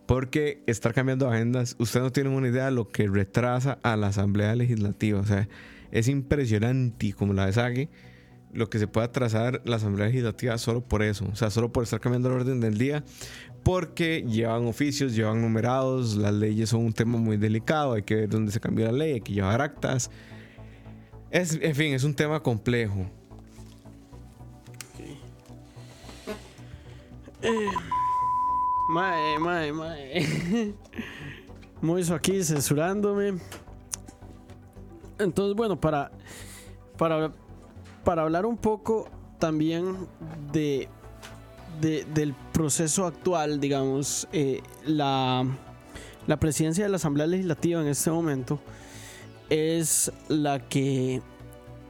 Porque 0.06 0.62
estar 0.66 0.94
cambiando 0.94 1.28
agendas, 1.28 1.76
usted 1.78 2.00
no 2.00 2.10
tiene 2.10 2.30
una 2.30 2.48
idea 2.48 2.66
de 2.66 2.70
lo 2.70 2.88
que 2.88 3.06
retrasa 3.06 3.78
a 3.82 3.96
la 3.96 4.08
Asamblea 4.08 4.54
Legislativa. 4.56 5.20
O 5.20 5.26
sea, 5.26 5.48
es 5.90 6.08
impresionante 6.08 7.12
como 7.12 7.34
la 7.34 7.46
desague 7.46 7.90
lo 8.52 8.70
que 8.70 8.78
se 8.78 8.86
puede 8.86 9.06
atrasar 9.06 9.60
la 9.66 9.76
Asamblea 9.76 10.06
Legislativa 10.06 10.56
solo 10.56 10.80
por 10.80 11.02
eso. 11.02 11.26
O 11.30 11.36
sea, 11.36 11.50
solo 11.50 11.72
por 11.72 11.84
estar 11.84 12.00
cambiando 12.00 12.30
el 12.30 12.36
orden 12.36 12.60
del 12.60 12.78
día. 12.78 13.04
Porque 13.62 14.24
llevan 14.26 14.66
oficios, 14.66 15.14
llevan 15.14 15.42
numerados, 15.42 16.16
las 16.16 16.32
leyes 16.32 16.70
son 16.70 16.86
un 16.86 16.92
tema 16.92 17.18
muy 17.18 17.36
delicado, 17.36 17.92
hay 17.92 18.02
que 18.02 18.14
ver 18.14 18.28
dónde 18.28 18.50
se 18.50 18.60
cambió 18.60 18.86
la 18.86 18.92
ley, 18.92 19.12
hay 19.14 19.20
que 19.20 19.34
llevar 19.34 19.60
actas. 19.60 20.10
Es, 21.30 21.58
en 21.60 21.74
fin, 21.74 21.92
es 21.92 22.04
un 22.04 22.14
tema 22.14 22.42
complejo. 22.42 23.10
Mae, 28.88 29.38
mae, 29.38 29.72
mae. 29.72 30.74
Moiso 31.82 32.14
aquí 32.14 32.42
censurándome. 32.42 33.34
Entonces, 35.18 35.54
bueno, 35.56 35.80
para, 35.80 36.10
para, 36.96 37.32
para 38.04 38.22
hablar 38.22 38.46
un 38.46 38.56
poco 38.56 39.08
también 39.38 39.96
de, 40.52 40.88
de- 41.80 42.04
del 42.14 42.34
proceso 42.52 43.06
actual, 43.06 43.60
digamos, 43.60 44.26
eh, 44.32 44.62
la, 44.84 45.44
la 46.26 46.36
presidencia 46.38 46.84
de 46.84 46.90
la 46.90 46.96
Asamblea 46.96 47.26
Legislativa 47.26 47.80
en 47.80 47.88
este 47.88 48.10
momento 48.10 48.58
es 49.50 50.10
la 50.28 50.60
que, 50.68 51.20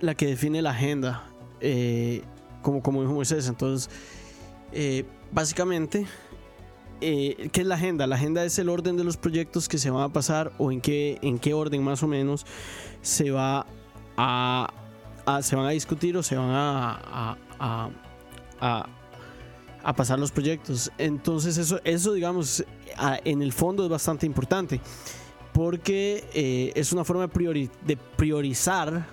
la 0.00 0.14
que 0.14 0.26
define 0.26 0.60
la 0.62 0.70
agenda, 0.70 1.24
eh, 1.60 2.22
como, 2.62 2.82
como 2.82 3.00
dijo 3.02 3.14
Moisés. 3.14 3.48
Entonces, 3.48 3.90
eh, 4.72 5.04
básicamente, 5.32 6.06
eh, 7.00 7.48
¿qué 7.52 7.60
es 7.62 7.66
la 7.66 7.76
agenda? 7.76 8.06
La 8.06 8.16
agenda 8.16 8.44
es 8.44 8.58
el 8.58 8.68
orden 8.68 8.96
de 8.96 9.04
los 9.04 9.16
proyectos 9.16 9.68
que 9.68 9.78
se 9.78 9.90
van 9.90 10.02
a 10.02 10.08
pasar 10.12 10.52
o 10.58 10.72
en 10.72 10.80
qué, 10.80 11.18
en 11.22 11.38
qué 11.38 11.54
orden 11.54 11.82
más 11.82 12.02
o 12.02 12.08
menos 12.08 12.44
se 13.02 13.30
va 13.30 13.66
a, 14.16 14.68
se 15.42 15.54
van 15.56 15.66
a 15.66 15.70
discutir 15.70 16.16
o 16.16 16.22
se 16.22 16.36
van 16.36 16.50
a, 16.50 17.36
a- 17.60 17.90
a- 19.82 19.92
pasar 19.94 20.18
los 20.18 20.32
proyectos. 20.32 20.90
Entonces 20.98 21.56
eso, 21.56 21.80
eso 21.84 22.12
digamos, 22.12 22.64
en 23.24 23.40
el 23.42 23.52
fondo 23.52 23.84
es 23.84 23.88
bastante 23.90 24.26
importante 24.26 24.80
porque 25.54 26.24
eh, 26.34 26.72
es 26.74 26.92
una 26.92 27.04
forma 27.04 27.22
de, 27.26 27.32
priori- 27.32 27.70
de 27.86 27.96
priorizar 27.96 29.06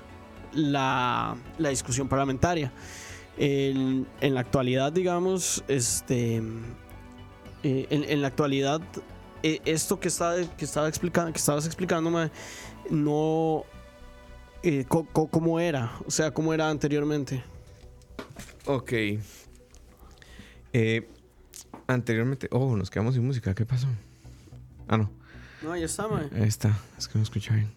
la, 0.54 1.36
la 1.58 1.70
discusión 1.70 2.08
parlamentaria. 2.08 2.72
El- 3.38 4.06
en 4.22 4.34
la 4.34 4.40
actualidad, 4.42 4.92
digamos, 4.94 5.64
este, 5.68 6.38
eh, 7.64 7.88
en, 7.90 8.04
en 8.06 8.22
la 8.22 8.28
actualidad, 8.30 8.82
eh, 9.44 9.60
esto 9.66 10.00
que, 10.00 10.08
está, 10.08 10.36
que, 10.58 10.66
estaba 10.66 10.88
explicando, 10.88 11.32
que 11.34 11.38
estabas 11.40 11.66
explicando, 11.66 12.10
mae, 12.10 12.32
no. 12.90 13.64
eh, 14.64 14.86
co- 14.88 15.06
co- 15.12 15.28
¿Cómo 15.28 15.60
era? 15.60 15.92
O 16.08 16.12
sea, 16.12 16.32
¿cómo 16.32 16.54
era 16.54 16.70
anteriormente? 16.70 17.44
Ok. 18.66 18.94
Anteriormente. 21.88 22.48
Oh, 22.52 22.76
nos 22.76 22.90
quedamos 22.90 23.14
sin 23.16 23.26
música. 23.26 23.54
¿Qué 23.54 23.66
pasó? 23.66 23.88
Ah, 24.88 24.98
no. 24.98 25.12
No, 25.62 25.76
ya 25.76 25.86
está, 25.86 26.08
mae. 26.08 26.30
Ahí 26.36 26.48
está. 26.48 26.78
Es 26.98 27.08
que 27.08 27.18
no 27.18 27.24
escuché 27.24 27.54
bien. 27.54 27.72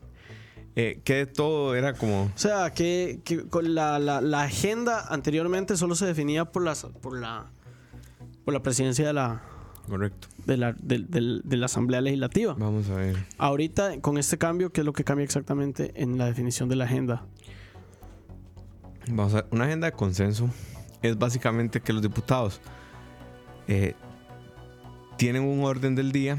Eh, 0.81 1.01
que 1.03 1.26
todo 1.26 1.74
era 1.74 1.93
como. 1.95 2.22
O 2.26 2.31
sea, 2.37 2.70
que, 2.72 3.18
que 3.24 3.49
con 3.49 3.74
la, 3.74 3.99
la- 3.99 4.20
la 4.20 4.43
agenda 4.43 5.07
anteriormente 5.09 5.76
solo 5.76 5.97
se 5.97 6.07
definía 6.07 6.45
por, 6.45 6.62
las, 6.62 6.85
por, 7.03 7.18
la, 7.18 7.47
por 8.45 8.55
la 8.55 8.62
presidencia 8.62 9.05
de 9.05 9.12
la, 9.12 9.43
Correcto. 9.89 10.29
de, 10.47 10.57
la, 10.57 10.72
de 10.81 11.57
la 11.57 11.66
Asamblea 11.66 12.01
Legislativa. 12.01 12.55
Vamos 12.57 12.89
a 12.91 12.95
ver. 12.95 13.16
Ahorita, 13.39 14.01
con 14.01 14.18
este 14.18 14.39
cambio, 14.39 14.70
¿qué 14.70 14.83
es 14.83 14.85
lo 14.85 14.93
que 14.93 15.03
cambia 15.03 15.24
exactamente 15.24 15.91
en 16.01 16.16
la 16.16 16.26
definición 16.26 16.68
de 16.68 16.76
la 16.76 16.85
agenda? 16.85 17.26
Vamos 19.09 19.33
a 19.33 19.37
ver. 19.43 19.47
Una 19.51 19.64
agenda 19.64 19.87
de 19.89 19.93
consenso 19.95 20.49
es 21.03 21.18
básicamente 21.18 21.81
que 21.81 21.93
los 21.93 22.03
diputados 22.03 22.61
eh, 23.66 23.95
tienen 25.16 25.43
un 25.43 25.64
orden 25.64 25.97
del 25.97 26.12
día. 26.12 26.37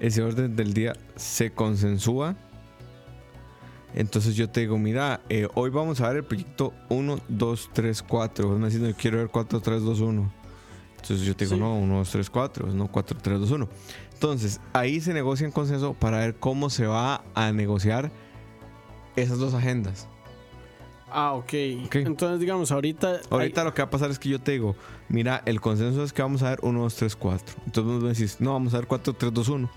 Ese 0.00 0.22
orden 0.24 0.56
del 0.56 0.74
día 0.74 0.94
se 1.14 1.52
consensúa. 1.52 2.34
Entonces 3.94 4.34
yo 4.34 4.48
te 4.50 4.60
digo, 4.60 4.76
mira, 4.76 5.20
eh, 5.28 5.48
hoy 5.54 5.70
vamos 5.70 6.00
a 6.00 6.08
ver 6.08 6.18
el 6.18 6.24
proyecto 6.24 6.74
1, 6.88 7.20
2, 7.28 7.70
3, 7.72 8.02
4. 8.02 8.48
Vos 8.48 8.58
me 8.58 8.70
yo 8.70 8.94
quiero 8.96 9.18
ver 9.18 9.28
4, 9.28 9.60
3, 9.60 9.82
2, 9.82 10.00
1. 10.00 10.32
Entonces 10.96 11.20
yo 11.26 11.36
te 11.36 11.44
digo, 11.44 11.56
Sí. 11.56 11.60
no, 11.60 11.76
1, 11.78 11.96
2, 11.98 12.10
3, 12.10 12.30
4, 12.30 12.66
no 12.72 12.88
4, 12.88 13.18
3, 13.22 13.40
2, 13.40 13.50
1. 13.50 13.68
Entonces 14.14 14.60
ahí 14.72 15.00
se 15.00 15.12
negocia 15.14 15.44
en 15.46 15.52
consenso 15.52 15.94
para 15.94 16.18
ver 16.18 16.34
cómo 16.36 16.70
se 16.70 16.86
va 16.86 17.22
a 17.34 17.52
negociar 17.52 18.10
esas 19.16 19.38
dos 19.38 19.54
agendas. 19.54 20.08
Ah, 21.16 21.34
ok. 21.34 21.52
Ok. 21.86 21.94
Entonces, 21.96 22.40
digamos, 22.40 22.72
ahorita. 22.72 23.20
Ahorita 23.30 23.60
hay- 23.60 23.64
lo 23.66 23.74
que 23.74 23.82
va 23.82 23.86
a 23.86 23.90
pasar 23.90 24.10
es 24.10 24.18
que 24.18 24.28
yo 24.28 24.40
te 24.40 24.52
digo, 24.52 24.74
mira, 25.08 25.42
el 25.46 25.60
consenso 25.60 26.02
es 26.02 26.12
que 26.12 26.22
vamos 26.22 26.42
a 26.42 26.50
ver 26.50 26.58
1, 26.62 26.80
2, 26.80 26.96
3, 26.96 27.14
4. 27.14 27.54
Entonces 27.66 27.92
vos 27.92 28.02
me 28.02 28.08
decís, 28.08 28.36
no, 28.40 28.52
vamos 28.54 28.74
a 28.74 28.78
ver 28.78 28.88
4, 28.88 29.12
3, 29.12 29.32
2, 29.32 29.48
1. 29.48 29.70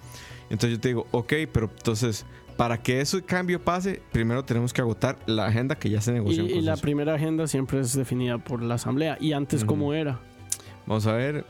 Entonces 0.49 0.71
yo 0.77 0.79
te 0.81 0.87
digo, 0.87 1.05
ok, 1.11 1.33
pero 1.53 1.69
entonces, 1.75 2.25
para 2.57 2.81
que 2.81 2.99
ese 2.99 3.21
cambio 3.21 3.61
pase, 3.61 4.01
primero 4.11 4.43
tenemos 4.43 4.73
que 4.73 4.81
agotar 4.81 5.17
la 5.27 5.45
agenda 5.45 5.75
que 5.75 5.89
ya 5.89 6.01
se 6.01 6.11
y, 6.11 6.15
negoció. 6.15 6.43
en 6.43 6.49
y 6.49 6.61
la 6.61 6.75
primera 6.75 7.13
agenda 7.13 7.47
siempre 7.47 7.79
es 7.79 7.93
definida 7.93 8.39
por 8.39 8.63
la 8.63 8.75
asamblea. 8.75 9.17
¿Y 9.21 9.33
antes 9.33 9.63
cómo 9.63 9.93
era? 9.93 10.19
Vamos 10.87 11.05
a 11.05 11.13
ver, 11.13 11.45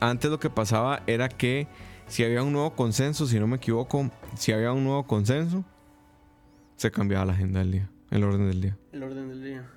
antes 0.00 0.30
lo 0.30 0.40
que 0.40 0.48
pasaba 0.50 1.02
era 1.06 1.28
que 1.28 1.68
si 2.08 2.24
había 2.24 2.42
un 2.42 2.52
nuevo 2.52 2.74
consenso, 2.74 3.26
si 3.26 3.38
no 3.38 3.46
me 3.46 3.56
equivoco, 3.56 4.10
si 4.36 4.52
había 4.52 4.72
un 4.72 4.84
nuevo 4.84 5.06
consenso, 5.06 5.64
se 6.76 6.90
cambiaba 6.90 7.26
la 7.26 7.32
agenda 7.32 7.60
del 7.60 7.72
día, 7.72 7.90
el 8.10 8.24
orden 8.24 8.48
del 8.48 8.60
día. 8.60 8.78
El 8.92 9.02
orden 9.02 9.28
del 9.28 9.42
día. 9.42 9.70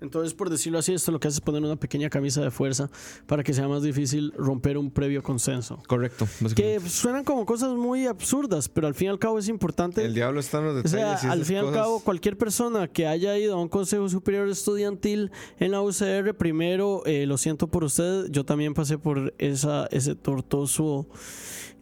Entonces, 0.00 0.32
por 0.34 0.48
decirlo 0.50 0.78
así, 0.78 0.92
esto 0.94 1.12
lo 1.12 1.20
que 1.20 1.28
hace 1.28 1.36
es 1.36 1.40
poner 1.40 1.62
una 1.62 1.76
pequeña 1.76 2.08
camisa 2.08 2.40
de 2.40 2.50
fuerza 2.50 2.90
para 3.26 3.42
que 3.42 3.52
sea 3.52 3.68
más 3.68 3.82
difícil 3.82 4.32
romper 4.36 4.78
un 4.78 4.90
previo 4.90 5.22
consenso. 5.22 5.82
Correcto. 5.86 6.26
Que 6.56 6.80
suenan 6.80 7.22
como 7.24 7.44
cosas 7.44 7.74
muy 7.74 8.06
absurdas, 8.06 8.68
pero 8.68 8.86
al 8.86 8.94
fin 8.94 9.06
y 9.06 9.10
al 9.10 9.18
cabo 9.18 9.38
es 9.38 9.48
importante. 9.48 10.04
El 10.04 10.14
diablo 10.14 10.40
está 10.40 10.58
en 10.58 10.64
los 10.64 10.72
O 10.72 10.76
detalles. 10.82 11.20
sea, 11.20 11.28
y 11.28 11.32
al 11.32 11.44
fin 11.44 11.56
y 11.56 11.58
al 11.58 11.64
cosas- 11.66 11.80
cabo, 11.82 12.00
cualquier 12.00 12.38
persona 12.38 12.88
que 12.88 13.06
haya 13.06 13.36
ido 13.38 13.54
a 13.56 13.60
un 13.60 13.68
consejo 13.68 14.08
superior 14.08 14.48
estudiantil 14.48 15.30
en 15.58 15.72
la 15.72 15.82
UCR, 15.82 16.34
primero, 16.34 17.02
eh, 17.06 17.26
lo 17.26 17.36
siento 17.38 17.66
por 17.68 17.84
usted, 17.84 18.26
yo 18.30 18.44
también 18.44 18.74
pasé 18.74 18.96
por 18.98 19.34
esa, 19.38 19.86
ese 19.90 20.14
tortuoso 20.14 21.08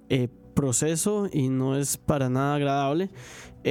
eh, 0.09 0.29
proceso 0.55 1.29
y 1.33 1.49
no 1.51 1.77
es 1.77 1.97
para 1.97 2.29
nada 2.29 2.57
agradable. 2.57 3.11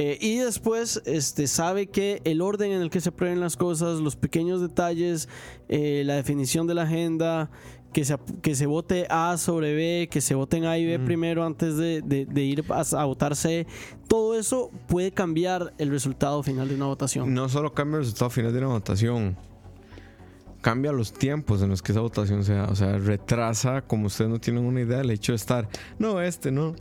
Eh, 0.00 0.16
y 0.20 0.36
después 0.36 1.02
este, 1.06 1.48
sabe 1.48 1.88
que 1.88 2.20
el 2.24 2.40
orden 2.40 2.70
en 2.70 2.82
el 2.82 2.88
que 2.88 3.00
se 3.00 3.10
prueben 3.10 3.40
las 3.40 3.56
cosas, 3.56 3.98
los 3.98 4.14
pequeños 4.14 4.60
detalles, 4.60 5.28
eh, 5.68 6.02
la 6.06 6.14
definición 6.14 6.68
de 6.68 6.74
la 6.74 6.82
agenda, 6.82 7.50
que 7.92 8.04
se, 8.04 8.16
que 8.42 8.54
se 8.54 8.66
vote 8.66 9.06
A 9.10 9.36
sobre 9.38 9.74
B, 9.74 10.08
que 10.08 10.20
se 10.20 10.36
voten 10.36 10.66
A 10.66 10.78
y 10.78 10.86
B 10.86 10.98
Mm. 10.98 11.04
primero 11.04 11.44
antes 11.44 11.76
de, 11.76 12.00
de- 12.02 12.26
de 12.26 12.42
ir 12.44 12.64
a, 12.68 12.82
a 13.00 13.04
votar 13.06 13.34
C, 13.34 13.66
todo 14.06 14.38
eso 14.38 14.70
puede 14.86 15.10
cambiar 15.10 15.74
el 15.78 15.90
resultado 15.90 16.44
final 16.44 16.68
de 16.68 16.76
una 16.76 16.86
votación. 16.86 17.34
No 17.34 17.48
solo 17.48 17.74
cambia 17.74 17.96
el 17.96 18.02
resultado 18.04 18.30
final 18.30 18.52
de 18.52 18.58
una 18.58 18.68
votación, 18.68 19.36
cambia 20.60 20.92
los 20.92 21.12
tiempos 21.12 21.60
en 21.62 21.70
los 21.70 21.82
que 21.82 21.90
esa 21.92 22.02
votación 22.02 22.44
se 22.44 22.54
da. 22.54 22.66
O 22.66 22.76
sea, 22.76 22.98
retrasa, 22.98 23.82
como 23.82 24.06
ustedes 24.06 24.30
no 24.30 24.38
tienen 24.38 24.64
una 24.64 24.80
idea, 24.80 25.00
el 25.00 25.10
hecho 25.10 25.32
de 25.32 25.36
estar, 25.36 25.68
no, 25.98 26.20
este, 26.20 26.52
no. 26.52 26.76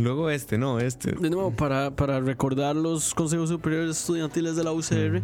Luego 0.00 0.30
este, 0.30 0.58
no, 0.58 0.80
este. 0.80 1.12
De 1.12 1.30
nuevo, 1.30 1.50
para, 1.50 1.90
para 1.90 2.20
recordar 2.20 2.76
los 2.76 3.14
consejos 3.14 3.48
superiores 3.48 3.98
estudiantiles 3.98 4.56
de 4.56 4.64
la 4.64 4.72
UCR, 4.72 5.22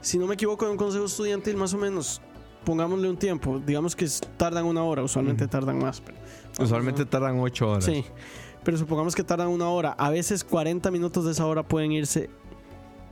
si 0.00 0.18
no 0.18 0.26
me 0.26 0.34
equivoco, 0.34 0.64
en 0.64 0.72
un 0.72 0.76
consejo 0.76 1.04
estudiantil 1.04 1.56
más 1.56 1.74
o 1.74 1.78
menos, 1.78 2.20
pongámosle 2.64 3.08
un 3.08 3.16
tiempo, 3.16 3.60
digamos 3.64 3.96
que 3.96 4.06
tardan 4.36 4.64
una 4.64 4.82
hora, 4.84 5.02
usualmente 5.02 5.46
tardan 5.46 5.78
más. 5.78 6.00
Pero, 6.00 6.18
Usualmente 6.58 7.04
tardan 7.04 7.38
ocho 7.40 7.70
horas. 7.70 7.84
Sí, 7.84 8.04
pero 8.64 8.76
supongamos 8.76 9.14
que 9.14 9.24
tardan 9.24 9.48
una 9.48 9.68
hora. 9.68 9.92
A 9.92 10.10
veces 10.10 10.44
40 10.44 10.90
minutos 10.90 11.24
de 11.24 11.32
esa 11.32 11.46
hora 11.46 11.62
pueden 11.62 11.92
irse 11.92 12.30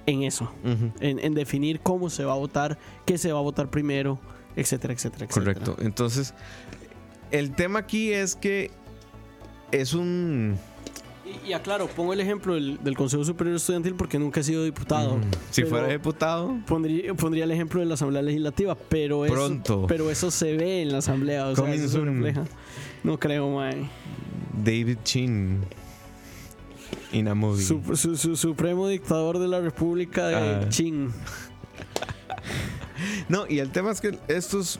en 0.06 0.22
eso, 0.22 0.50
en, 0.64 1.18
en 1.18 1.34
definir 1.34 1.80
cómo 1.80 2.10
se 2.10 2.24
va 2.24 2.32
a 2.32 2.36
votar, 2.36 2.78
qué 3.06 3.18
se 3.18 3.32
va 3.32 3.38
a 3.38 3.42
votar 3.42 3.70
primero, 3.70 4.18
etcétera, 4.56 4.94
etcétera, 4.94 5.26
etcétera. 5.26 5.54
Correcto. 5.54 5.76
Entonces, 5.82 6.34
el 7.30 7.54
tema 7.54 7.80
aquí 7.80 8.12
es 8.12 8.34
que 8.36 8.70
es 9.72 9.94
un. 9.94 10.58
Y, 11.44 11.48
y 11.50 11.52
aclaro, 11.52 11.86
pongo 11.88 12.12
el 12.12 12.20
ejemplo 12.20 12.54
del, 12.54 12.78
del 12.82 12.96
Consejo 12.96 13.24
Superior 13.24 13.56
Estudiantil 13.56 13.94
porque 13.94 14.18
nunca 14.18 14.40
he 14.40 14.42
sido 14.42 14.64
diputado. 14.64 15.16
Mm, 15.16 15.22
si 15.50 15.64
fuera 15.64 15.86
diputado, 15.88 16.56
Pondría, 16.66 17.14
pondría 17.14 17.44
el 17.44 17.50
ejemplo 17.50 17.80
de 17.80 17.86
la 17.86 17.94
Asamblea 17.94 18.22
Legislativa, 18.22 18.74
pero 18.88 19.24
eso, 19.24 19.34
Pronto. 19.34 19.84
pero 19.88 20.10
eso 20.10 20.30
se 20.30 20.56
ve 20.56 20.82
en 20.82 20.92
la 20.92 20.98
Asamblea, 20.98 21.46
o 21.48 21.56
sea, 21.56 21.72
eso 21.74 21.88
se 21.88 22.00
refleja. 22.00 22.44
No 23.04 23.18
creo, 23.18 23.48
mae. 23.50 23.88
David 24.64 24.98
Chin. 25.04 25.60
In 27.12 27.28
a 27.28 27.34
movie. 27.34 27.64
Su, 27.64 27.80
su- 27.96 28.16
su- 28.16 28.36
supremo 28.36 28.86
dictador 28.88 29.38
de 29.38 29.48
la 29.48 29.60
República 29.60 30.26
de 30.28 30.34
Ah. 30.36 30.68
Chin. 30.68 31.10
No, 33.28 33.46
y 33.48 33.60
el 33.60 33.70
tema 33.70 33.90
es 33.92 34.00
que 34.00 34.18
estos, 34.28 34.78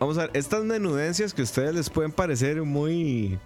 vamos 0.00 0.18
a 0.18 0.22
ver, 0.22 0.30
estas 0.34 0.64
menudencias 0.64 1.32
que 1.34 1.42
a 1.42 1.44
ustedes 1.44 1.74
les 1.74 1.88
pueden 1.90 2.10
parecer 2.12 2.62
muy, 2.62 3.38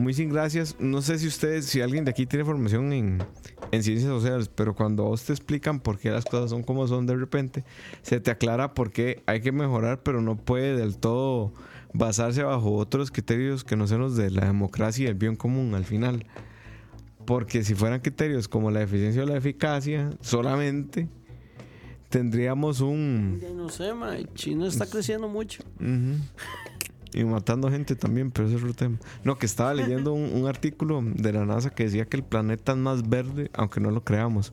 muy 0.00 0.14
sin 0.14 0.30
gracias. 0.30 0.76
No 0.80 1.02
sé 1.02 1.18
si 1.18 1.26
ustedes, 1.26 1.66
si 1.66 1.80
alguien 1.80 2.04
de 2.04 2.10
aquí 2.10 2.26
tiene 2.26 2.44
formación 2.44 2.92
en, 2.92 3.22
en 3.70 3.82
ciencias 3.82 4.10
sociales, 4.10 4.50
pero 4.52 4.74
cuando 4.74 5.04
vos 5.04 5.24
te 5.24 5.32
explican 5.32 5.80
por 5.80 5.98
qué 5.98 6.10
las 6.10 6.24
cosas 6.24 6.50
son 6.50 6.62
como 6.62 6.88
son 6.88 7.06
de 7.06 7.16
repente, 7.16 7.64
se 8.02 8.18
te 8.20 8.30
aclara 8.30 8.74
por 8.74 8.90
qué 8.92 9.22
hay 9.26 9.40
que 9.40 9.52
mejorar, 9.52 10.02
pero 10.02 10.22
no 10.22 10.36
puede 10.36 10.76
del 10.76 10.96
todo 10.96 11.52
basarse 11.92 12.42
bajo 12.42 12.74
otros 12.74 13.10
criterios 13.10 13.62
que 13.64 13.76
no 13.76 13.86
sean 13.86 14.00
los 14.00 14.16
de 14.16 14.30
la 14.30 14.46
democracia 14.46 15.04
y 15.04 15.08
el 15.08 15.14
bien 15.14 15.36
común 15.36 15.74
al 15.74 15.84
final. 15.84 16.26
Porque 17.26 17.62
si 17.62 17.74
fueran 17.74 18.00
criterios 18.00 18.48
como 18.48 18.70
la 18.70 18.82
eficiencia 18.82 19.22
o 19.22 19.26
la 19.26 19.36
eficacia, 19.36 20.10
solamente 20.20 21.08
tendríamos 22.08 22.80
un... 22.80 23.38
Ya 23.40 23.50
no 23.50 23.68
sé, 23.68 23.92
mae. 23.94 24.26
China 24.34 24.66
está 24.66 24.86
creciendo 24.86 25.28
mucho. 25.28 25.62
Ujú. 25.78 26.16
Y 27.12 27.24
matando 27.24 27.70
gente 27.70 27.96
también, 27.96 28.30
pero 28.30 28.46
ese 28.46 28.56
es 28.56 28.62
otro 28.62 28.74
tema. 28.74 28.98
No, 29.24 29.36
que 29.36 29.46
estaba 29.46 29.74
leyendo 29.74 30.12
un, 30.12 30.32
un 30.32 30.46
artículo 30.46 31.02
de 31.02 31.32
la 31.32 31.44
NASA 31.44 31.70
que 31.70 31.84
decía 31.84 32.04
que 32.04 32.16
el 32.16 32.22
planeta 32.22 32.72
es 32.72 32.78
más 32.78 33.08
verde, 33.08 33.50
aunque 33.54 33.80
no 33.80 33.90
lo 33.90 34.04
creamos. 34.04 34.52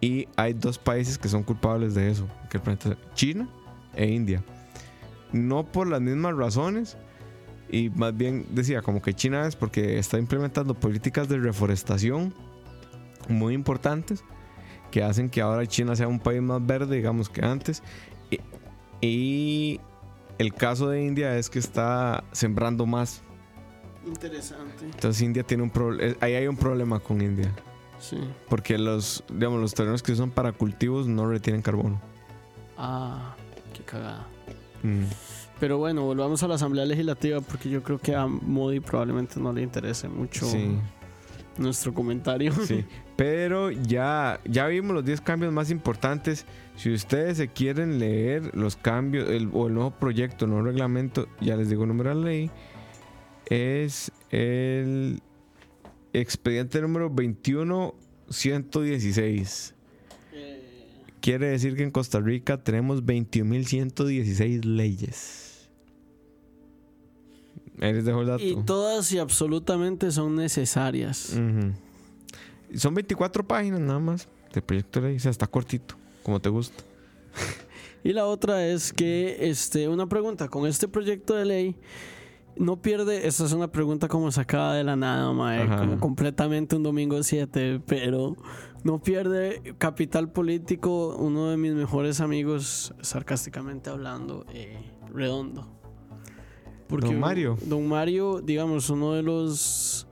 Y 0.00 0.28
hay 0.36 0.52
dos 0.52 0.78
países 0.78 1.18
que 1.18 1.28
son 1.28 1.42
culpables 1.42 1.94
de 1.94 2.10
eso, 2.10 2.28
que 2.50 2.58
el 2.58 2.62
planeta 2.62 2.96
China 3.14 3.48
e 3.94 4.06
India. 4.06 4.44
No 5.32 5.64
por 5.64 5.88
las 5.88 6.00
mismas 6.00 6.36
razones, 6.36 6.96
y 7.70 7.90
más 7.90 8.16
bien 8.16 8.46
decía 8.50 8.82
como 8.82 9.02
que 9.02 9.14
China 9.14 9.46
es 9.46 9.56
porque 9.56 9.98
está 9.98 10.18
implementando 10.18 10.74
políticas 10.74 11.28
de 11.28 11.38
reforestación 11.38 12.34
muy 13.28 13.54
importantes 13.54 14.22
que 14.90 15.02
hacen 15.02 15.28
que 15.28 15.40
ahora 15.40 15.66
China 15.66 15.96
sea 15.96 16.06
un 16.06 16.20
país 16.20 16.40
más 16.40 16.64
verde, 16.64 16.94
digamos, 16.96 17.28
que 17.28 17.44
antes. 17.44 17.82
Y, 18.30 18.38
y 19.04 19.80
el 20.38 20.54
caso 20.54 20.88
de 20.88 21.02
India 21.04 21.36
es 21.36 21.48
que 21.50 21.58
está 21.58 22.24
sembrando 22.32 22.86
más. 22.86 23.22
Interesante. 24.06 24.84
Entonces 24.84 25.22
India 25.22 25.42
tiene 25.42 25.62
un 25.62 25.70
problema. 25.70 26.14
Ahí 26.20 26.34
hay 26.34 26.46
un 26.46 26.56
problema 26.56 27.00
con 27.00 27.20
India. 27.20 27.50
Sí. 27.98 28.18
Porque 28.48 28.76
los, 28.76 29.24
digamos, 29.32 29.60
los 29.60 29.72
terrenos 29.74 30.02
que 30.02 30.12
usan 30.12 30.30
para 30.30 30.52
cultivos 30.52 31.06
no 31.06 31.26
retienen 31.28 31.62
carbono. 31.62 32.00
Ah, 32.76 33.34
qué 33.72 33.82
cagada. 33.82 34.26
Mm. 34.82 35.04
Pero 35.60 35.78
bueno, 35.78 36.02
volvamos 36.02 36.42
a 36.42 36.48
la 36.48 36.56
Asamblea 36.56 36.84
Legislativa 36.84 37.40
porque 37.40 37.70
yo 37.70 37.82
creo 37.82 37.98
que 37.98 38.14
a 38.14 38.26
Modi 38.26 38.80
probablemente 38.80 39.40
no 39.40 39.52
le 39.52 39.62
interese 39.62 40.08
mucho 40.08 40.44
Sí, 40.46 40.76
nuestro 41.56 41.94
comentario. 41.94 42.52
sí. 42.66 42.84
Pero 43.16 43.70
ya, 43.70 44.40
ya 44.44 44.66
vimos 44.66 44.92
los 44.94 45.04
10 45.04 45.20
cambios 45.20 45.52
más 45.52 45.70
importantes. 45.70 46.46
Si 46.76 46.92
ustedes 46.92 47.36
se 47.36 47.46
quieren 47.48 48.00
leer 48.00 48.50
los 48.56 48.74
cambios 48.74 49.28
el- 49.30 49.50
o 49.52 49.68
el 49.68 49.74
nuevo 49.74 49.92
proyecto, 49.92 50.46
el 50.46 50.50
nuevo 50.50 50.66
reglamento, 50.66 51.28
ya 51.40 51.56
les 51.56 51.68
digo 51.68 51.82
el 51.84 51.88
número 51.88 52.10
de 52.10 52.16
la 52.16 52.22
ley. 52.22 52.50
Es 53.48 54.10
el 54.30 55.20
expediente 56.12 56.80
número 56.80 57.08
21116. 57.08 59.74
Quiere 61.20 61.46
decir 61.46 61.76
que 61.76 61.84
en 61.84 61.90
Costa 61.90 62.20
Rica 62.20 62.62
tenemos 62.62 63.04
21.116 63.04 64.64
leyes. 64.64 65.68
Ahí 67.80 67.92
les 67.92 68.04
dejo 68.04 68.20
el 68.20 68.26
dato. 68.26 68.44
Y 68.44 68.56
todas 68.64 69.10
y 69.12 69.18
absolutamente 69.18 70.10
son 70.10 70.36
necesarias. 70.36 71.30
Ujú. 71.32 71.72
Son 72.76 72.94
24 72.94 73.46
páginas 73.46 73.80
nada 73.80 73.98
más 73.98 74.28
de 74.52 74.62
proyecto 74.62 75.00
de 75.00 75.08
ley. 75.08 75.16
O 75.16 75.20
sea, 75.20 75.30
está 75.30 75.46
cortito, 75.46 75.96
como 76.22 76.40
te 76.40 76.48
gusta. 76.48 76.82
Y 78.06 78.12
la 78.12 78.26
otra 78.26 78.66
es 78.66 78.92
que, 78.92 79.48
este, 79.48 79.88
una 79.88 80.06
pregunta, 80.06 80.48
con 80.48 80.66
este 80.66 80.88
proyecto 80.88 81.34
de 81.36 81.46
ley, 81.46 81.76
no 82.54 82.82
pierde, 82.82 83.26
esta 83.26 83.46
es 83.46 83.52
una 83.52 83.72
pregunta 83.72 84.08
como 84.08 84.30
sacada 84.30 84.74
de 84.74 84.84
la 84.84 84.94
nada, 84.94 85.32
mae, 85.32 85.66
como 85.66 85.98
completamente 85.98 86.76
un 86.76 86.82
domingo 86.82 87.22
7, 87.22 87.80
pero 87.86 88.36
no 88.82 89.00
pierde 89.02 89.74
capital 89.78 90.30
político 90.30 91.16
uno 91.16 91.48
de 91.48 91.56
mis 91.56 91.72
mejores 91.72 92.20
amigos, 92.20 92.94
sarcásticamente 93.00 93.88
hablando, 93.88 94.44
eh, 94.52 94.78
Redondo. 95.10 95.66
Don 96.88 97.18
Mario. 97.18 97.56
Don 97.62 97.88
Mario, 97.88 98.40
digamos, 98.40 98.90
uno 98.90 99.14
de 99.14 99.22
los 99.22 100.06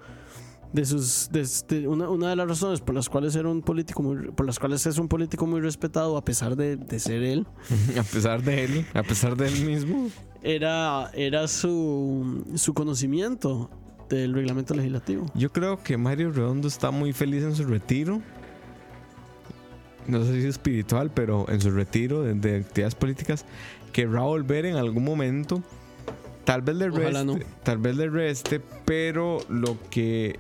de 0.73 0.85
sus 0.87 1.29
de, 1.31 1.47
de- 1.69 1.89
una, 1.89 2.09
una 2.09 2.31
de 2.31 2.37
las 2.37 2.49
razones 2.49 2.81
por 2.81 2.95
las 2.95 3.09
cuales 3.09 3.37
era 3.37 3.49
un 3.49 3.61
político 3.63 4.03
muy, 4.03 4.31
por 4.33 4.47
las 4.47 4.59
cuales 4.59 4.85
es 4.87 4.97
un 4.99 5.09
político 5.09 5.47
muy 5.47 5.61
respetado 5.61 6.17
a 6.17 6.25
pesar 6.25 6.57
de, 6.57 6.77
de 6.77 6.99
ser 6.99 7.23
él 7.23 7.47
A 7.99 8.03
pesar 8.03 8.43
de 8.43 8.65
él, 8.65 8.87
a 8.95 9.03
pesar 9.03 9.37
de 9.37 9.49
él 9.49 9.65
mismo. 9.67 10.09
era, 10.43 11.11
era 11.15 11.47
su, 11.49 12.45
su 12.55 12.73
conocimiento 12.75 13.71
del 14.09 14.35
reglamento 14.35 14.75
legislativo. 14.75 15.27
Yo 15.35 15.51
creo 15.53 15.83
que 15.83 15.97
Mario 15.97 16.33
Redondo 16.33 16.69
está 16.69 16.91
muy 16.91 17.13
feliz 17.13 17.43
en 17.45 17.55
su 17.55 17.65
retiro. 17.65 18.21
No 20.07 20.25
sé 20.25 20.41
si 20.43 20.49
espiritual, 20.49 21.11
pero 21.15 21.49
en 21.49 21.61
su 21.61 21.71
retiro 21.71 22.23
de, 22.23 22.35
de 22.35 22.57
actividades 22.57 22.95
políticas. 22.95 23.45
Querrá 23.93 24.23
volver 24.23 24.67
en 24.67 24.77
algún 24.77 25.05
momento. 25.05 25.63
Tal 26.45 26.61
vez 26.63 26.77
le 26.77 26.91
reste. 26.91 27.25
no. 27.25 27.39
Tal 27.63 27.79
vez 27.79 27.97
le 27.97 28.11
reste. 28.11 28.61
Pero 28.85 29.39
lo 29.49 29.79
que 29.91 30.39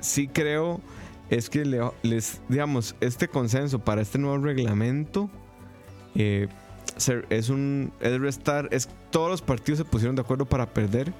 sí 0.00 0.28
creo 0.28 0.80
es 1.28 1.48
que 1.48 1.64
le- 1.64 1.90
les, 2.02 2.40
digamos, 2.48 2.94
este 3.00 3.28
consenso 3.28 3.78
para 3.78 4.00
este 4.02 4.18
nuevo 4.18 4.38
reglamento 4.38 5.30
eh, 6.14 6.48
es 7.30 7.48
un 7.48 7.92
es 8.00 8.20
restar. 8.20 8.68
Es, 8.72 8.88
todos 9.10 9.30
los 9.30 9.40
partidos 9.42 9.78
se 9.78 9.84
pusieron 9.84 10.16
de 10.16 10.22
acuerdo 10.22 10.44
para 10.46 10.66
perder 10.72 11.12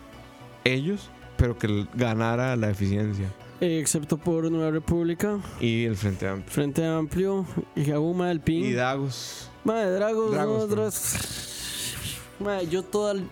ellos, 0.65 1.11
pero 1.37 1.57
que 1.57 1.87
ganara 1.95 2.57
la 2.57 2.71
eficiencia. 2.71 3.33
Excepto 3.63 4.17
por 4.17 4.51
Nueva 4.51 4.71
República, 4.71 5.39
Y 5.61 5.85
el 5.85 5.95
Frente 5.97 6.27
Amplio. 6.27 6.51
Frente 6.51 6.87
Amplio, 6.87 7.47
y 7.77 7.91
Aguma 7.91 8.29
del 8.29 8.41
Pin. 8.41 8.65
Y 8.65 8.73
Dagos. 8.73 9.51
Madre, 9.65 9.91
Dragos, 9.91 10.33
Dragos, 10.33 10.55
no, 10.63 10.69
perdón. 10.69 10.77
Dragos. 10.77 12.17
Madre, 12.41 12.67
yo 12.69 12.83
toda. 12.83 13.13
el- 13.13 13.29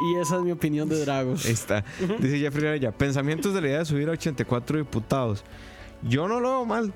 Y 0.00 0.14
esa 0.20 0.36
es 0.36 0.42
mi 0.42 0.52
opinión 0.52 0.88
de 0.88 1.00
Dragos. 1.04 1.44
Ahí 1.46 1.52
está. 1.52 1.84
Dice 2.20 2.38
Jeffrey 2.38 2.66
Araya. 2.68 2.92
Pensamientos 2.92 3.52
de 3.54 3.60
la 3.60 3.66
idea 3.68 3.78
de 3.80 3.84
subir 3.84 4.08
a 4.08 4.12
84 4.12 4.78
diputados. 4.78 5.44
Yo 6.02 6.28
no 6.28 6.38
lo 6.40 6.50
veo 6.50 6.64
mal. 6.64 6.92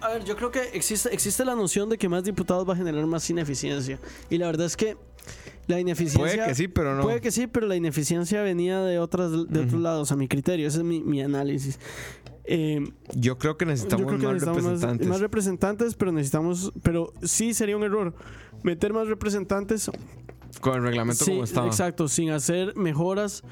A 0.00 0.10
ver, 0.10 0.24
yo 0.24 0.36
creo 0.36 0.50
que 0.50 0.60
existe, 0.74 1.12
existe 1.12 1.44
la 1.44 1.54
noción 1.54 1.88
de 1.88 1.96
que 1.96 2.08
más 2.08 2.22
diputados 2.22 2.68
va 2.68 2.74
a 2.74 2.76
generar 2.76 3.06
más 3.06 3.28
ineficiencia. 3.30 3.98
Y 4.28 4.36
la 4.38 4.46
verdad 4.46 4.66
es 4.66 4.76
que 4.76 4.96
la 5.66 5.80
ineficiencia. 5.80 6.20
Puede 6.36 6.48
que 6.48 6.54
sí, 6.54 6.68
pero 6.68 6.94
no. 6.94 7.02
Puede 7.02 7.20
que 7.20 7.30
sí, 7.30 7.46
pero 7.46 7.66
la 7.66 7.76
ineficiencia 7.76 8.42
venía 8.42 8.80
de, 8.82 8.98
otras, 8.98 9.32
de 9.32 9.60
otros 9.60 9.80
lados, 9.80 10.12
a 10.12 10.16
mi 10.16 10.28
criterio. 10.28 10.68
Ese 10.68 10.78
es 10.78 10.84
mi, 10.84 11.00
mi 11.02 11.22
análisis. 11.22 11.80
Eh, 12.44 12.80
Yo 13.14 13.38
creo 13.38 13.56
que 13.56 13.64
yo 13.64 13.70
necesitamos 13.70 14.06
creo 14.06 14.18
que 14.20 14.26
más 14.26 14.34
necesitamos 14.34 14.62
más- 14.62 14.72
representantes. 14.72 15.08
Más, 15.08 15.20
representantes, 15.20 15.94
pero 15.94 16.12
necesitamos. 16.12 16.72
Pero 16.82 17.12
sí 17.22 17.54
sería 17.54 17.76
un 17.76 17.82
error 17.82 18.14
meter 18.62 18.92
más 18.92 19.08
representantes. 19.08 19.90
Con 20.60 20.74
el 20.76 20.82
reglamento 20.82 21.24
Sí, 21.24 21.30
como 21.32 21.44
estaba. 21.44 21.66
exacto, 21.66 22.08
sin 22.08 22.30
hacer 22.30 22.74
mejoras 22.76 23.42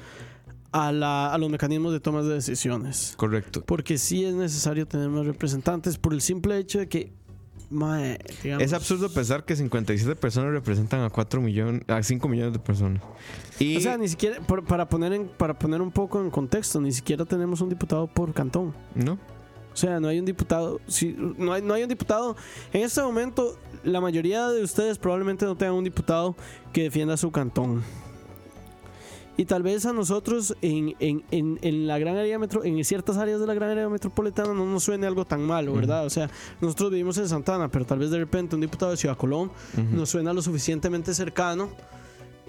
a, 0.71 0.91
la, 0.91 1.33
a 1.33 1.37
los 1.37 1.49
mecanismos 1.49 1.93
de 1.93 1.99
tomas 1.99 2.25
de 2.25 2.33
decisiones. 2.35 3.13
Correcto. 3.17 3.63
Porque 3.65 3.97
sí 3.97 4.25
es 4.25 4.33
necesario 4.33 4.85
tener 4.87 5.09
más 5.09 5.25
representantes 5.25 5.97
por 5.97 6.13
el 6.13 6.21
simple 6.21 6.57
hecho 6.57 6.79
de 6.79 6.89
que. 6.89 7.13
mae, 7.69 8.19
digamos, 8.43 8.63
Es 8.63 8.73
absurdo 8.73 9.09
pensar 9.09 9.45
que 9.45 9.55
57 9.55 10.15
personas 10.19 10.51
representan 10.51 11.01
a 11.01 11.09
4 11.09 11.41
millones, 11.41 11.81
a 11.87 12.01
5 12.03 12.27
millones 12.27 12.53
de 12.53 12.59
personas. 12.59 13.01
Y 13.59 13.77
O 13.77 13.79
sea, 13.79 13.97
ni 13.97 14.07
siquiera, 14.09 14.41
por- 14.41 14.65
para, 14.65 14.89
poner 14.89 15.13
en, 15.13 15.27
para 15.29 15.57
poner 15.57 15.81
un 15.81 15.91
poco 15.91 16.19
en 16.21 16.29
contexto, 16.29 16.81
ni 16.81 16.91
siquiera 16.91 17.23
tenemos 17.25 17.61
un 17.61 17.69
diputado 17.69 18.07
por 18.07 18.33
cantón. 18.33 18.73
no, 18.95 19.17
O 19.75 19.77
sea, 19.77 19.99
no 19.99 20.07
hay 20.07 20.19
un 20.19 20.25
diputado. 20.25 20.79
Si, 20.87 21.13
no, 21.17 21.51
hay, 21.51 21.61
no 21.61 21.73
hay 21.73 21.83
un 21.83 21.89
diputado. 21.89 22.37
En 22.71 22.83
este 22.83 23.01
momento, 23.01 23.59
la 23.83 23.99
mayoría 23.99 24.47
de 24.47 24.63
ustedes 24.63 24.97
probablemente 24.97 25.43
no 25.45 25.57
tengan 25.57 25.75
un 25.75 25.83
diputado 25.83 26.33
que 26.71 26.83
defienda 26.83 27.17
su 27.17 27.29
cantón. 27.29 27.83
Y 29.35 29.43
tal 29.43 29.63
vez 29.63 29.85
a 29.85 29.91
nosotros 29.91 30.55
en, 30.61 30.95
en, 31.01 31.25
en, 31.31 31.59
en 31.61 31.87
la 31.87 31.99
gran 31.99 32.15
área 32.15 32.39
metro, 32.39 32.63
en 32.63 32.81
ciertas 32.85 33.17
áreas 33.17 33.41
de 33.41 33.47
la 33.47 33.53
gran 33.53 33.71
área 33.71 33.89
metropolitana 33.89 34.53
no 34.53 34.65
nos 34.65 34.81
suene 34.81 35.07
algo 35.07 35.25
tan 35.25 35.41
malo, 35.41 35.73
¿verdad? 35.73 36.05
O 36.05 36.09
sea, 36.09 36.29
nosotros 36.61 36.91
vivimos 36.91 37.17
en 37.17 37.27
Santana, 37.27 37.69
pero 37.69 37.83
tal 37.83 37.99
vez 37.99 38.11
de 38.11 38.19
repente 38.19 38.55
un 38.55 38.61
diputado 38.61 38.91
de 38.91 38.97
Ciudad 38.97 39.17
Colón 39.17 39.51
nos 39.91 40.09
suena 40.09 40.31
lo 40.31 40.41
suficientemente 40.41 41.13
cercano 41.13 41.67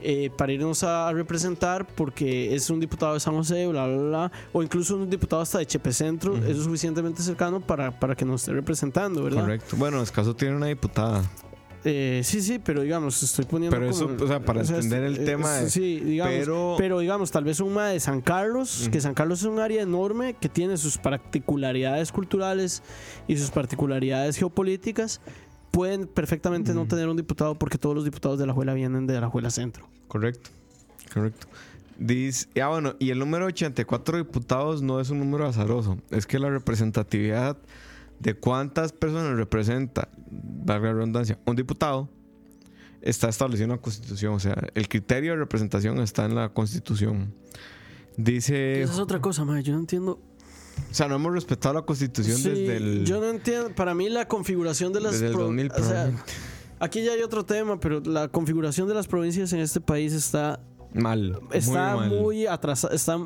eh, 0.03 0.31
para 0.37 0.53
irnos 0.53 0.83
a, 0.83 1.13
representar 1.13 1.87
porque 1.87 2.55
es 2.55 2.69
un 2.71 2.81
diputado 2.81 3.15
de 3.15 3.21
San 3.21 3.35
José, 3.35 3.67
bla, 3.67 3.87
bla, 3.87 3.97
bla, 4.03 4.33
o 4.53 4.63
incluso 4.63 4.97
un 4.97 5.09
diputado 5.09 5.43
hasta 5.43 5.59
de 5.59 5.67
Chepe 5.67 5.93
Centro, 5.93 6.37
es 6.37 6.57
lo 6.57 6.65
suficientemente 6.65 7.23
cercano 7.23 7.61
para, 7.61 7.99
para 7.99 8.15
que 8.15 8.25
nos 8.25 8.43
esté 8.43 8.53
representando, 8.53 9.23
¿verdad? 9.25 9.43
correcto. 9.43 9.77
Bueno, 9.77 10.03
Escaso 10.03 10.35
tiene 10.37 10.57
una 10.57 10.67
diputada. 10.67 11.23
Eh, 11.89 12.23
sí, 12.25 12.43
sí, 12.43 12.59
pero 12.59 12.83
digamos, 12.83 13.23
estoy 13.23 13.45
poniendo. 13.45 13.77
Pero 13.77 13.89
eso, 13.89 14.11
o 14.21 14.27
sea, 14.27 14.41
para 14.45 14.61
entender 14.61 15.05
el 15.05 15.25
tema 15.25 15.53
de- 15.53 15.71
sí, 15.71 16.01
digamos. 16.01 16.35
pero- 16.35 16.75
Pero, 16.77 16.99
digamos, 16.99 17.31
tal 17.31 17.45
vez 17.45 17.61
un 17.61 17.75
MA 17.75 17.91
de 17.91 18.01
San 18.01 18.21
Carlos, 18.23 18.89
que 18.91 19.01
San 19.01 19.15
Carlos 19.15 19.39
es 19.41 19.45
un 19.47 19.61
área 19.61 19.83
enorme 19.83 20.35
que 20.35 20.49
tiene 20.49 20.79
sus 20.79 20.99
particularidades 20.99 22.11
culturales 22.11 22.83
y 23.29 23.37
sus 23.37 23.51
particularidades 23.53 24.37
geopolíticas. 24.37 25.21
Pueden 25.71 26.07
perfectamente 26.07 26.73
no 26.75 26.87
tener 26.87 27.09
un 27.09 27.17
diputado 27.17 27.59
porque 27.59 27.79
todos 27.79 27.95
los 27.95 28.05
diputados 28.05 28.39
de 28.39 28.47
la 28.47 28.53
Juela 28.53 28.75
vienen 28.75 29.07
de 29.07 29.21
la 29.21 29.29
Juela 29.29 29.51
Centro. 29.51 29.89
Correcto. 30.09 30.51
Correcto. 31.13 31.47
Dice, 31.99 32.49
ya 32.55 32.69
bueno, 32.69 32.95
y 32.99 33.11
el 33.11 33.19
número 33.19 33.47
84 33.47 34.19
diputados 34.19 34.83
no 34.83 35.01
es 35.01 35.11
un 35.11 35.19
número 35.19 35.47
azaroso. 35.47 35.99
Es 36.11 36.27
que 36.27 36.39
la 36.39 36.51
representatividad 36.51 37.57
de 38.21 38.35
cuántas 38.35 38.93
personas 38.93 39.37
representa, 39.37 40.09
valga 40.31 40.89
la 40.89 40.95
redundancia, 40.95 41.39
un 41.45 41.57
diputado, 41.57 42.09
está 43.01 43.29
establecido 43.29 43.65
en 43.65 43.71
la 43.73 43.79
Constitución. 43.79 44.35
O 44.35 44.41
sea, 44.41 44.57
el 44.75 44.89
criterio 44.89 45.33
de 45.33 45.39
representación 45.39 45.99
está 46.01 46.25
en 46.27 46.35
la 46.35 46.51
Constitución. 46.51 47.33
Dice, 48.17 48.83
Esa 48.83 48.95
es 48.95 48.99
otra 48.99 49.21
cosa, 49.21 49.45
ma, 49.45 49.61
Yo 49.61 49.73
no 49.75 49.81
entiendo. 49.81 50.21
O 50.91 50.95
sea, 50.95 51.09
no 51.09 51.17
hemos 51.17 51.33
respetado 51.33 51.75
la 51.75 51.83
Constitución 51.83 52.37
Sí, 52.39 52.49
desde 52.49 52.77
el, 52.77 53.05
Yo 53.05 53.21
no 53.21 53.29
entiendo. 53.29 53.75
Para 53.75 53.95
mí, 53.95 54.09
la 54.09 54.27
configuración 54.29 54.93
de 54.93 55.01
las. 55.01 55.13
desde 55.13 55.27
el 55.29 55.33
pro- 55.33 55.45
2000. 55.45 55.73
o 55.73 55.83
sea, 55.83 56.11
aquí 56.81 57.03
ya 57.05 57.13
hay 57.13 57.23
otro 57.23 57.45
tema, 57.45 57.79
pero 57.81 58.01
la 58.01 58.29
configuración 58.29 58.89
de 58.89 58.95
las 58.95 59.07
provincias 59.07 59.53
en 59.53 59.61
este 59.61 59.81
país 59.81 60.13
está 60.13 60.61
mal. 60.95 61.39
está 61.53 61.97
muy, 61.97 62.01
mal. 62.09 62.21
muy, 62.21 62.47
atrasada, 62.47 62.95
está, 62.95 63.19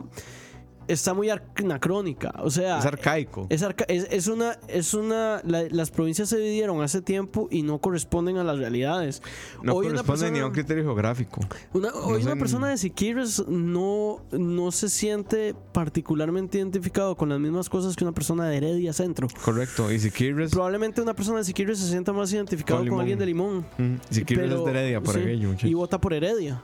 está 0.92 1.14
muy 1.14 1.30
anacrónica. 1.30 2.32
O 2.42 2.50
sea, 2.50 2.78
es 2.78 2.86
arcaico. 2.86 3.46
es, 3.48 3.62
arca- 3.62 3.84
es- 3.88 4.06
es 4.10 4.26
una, 4.26 4.58
es 4.68 4.94
una, 4.94 5.40
la- 5.44 5.64
las 5.70 5.90
provincias 5.90 6.28
se 6.28 6.36
dividieron 6.38 6.82
hace 6.82 7.00
tiempo 7.02 7.48
y 7.50 7.62
no 7.62 7.78
corresponden 7.78 8.36
a 8.36 8.44
las 8.44 8.58
realidades. 8.58 9.22
no 9.62 9.72
hoy 9.74 9.86
una 9.86 10.02
corresponde 10.02 10.30
ni 10.32 10.38
a 10.40 10.46
un 10.46 10.52
criterio 10.52 10.84
geográfico. 10.84 11.40
Una, 11.72 11.92
hoy 11.94 12.22
una 12.22 12.36
persona 12.36 12.68
de 12.68 12.78
Siquirres 12.78 13.46
no, 13.48 14.22
no 14.32 14.72
se 14.72 14.88
siente 14.88 15.54
particularmente 15.72 16.58
identificado 16.58 17.16
con 17.16 17.28
las 17.28 17.38
mismas 17.40 17.68
cosas 17.68 17.96
que 17.96 18.04
una 18.04 18.12
persona 18.12 18.46
de 18.48 18.56
Heredia 18.56 18.92
Centro. 18.92 19.28
Correcto. 19.44 19.90
Y 19.92 19.98
si 19.98 20.10
quieres, 20.10 20.50
Probablemente 20.50 21.00
una 21.00 21.14
persona 21.14 21.38
de 21.38 21.44
Siquirres 21.44 21.78
se 21.78 21.88
sienta 21.88 22.12
más 22.12 22.32
identificado 22.32 22.84
Con 22.86 23.00
alguien 23.00 23.18
de 23.18 23.26
Limón. 23.26 23.66
si 24.10 24.24
quieres 24.24 24.46
pero- 24.48 24.58
es 24.60 24.64
de 24.64 24.70
Heredia 24.70 25.00
por 25.00 25.14
sí, 25.14 25.20
aquello, 25.20 25.48
muchachos. 25.48 25.70
Y 25.70 25.74
vota 25.74 26.00
por 26.00 26.12
Heredia. 26.14 26.62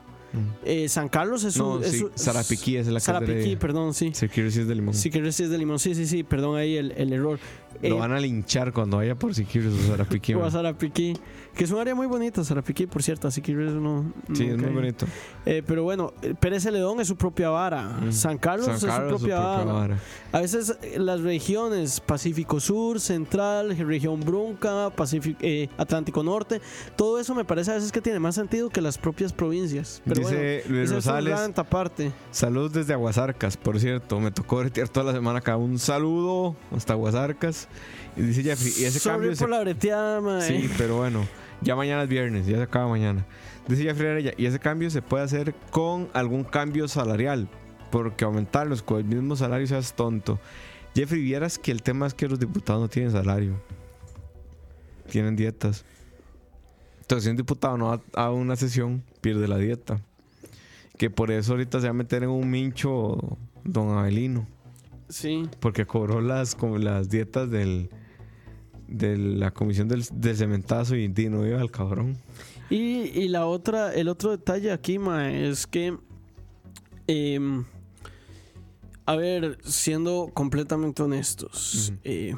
Eh, 0.64 0.88
San 0.88 1.08
Carlos 1.08 1.44
es 1.44 1.56
No, 1.56 1.74
un. 1.74 1.84
es 1.84 1.90
sí, 1.92 2.04
un- 2.04 2.10
Sarapiquí 2.14 2.76
es 2.76 2.86
la 2.86 2.98
es 2.98 3.02
de 3.04 3.06
Sarapiquí, 3.06 3.32
Heredia. 3.32 3.58
perdón, 3.58 3.94
sí. 3.94 4.10
Si 4.14 4.28
quieres 4.28 4.54
sí 4.54 4.60
es 4.60 4.68
de 4.68 4.74
limón. 4.74 4.94
Si 4.94 5.10
quieres 5.10 5.34
sí 5.36 5.44
es 5.44 5.50
de 5.50 5.58
limón, 5.58 5.78
sí, 5.78 5.94
sí, 5.94 6.06
sí, 6.06 6.22
perdón 6.22 6.56
ahí 6.56 6.76
el, 6.76 6.92
el 6.92 7.12
error. 7.12 7.38
Lo 7.82 7.88
Eh, 7.88 7.92
van 7.98 8.12
a 8.12 8.18
linchar 8.20 8.72
cuando 8.72 8.96
vaya 8.96 9.14
por 9.16 9.34
si 9.34 9.44
quieres 9.44 9.72
o 9.74 9.86
Sarapiquí. 9.88 10.32
o 10.34 10.44
a. 10.44 10.50
Sarapiquí, 10.50 11.14
que 11.56 11.64
es 11.64 11.70
un 11.70 11.78
área 11.80 11.94
muy 11.94 12.06
bonita, 12.06 12.44
Sarapiquí, 12.44 12.86
por 12.86 13.02
cierto, 13.02 13.26
así 13.28 13.40
que 13.40 13.52
no. 13.52 14.12
Sí, 14.34 14.44
es 14.44 14.56
muy 14.58 14.70
bonito. 14.70 15.06
Eh, 15.44 15.62
pero 15.66 15.82
bueno, 15.84 16.12
Pérez 16.38 16.62
Celedón 16.64 17.00
es 17.00 17.08
su 17.08 17.16
propia 17.16 17.48
vara, 17.48 17.98
Mm. 18.02 18.12
San 18.12 18.36
Carlos 18.38 18.66
San 18.66 18.74
es 18.74 18.80
su 18.80 18.86
propia, 18.86 19.08
su 19.08 19.16
propia 19.18 19.38
vara. 19.40 19.72
vara. 19.72 19.98
A 20.32 20.40
veces 20.40 20.76
eh, 20.82 20.98
las 20.98 21.22
regiones 21.22 22.00
Pacífico 22.00 22.60
Sur, 22.60 23.00
Central, 23.00 23.76
región 23.76 24.20
Brunca, 24.20 24.90
Pacífico, 24.90 25.38
eh, 25.42 25.68
Atlántico 25.78 26.22
Norte, 26.22 26.60
todo 26.94 27.18
eso 27.18 27.34
me 27.34 27.44
parece 27.44 27.70
a 27.70 27.74
veces 27.74 27.90
que 27.90 28.00
tiene 28.02 28.18
más 28.20 28.34
sentido 28.34 28.68
que 28.68 28.80
las 28.82 28.98
propias 28.98 29.32
provincias. 29.32 30.02
Pero 30.04 30.20
Dice 30.20 30.62
bueno, 30.66 30.76
Luis 30.78 30.90
es 30.90 30.94
Rosales, 30.96 31.38
rant 31.40 31.58
aparte. 31.58 32.12
saludos 32.30 32.72
desde 32.74 32.92
Aguasarcas, 32.92 33.56
por 33.56 33.80
cierto. 33.80 34.20
Me 34.20 34.30
tocó 34.30 34.58
bretear 34.58 34.88
toda 34.88 35.06
la 35.06 35.12
semana 35.12 35.38
acá. 35.38 35.56
Un 35.56 35.78
saludo 35.78 36.54
hasta 36.74 36.92
Aguasarcas. 36.92 37.68
Y 38.16 38.22
dice 38.22 38.42
Jeffrey, 38.42 38.72
y 38.78 38.84
ese 38.84 38.98
Sorry 38.98 39.14
cambio 39.16 39.34
se 39.36 39.40
por 39.40 39.50
la 39.50 39.60
breteada. 39.60 40.40
Sí, 40.40 40.70
pero 40.78 40.96
bueno, 40.98 41.26
ya 41.60 41.76
mañana 41.76 42.02
es 42.02 42.08
viernes, 42.08 42.46
ya 42.46 42.56
se 42.56 42.62
acaba 42.62 42.88
mañana. 42.88 43.26
Dice 43.68 43.82
Jeffrey 43.82 44.10
Araya, 44.10 44.32
y 44.36 44.46
ese 44.46 44.58
cambio 44.58 44.90
se 44.90 45.02
puede 45.02 45.24
hacer 45.24 45.54
con 45.70 46.08
algún 46.12 46.44
cambio 46.44 46.88
salarial, 46.88 47.48
porque 47.90 48.24
aumentarlos 48.24 48.82
con 48.82 48.98
el 48.98 49.04
mismo 49.04 49.36
salario 49.36 49.66
seas 49.66 49.94
tonto. 49.94 50.38
Jeffrey, 50.94 51.22
vieras 51.22 51.58
que 51.58 51.72
el 51.72 51.82
tema 51.82 52.06
es 52.06 52.14
que 52.14 52.28
los 52.28 52.38
diputados 52.38 52.80
no 52.80 52.88
tienen 52.88 53.12
salario, 53.12 53.60
tienen 55.10 55.36
dietas. 55.36 55.84
Entonces, 57.00 57.24
si 57.24 57.30
un 57.30 57.36
diputado 57.36 57.76
no 57.76 57.88
va 57.88 58.00
a 58.14 58.30
una 58.30 58.56
sesión, 58.56 59.02
pierde 59.20 59.46
la 59.46 59.58
dieta. 59.58 60.00
Que 60.98 61.10
por 61.10 61.30
eso 61.30 61.52
ahorita 61.52 61.80
se 61.80 61.86
va 61.86 61.90
a 61.90 61.94
meter 61.94 62.22
en 62.22 62.30
un 62.30 62.50
mincho 62.50 63.38
don 63.62 63.96
Abelino. 63.96 64.46
Sí. 65.08 65.48
Porque 65.60 65.86
cobró 65.86 66.20
las, 66.20 66.54
como 66.54 66.78
las 66.78 67.08
dietas 67.08 67.50
del, 67.50 67.90
de 68.88 69.16
la 69.16 69.50
comisión 69.50 69.88
del, 69.88 70.04
del 70.12 70.36
cementazo 70.36 70.96
y, 70.96 71.08
di, 71.08 71.28
no 71.28 71.46
iba 71.46 71.60
al 71.60 71.70
cabrón. 71.70 72.16
Y, 72.70 73.10
y 73.14 73.28
la 73.28 73.46
otra, 73.46 73.94
el 73.94 74.08
otro 74.08 74.30
detalle 74.30 74.72
aquí, 74.72 74.98
ma, 74.98 75.30
es 75.30 75.66
que. 75.66 75.96
em, 77.06 77.64
a 79.06 79.14
ver, 79.14 79.58
siendo 79.62 80.30
completamente 80.34 81.02
honestos. 81.02 81.92
Eh, 82.02 82.34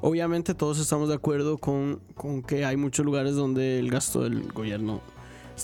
obviamente 0.00 0.54
todos 0.54 0.78
estamos 0.78 1.08
de 1.08 1.16
acuerdo 1.16 1.58
con, 1.58 2.00
con 2.14 2.42
que 2.42 2.64
hay 2.64 2.76
muchos 2.76 3.04
lugares 3.04 3.34
donde 3.34 3.80
el 3.80 3.90
gasto 3.90 4.22
del 4.22 4.52
gobierno. 4.52 5.02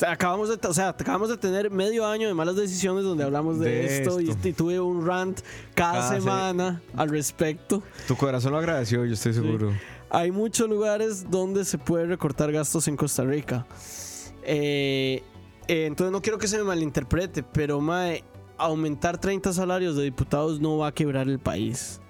Acabamos 0.06 0.48
de, 0.48 0.66
o 0.68 0.74
sea, 0.74 0.88
acabamos 0.90 1.28
de 1.28 1.36
tener 1.36 1.70
medio 1.70 2.06
año 2.06 2.26
de 2.28 2.34
malas 2.34 2.56
decisiones 2.56 3.04
donde 3.04 3.24
hablamos 3.24 3.58
de, 3.60 3.70
De 3.70 3.98
esto, 3.98 4.20
y- 4.20 4.30
esto. 4.30 4.48
Y, 4.48 4.52
tuve 4.52 4.80
un 4.80 5.06
rant 5.06 5.40
cada, 5.74 5.92
Cada 5.94 6.08
se- 6.08 6.14
semana 6.20 6.82
al 6.96 7.08
respecto. 7.10 7.82
Tu 8.08 8.16
corazón 8.16 8.52
lo 8.52 8.58
agradeció, 8.58 9.04
yo 9.04 9.14
estoy 9.14 9.34
seguro. 9.34 9.72
Hay 10.10 10.30
muchos 10.30 10.68
lugares 10.68 11.30
donde 11.30 11.64
se 11.64 11.78
puede 11.78 12.06
recortar 12.06 12.50
gastos 12.52 12.86
en 12.88 12.96
Costa 12.96 13.24
Rica. 13.24 13.66
Eh, 14.42 15.22
eh, 15.68 15.86
entonces 15.86 16.12
no 16.12 16.20
quiero 16.22 16.38
que 16.38 16.46
se 16.48 16.58
me 16.58 16.64
malinterprete, 16.64 17.42
pero 17.42 17.80
mae, 17.80 18.22
aumentar 18.58 19.18
30 19.18 19.52
salarios 19.52 19.96
de 19.96 20.04
diputados 20.04 20.60
no 20.60 20.78
va 20.78 20.88
a 20.88 20.92
quebrar 20.92 21.28
el 21.28 21.38
país. 21.38 22.00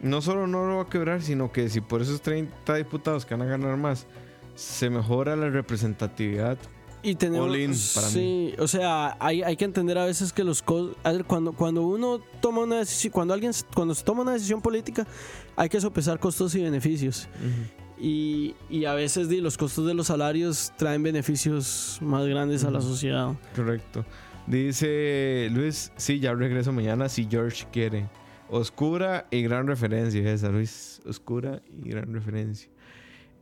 No 0.00 0.20
solo 0.20 0.46
no 0.48 0.66
lo 0.66 0.76
va 0.76 0.82
a 0.82 0.88
quebrar, 0.88 1.22
sino 1.22 1.52
que 1.52 1.68
si 1.68 1.80
por 1.80 2.02
esos 2.02 2.22
30 2.22 2.74
diputados 2.74 3.24
que 3.24 3.34
van 3.36 3.46
a 3.46 3.50
ganar 3.50 3.76
más, 3.76 4.06
se 4.56 4.90
mejora 4.90 5.36
la 5.36 5.48
representatividad. 5.50 6.58
Y 7.04 7.16
tenemos, 7.16 7.48
All 7.48 7.56
in 7.56 7.70
para 7.94 8.06
sí, 8.08 8.54
o 8.58 8.68
sea, 8.68 9.16
hay, 9.18 9.42
hay 9.42 9.56
que 9.56 9.64
entender 9.64 9.98
a 9.98 10.04
veces 10.04 10.32
que 10.32 10.44
los 10.44 10.62
cuando 10.62 11.52
cuando 11.52 11.82
uno 11.82 12.20
toma 12.40 12.60
una 12.62 12.78
decisión, 12.78 13.12
cuando 13.12 13.34
alguien 13.34 13.52
cuando 13.74 13.94
se 13.94 14.04
toma 14.04 14.22
una 14.22 14.32
decisión 14.34 14.62
política, 14.62 15.04
hay 15.56 15.68
que 15.68 15.80
sopesar 15.80 16.20
costos 16.20 16.54
y 16.54 16.62
beneficios. 16.62 17.28
Y, 17.98 18.54
y 18.70 18.84
a 18.84 18.94
veces 18.94 19.28
di, 19.28 19.40
los 19.40 19.56
costos 19.56 19.86
de 19.86 19.94
los 19.94 20.08
salarios 20.08 20.72
traen 20.76 21.02
beneficios 21.02 21.98
más 22.00 22.24
grandes 22.26 22.64
a 22.64 22.70
la 22.70 22.80
sociedad. 22.80 23.34
Correcto. 23.54 24.04
Dice 24.46 25.48
Luis, 25.52 25.92
sí, 25.96 26.20
ya 26.20 26.34
regreso 26.34 26.72
mañana 26.72 27.08
si 27.08 27.26
George 27.28 27.66
quiere. 27.72 28.08
Oscura 28.48 29.26
y 29.30 29.42
gran 29.42 29.66
referencia 29.66 30.32
esa, 30.32 30.50
Luis. 30.50 31.00
Oscura 31.06 31.62
y 31.68 31.88
gran 31.88 32.12
referencia. 32.12 32.68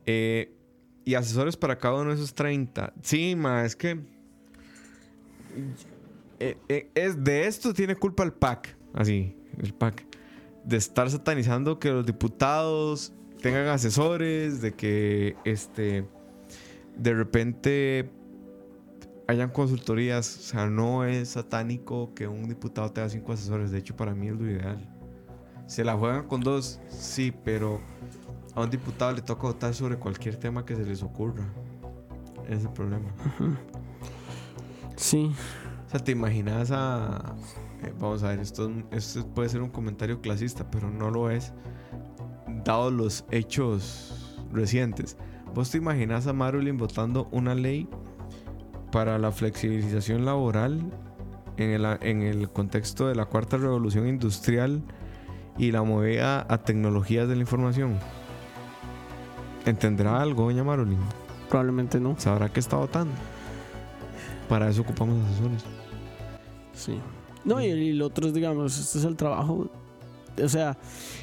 Eh, 0.05 0.51
y 1.05 1.15
asesores 1.15 1.57
para 1.57 1.77
cada 1.77 1.95
uno 1.95 2.09
de 2.09 2.15
esos 2.15 2.33
30. 2.33 2.93
Sí, 3.01 3.35
ma, 3.35 3.65
es 3.65 3.75
que... 3.75 3.99
eh, 6.39 6.57
eh, 6.69 6.91
es, 6.95 7.23
de 7.23 7.47
esto 7.47 7.73
tiene 7.73 7.95
culpa 7.95 8.23
el 8.23 8.33
PAC. 8.33 8.75
Así, 8.93 9.35
el 9.61 9.73
PAC. 9.73 10.05
De 10.63 10.77
estar 10.77 11.09
satanizando 11.09 11.79
que 11.79 11.89
los 11.89 12.05
diputados 12.05 13.13
tengan 13.41 13.67
asesores, 13.67 14.61
de 14.61 14.73
que 14.73 15.35
este... 15.45 16.05
De 16.97 17.13
repente 17.13 18.11
hayan 19.27 19.49
consultorías. 19.49 20.37
O 20.37 20.41
sea, 20.41 20.67
no 20.67 21.05
es 21.05 21.29
satánico 21.29 22.13
que 22.13 22.27
un 22.27 22.47
diputado 22.47 22.91
tenga 22.91 23.09
cinco 23.09 23.33
asesores. 23.33 23.71
De 23.71 23.79
hecho, 23.79 23.95
para 23.95 24.13
mí 24.13 24.27
es 24.27 24.35
lo 24.35 24.49
ideal. 24.49 24.87
Se 25.65 25.83
la 25.83 25.95
juegan 25.97 26.27
con 26.27 26.41
dos, 26.41 26.79
sí, 26.89 27.33
pero 27.45 27.79
a 28.55 28.61
un 28.61 28.69
diputado 28.69 29.13
le 29.13 29.21
toca 29.21 29.43
votar 29.43 29.73
sobre 29.73 29.97
cualquier 29.97 30.35
tema 30.37 30.65
que 30.65 30.75
se 30.75 30.85
les 30.85 31.03
ocurra. 31.03 31.45
Ese 32.45 32.55
es 32.55 32.63
el 32.65 32.71
problema. 32.71 33.09
Sí. 34.97 35.31
O 35.87 35.89
sea, 35.89 35.99
te 35.99 36.11
imaginas 36.11 36.69
a. 36.71 37.35
eh, 37.83 37.93
vamos 37.99 38.23
a 38.23 38.29
ver, 38.29 38.39
esto, 38.39 38.71
esto 38.91 39.25
puede 39.27 39.49
ser 39.49 39.61
un 39.61 39.69
comentario 39.69 40.21
clasista, 40.21 40.69
pero 40.69 40.89
no 40.89 41.09
lo 41.09 41.29
es. 41.29 41.53
Dados 42.63 42.93
los 42.93 43.25
hechos 43.31 44.37
recientes. 44.51 45.17
¿Vos 45.53 45.71
te 45.71 45.77
imaginas 45.77 46.27
a 46.27 46.33
Marilyn 46.33 46.77
votando 46.77 47.27
una 47.31 47.55
ley 47.55 47.89
para 48.91 49.17
la 49.17 49.31
flexibilización 49.31 50.23
laboral 50.23 50.81
en 51.57 51.71
el, 51.71 51.85
en 52.01 52.21
el 52.21 52.49
contexto 52.49 53.07
de 53.07 53.15
la 53.15 53.25
cuarta 53.25 53.57
revolución 53.57 54.07
industrial 54.07 54.83
y 55.57 55.71
la 55.71 55.83
movida 55.83 56.45
a 56.47 56.59
tecnologías 56.59 57.27
de 57.27 57.35
la 57.35 57.41
información? 57.41 57.97
¿Entenderá 59.65 60.21
algo, 60.21 60.43
doña 60.45 60.63
Marilyn? 60.63 60.99
Probablemente 61.49 61.99
no. 61.99 62.15
¿Sabrá 62.19 62.49
que 62.49 62.59
está 62.59 62.77
votando? 62.77 63.13
Para 64.49 64.69
eso 64.69 64.81
ocupamos 64.81 65.23
asesores. 65.27 65.63
Sí. 66.73 66.99
No, 67.45 67.61
y, 67.61 67.65
y 67.67 67.93
lo 67.93 68.07
otro 68.07 68.27
es, 68.27 68.33
digamos, 68.33 68.77
este 68.77 68.99
es 68.99 69.05
el 69.05 69.15
trabajo. 69.15 69.69
O 70.43 70.49
sea, 70.49 70.77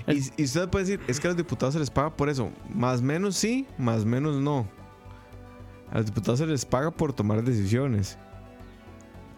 el- 0.07 0.19
Y, 0.19 0.33
y 0.37 0.45
usted 0.45 0.69
puede 0.69 0.85
decir, 0.85 1.01
es 1.09 1.19
que 1.19 1.27
a 1.27 1.31
los 1.31 1.37
diputados 1.37 1.75
se 1.75 1.81
les 1.81 1.91
paga 1.91 2.11
por 2.17 2.29
eso. 2.29 2.51
Más 2.73 3.01
menos 3.03 3.37
sí, 3.37 3.67
más 3.79 4.05
menos 4.05 4.37
no. 4.37 4.67
A 5.91 5.97
los 5.99 6.07
diputados 6.07 6.39
se 6.39 6.47
les 6.47 6.65
paga 6.65 6.91
por 6.91 7.13
tomar 7.13 7.43
decisiones. 7.43 8.19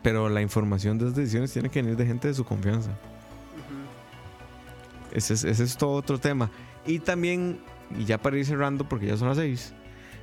Pero 0.02 0.28
la 0.28 0.40
información 0.42 0.98
de 0.98 1.04
esas 1.04 1.16
decisiones 1.16 1.52
tiene 1.52 1.68
que 1.68 1.82
venir 1.82 1.96
de 1.96 2.06
gente 2.06 2.28
de 2.28 2.34
su 2.34 2.44
confianza. 2.44 2.90
Ese 5.12 5.34
es, 5.34 5.44
ese 5.44 5.64
es 5.64 5.76
todo 5.76 5.92
otro 5.92 6.18
tema. 6.18 6.50
Y 6.86 6.98
también, 7.00 7.60
y 7.98 8.04
ya 8.04 8.18
para 8.18 8.38
ir 8.38 8.46
cerrando, 8.46 8.88
porque 8.88 9.06
ya 9.06 9.16
son 9.16 9.28
las 9.28 9.36
seis. 9.36 9.74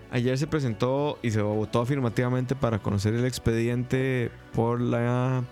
Ayer 0.10 0.38
se 0.38 0.48
presentó 0.48 1.20
y 1.22 1.32
se 1.32 1.42
votó 1.42 1.82
afirmativamente 1.82 2.56
para 2.56 2.80
conocer 2.80 3.14
el 3.14 3.26
expediente 3.26 4.32
por 4.54 4.80
la 4.80 5.44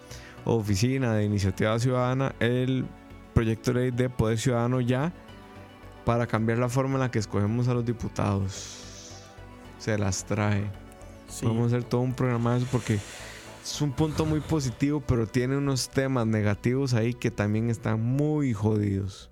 Oficina 0.45 1.13
de 1.13 1.25
Iniciativa 1.25 1.77
Ciudadana, 1.77 2.33
el 2.39 2.85
proyecto 3.33 3.73
de 3.73 3.79
ley 3.81 3.91
de 3.91 4.09
Poder 4.09 4.37
Ciudadano 4.37 4.79
ya, 4.79 5.11
para 6.05 6.25
cambiar 6.25 6.59
la 6.59 6.69
forma 6.69 6.93
en 6.95 7.01
la 7.01 7.11
que 7.11 7.19
escogemos 7.19 7.67
a 7.67 7.73
los 7.73 7.85
diputados. 7.85 9.23
Se 9.77 9.97
las 9.97 10.23
trae. 10.23 10.71
sí. 11.27 11.45
Vamos 11.45 11.63
a 11.63 11.77
hacer 11.77 11.83
todo 11.83 12.01
un 12.01 12.13
programa 12.13 12.53
de 12.53 12.59
eso 12.59 12.67
porque 12.71 12.93
es 12.93 13.81
un 13.81 13.91
punto 13.91 14.25
muy 14.25 14.39
positivo, 14.39 15.01
pero 15.01 15.27
tiene 15.27 15.57
unos 15.57 15.89
temas 15.89 16.25
negativos 16.27 16.93
ahí 16.93 17.13
que 17.13 17.31
también 17.31 17.69
están 17.69 18.01
muy 18.01 18.53
jodidos. 18.53 19.31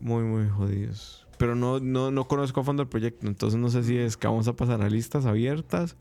Muy, 0.00 0.24
muy 0.24 0.48
jodidos. 0.50 1.23
Pero 1.38 1.54
no, 1.54 1.80
no, 1.80 2.10
no 2.10 2.28
conozco 2.28 2.60
a 2.60 2.64
fondo 2.64 2.82
el 2.82 2.88
proyecto, 2.88 3.26
entonces 3.26 3.58
no 3.58 3.68
sé 3.68 3.82
si 3.82 3.96
es 3.96 4.16
que 4.16 4.26
vamos 4.26 4.46
a 4.48 4.54
pasar 4.54 4.82
a 4.82 4.88
listas 4.88 5.26
abiertas, 5.26 5.96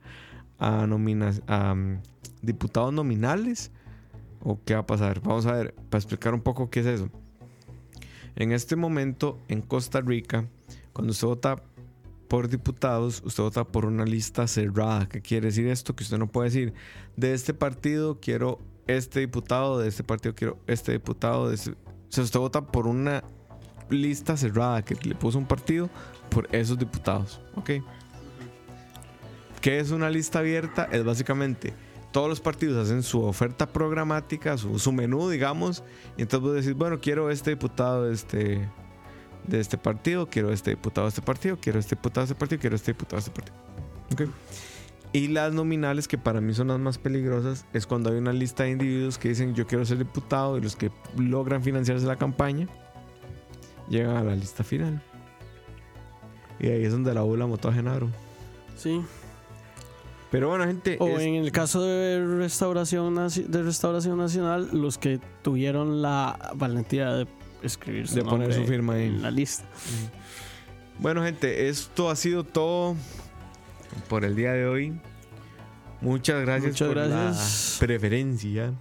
a, 0.60 0.86
nomina- 0.88 1.42
a 1.48 1.74
mm, 1.74 2.02
diputados 2.42 2.94
nominales, 2.94 3.72
o 4.42 4.60
qué 4.66 4.74
va 4.74 4.82
a 4.82 4.86
pasar. 4.86 5.22
Vamos 5.22 5.46
a 5.46 5.54
ver, 5.54 5.74
para 5.90 6.00
explicar 6.00 6.34
un 6.34 6.42
poco 6.42 6.70
qué 6.70 6.82
es 6.82 6.86
eso. 6.86 7.10
En 8.36 8.52
este 8.52 8.76
momento, 8.76 9.40
en 9.48 9.62
Costa 9.62 10.02
Rica, 10.02 10.48
cuando 10.92 11.12
usted 11.12 11.28
vota 11.28 11.64
por 12.28 12.50
diputados, 12.50 13.22
usted 13.26 13.44
vota 13.44 13.64
por 13.64 13.86
una 13.86 14.06
lista 14.06 14.48
cerrada. 14.48 15.08
¿Qué 15.08 15.22
quiere 15.22 15.48
decir 15.48 15.68
esto? 15.68 15.96
Que 15.96 16.04
usted 16.04 16.18
no 16.18 16.28
puede 16.28 16.50
decir, 16.50 16.74
de 17.16 17.34
este 17.34 17.54
partido 17.54 18.20
quiero 18.20 18.60
este 18.88 19.20
diputado, 19.20 19.78
de 19.80 19.88
este 19.88 20.04
partido 20.04 20.34
quiero 20.36 20.58
este 20.68 20.92
diputado. 20.94 21.48
De 21.50 21.56
este-". 21.56 21.72
O 21.72 21.76
sea, 22.10 22.24
usted 22.24 22.40
vota 22.40 22.66
por 22.66 22.88
una 22.88 23.24
lista 23.90 24.38
cerrada 24.38 24.84
que 24.84 24.96
le 24.96 25.16
puso 25.16 25.38
un 25.38 25.46
partido 25.46 25.90
por 26.30 26.48
esos 26.54 26.78
diputados. 26.78 27.42
¿Ok? 27.56 27.72
¿Qué 29.62 29.80
es 29.80 29.92
una 29.92 30.10
lista 30.10 30.40
abierta? 30.40 30.90
Es 30.92 31.04
básicamente 31.04 31.74
todos 32.14 32.30
los 32.30 32.40
partidos 32.40 32.86
hacen 32.86 33.04
su 33.04 33.24
oferta 33.24 33.66
programática, 33.66 34.56
su, 34.58 34.92
menú, 34.92 35.30
digamos, 35.30 35.84
y 36.16 36.22
entonces 36.22 36.48
vos 36.48 36.56
decís, 36.56 36.74
bueno, 36.78 37.02
quiero 37.02 37.32
este 37.32 37.50
diputado 37.50 38.06
de 38.06 38.14
este, 38.14 38.70
de 39.48 39.60
este 39.60 39.78
partido, 39.80 40.28
quiero 40.30 40.54
este 40.54 40.70
diputado 40.70 41.08
de 41.08 41.10
este 41.10 41.24
partido, 41.24 41.58
quiero 41.60 41.80
este 41.80 41.96
diputado 41.96 42.22
de 42.22 42.32
este 42.32 42.40
partido, 42.40 42.62
quiero 42.62 42.76
este 42.76 42.92
diputado 42.94 43.16
de 43.18 43.20
este 43.20 43.32
partido. 43.32 43.58
Ok. 44.14 44.22
Y 45.12 45.28
las 45.28 45.54
nominales, 45.54 46.08
que 46.08 46.20
para 46.20 46.40
mí 46.40 46.54
son 46.54 46.68
las 46.68 46.80
más 46.80 47.00
peligrosas, 47.00 47.66
es 47.74 47.88
cuando 47.88 48.12
hay 48.12 48.18
una 48.18 48.32
lista 48.32 48.64
de 48.64 48.72
individuos 48.72 49.18
que 49.18 49.30
dicen 49.30 49.56
yo 49.56 49.66
quiero 49.66 49.84
ser 49.84 49.98
diputado 49.98 50.58
y 50.58 50.62
los 50.62 50.76
que 50.76 50.92
logran 51.18 51.64
financiarse 51.64 52.06
la 52.06 52.16
campaña 52.16 52.68
llegan 53.94 54.18
a 54.18 54.24
la 54.24 54.36
lista 54.36 54.64
final. 54.64 55.02
Y 56.60 56.68
ahí 56.68 56.84
es 56.84 56.92
donde 56.92 57.14
la 57.14 57.22
bula 57.22 57.46
votó 57.46 57.70
a 57.70 57.74
Genaro. 57.74 58.10
Sí. 58.78 59.02
Pero 60.32 60.50
bueno, 60.50 60.66
gente. 60.66 60.98
O 61.00 61.08
es- 61.10 61.22
en 61.22 61.36
el 61.36 61.52
caso 61.52 61.82
de 61.84 62.26
restauración, 62.40 63.16
de 63.16 63.64
restauración 63.64 64.18
Nacional, 64.18 64.70
los 64.74 64.98
que 64.98 65.20
tuvieron 65.42 66.02
la 66.02 66.52
valentía 66.56 67.12
de 67.14 67.28
escribir 67.62 68.08
su 68.08 68.16
De 68.16 68.24
poner 68.24 68.54
su 68.54 68.64
firma 68.66 68.94
ahí. 68.94 69.06
en 69.08 69.22
la 69.22 69.32
lista. 69.32 69.64
Bueno, 71.00 71.24
gente, 71.24 71.70
esto 71.70 72.10
ha 72.10 72.16
sido 72.16 72.44
todo 72.44 72.96
por 74.10 74.26
el 74.26 74.36
día 74.36 74.54
de 74.54 74.66
hoy. 74.68 74.94
Muchas 76.02 76.42
gracias 76.42 76.72
Muchas 76.74 76.88
por 76.88 76.98
gracias. 76.98 77.78
la 77.80 77.86
preferencia. 77.88 78.74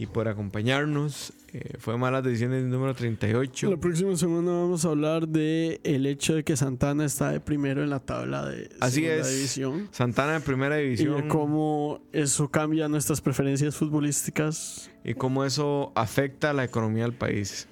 Y 0.00 0.06
por 0.06 0.28
acompañarnos. 0.28 1.34
Eh, 1.52 1.74
fue 1.78 1.98
Malas 1.98 2.24
Decisiones 2.24 2.64
número 2.64 2.94
38. 2.94 3.68
La 3.70 3.76
próxima 3.76 4.16
semana 4.16 4.50
vamos 4.52 4.84
a 4.86 4.88
hablar 4.88 5.28
de 5.28 5.78
el 5.84 6.06
hecho 6.06 6.34
de 6.34 6.42
que 6.42 6.56
Santana 6.56 7.04
está 7.04 7.30
de 7.32 7.40
primero 7.40 7.82
en 7.82 7.90
la 7.90 8.00
tabla 8.00 8.46
de 8.46 8.70
Así 8.80 9.04
es. 9.04 9.28
división. 9.36 9.88
Santana 9.92 10.36
en 10.36 10.42
primera 10.42 10.80
Y 10.80 10.84
división. 10.84 11.20
de 11.20 11.28
cómo 11.28 12.00
eso 12.12 12.48
cambia 12.50 12.88
nuestras 12.88 13.20
preferencias 13.20 13.76
futbolísticas. 13.76 14.90
y 15.04 15.12
cómo 15.12 15.44
eso 15.44 15.92
afecta 15.94 16.50
a 16.50 16.52
la 16.54 16.64
economía 16.64 17.02
del 17.02 17.12
país. 17.14 17.68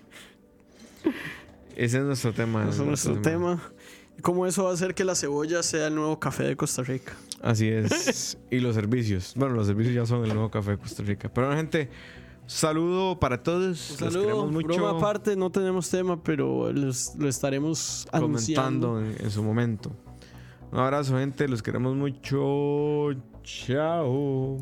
Ese 1.77 1.99
es 1.99 2.05
nuestro 2.05 2.35
tema. 2.35 2.69
Ese 2.69 2.81
es 2.83 2.87
nuestro 2.87 3.21
tema. 3.23 3.63
Y 4.19 4.21
cómo 4.21 4.47
eso 4.47 4.65
va 4.65 4.71
a 4.71 4.75
hacer 4.75 4.95
que 4.95 5.05
la 5.05 5.15
cebolla 5.15 5.63
sea 5.63 5.87
el 5.87 5.95
nuevo 5.95 6.19
café 6.21 6.43
de 6.43 6.57
Costa 6.57 6.83
Rica. 6.83 7.15
Así 7.43 7.69
es. 7.69 8.39
y 8.51 8.59
los 8.61 8.75
servicios. 8.75 9.33
Bueno, 9.37 9.55
los 9.55 9.67
servicios 9.67 9.95
ya 9.95 10.07
son 10.07 10.23
el 10.25 10.35
nuevo 10.35 10.51
café 10.51 10.73
de 10.73 10.79
Costa 10.79 11.03
Rica. 11.03 11.31
Pero 11.33 11.47
bueno, 11.47 11.61
gente, 11.61 11.89
saludo 12.47 13.19
para 13.21 13.43
todos. 13.43 13.91
Un 13.93 14.05
Los 14.05 14.13
saludo, 14.13 14.21
queremos 14.27 14.53
mucho. 14.53 14.67
broma 14.69 14.91
aparte, 14.99 15.37
no 15.37 15.51
tenemos 15.51 15.89
tema, 15.91 16.23
pero 16.23 16.73
los- 16.73 17.15
lo 17.17 17.29
estaremos 17.29 18.07
anunciando. 18.13 18.89
comentando 18.95 19.19
en, 19.21 19.25
en 19.27 19.31
su 19.31 19.43
momento. 19.43 19.91
Un 20.73 20.79
abrazo, 20.81 21.17
gente. 21.17 21.47
Los 21.49 21.63
queremos 21.63 21.95
mucho. 21.97 23.11
Chao. 23.43 24.59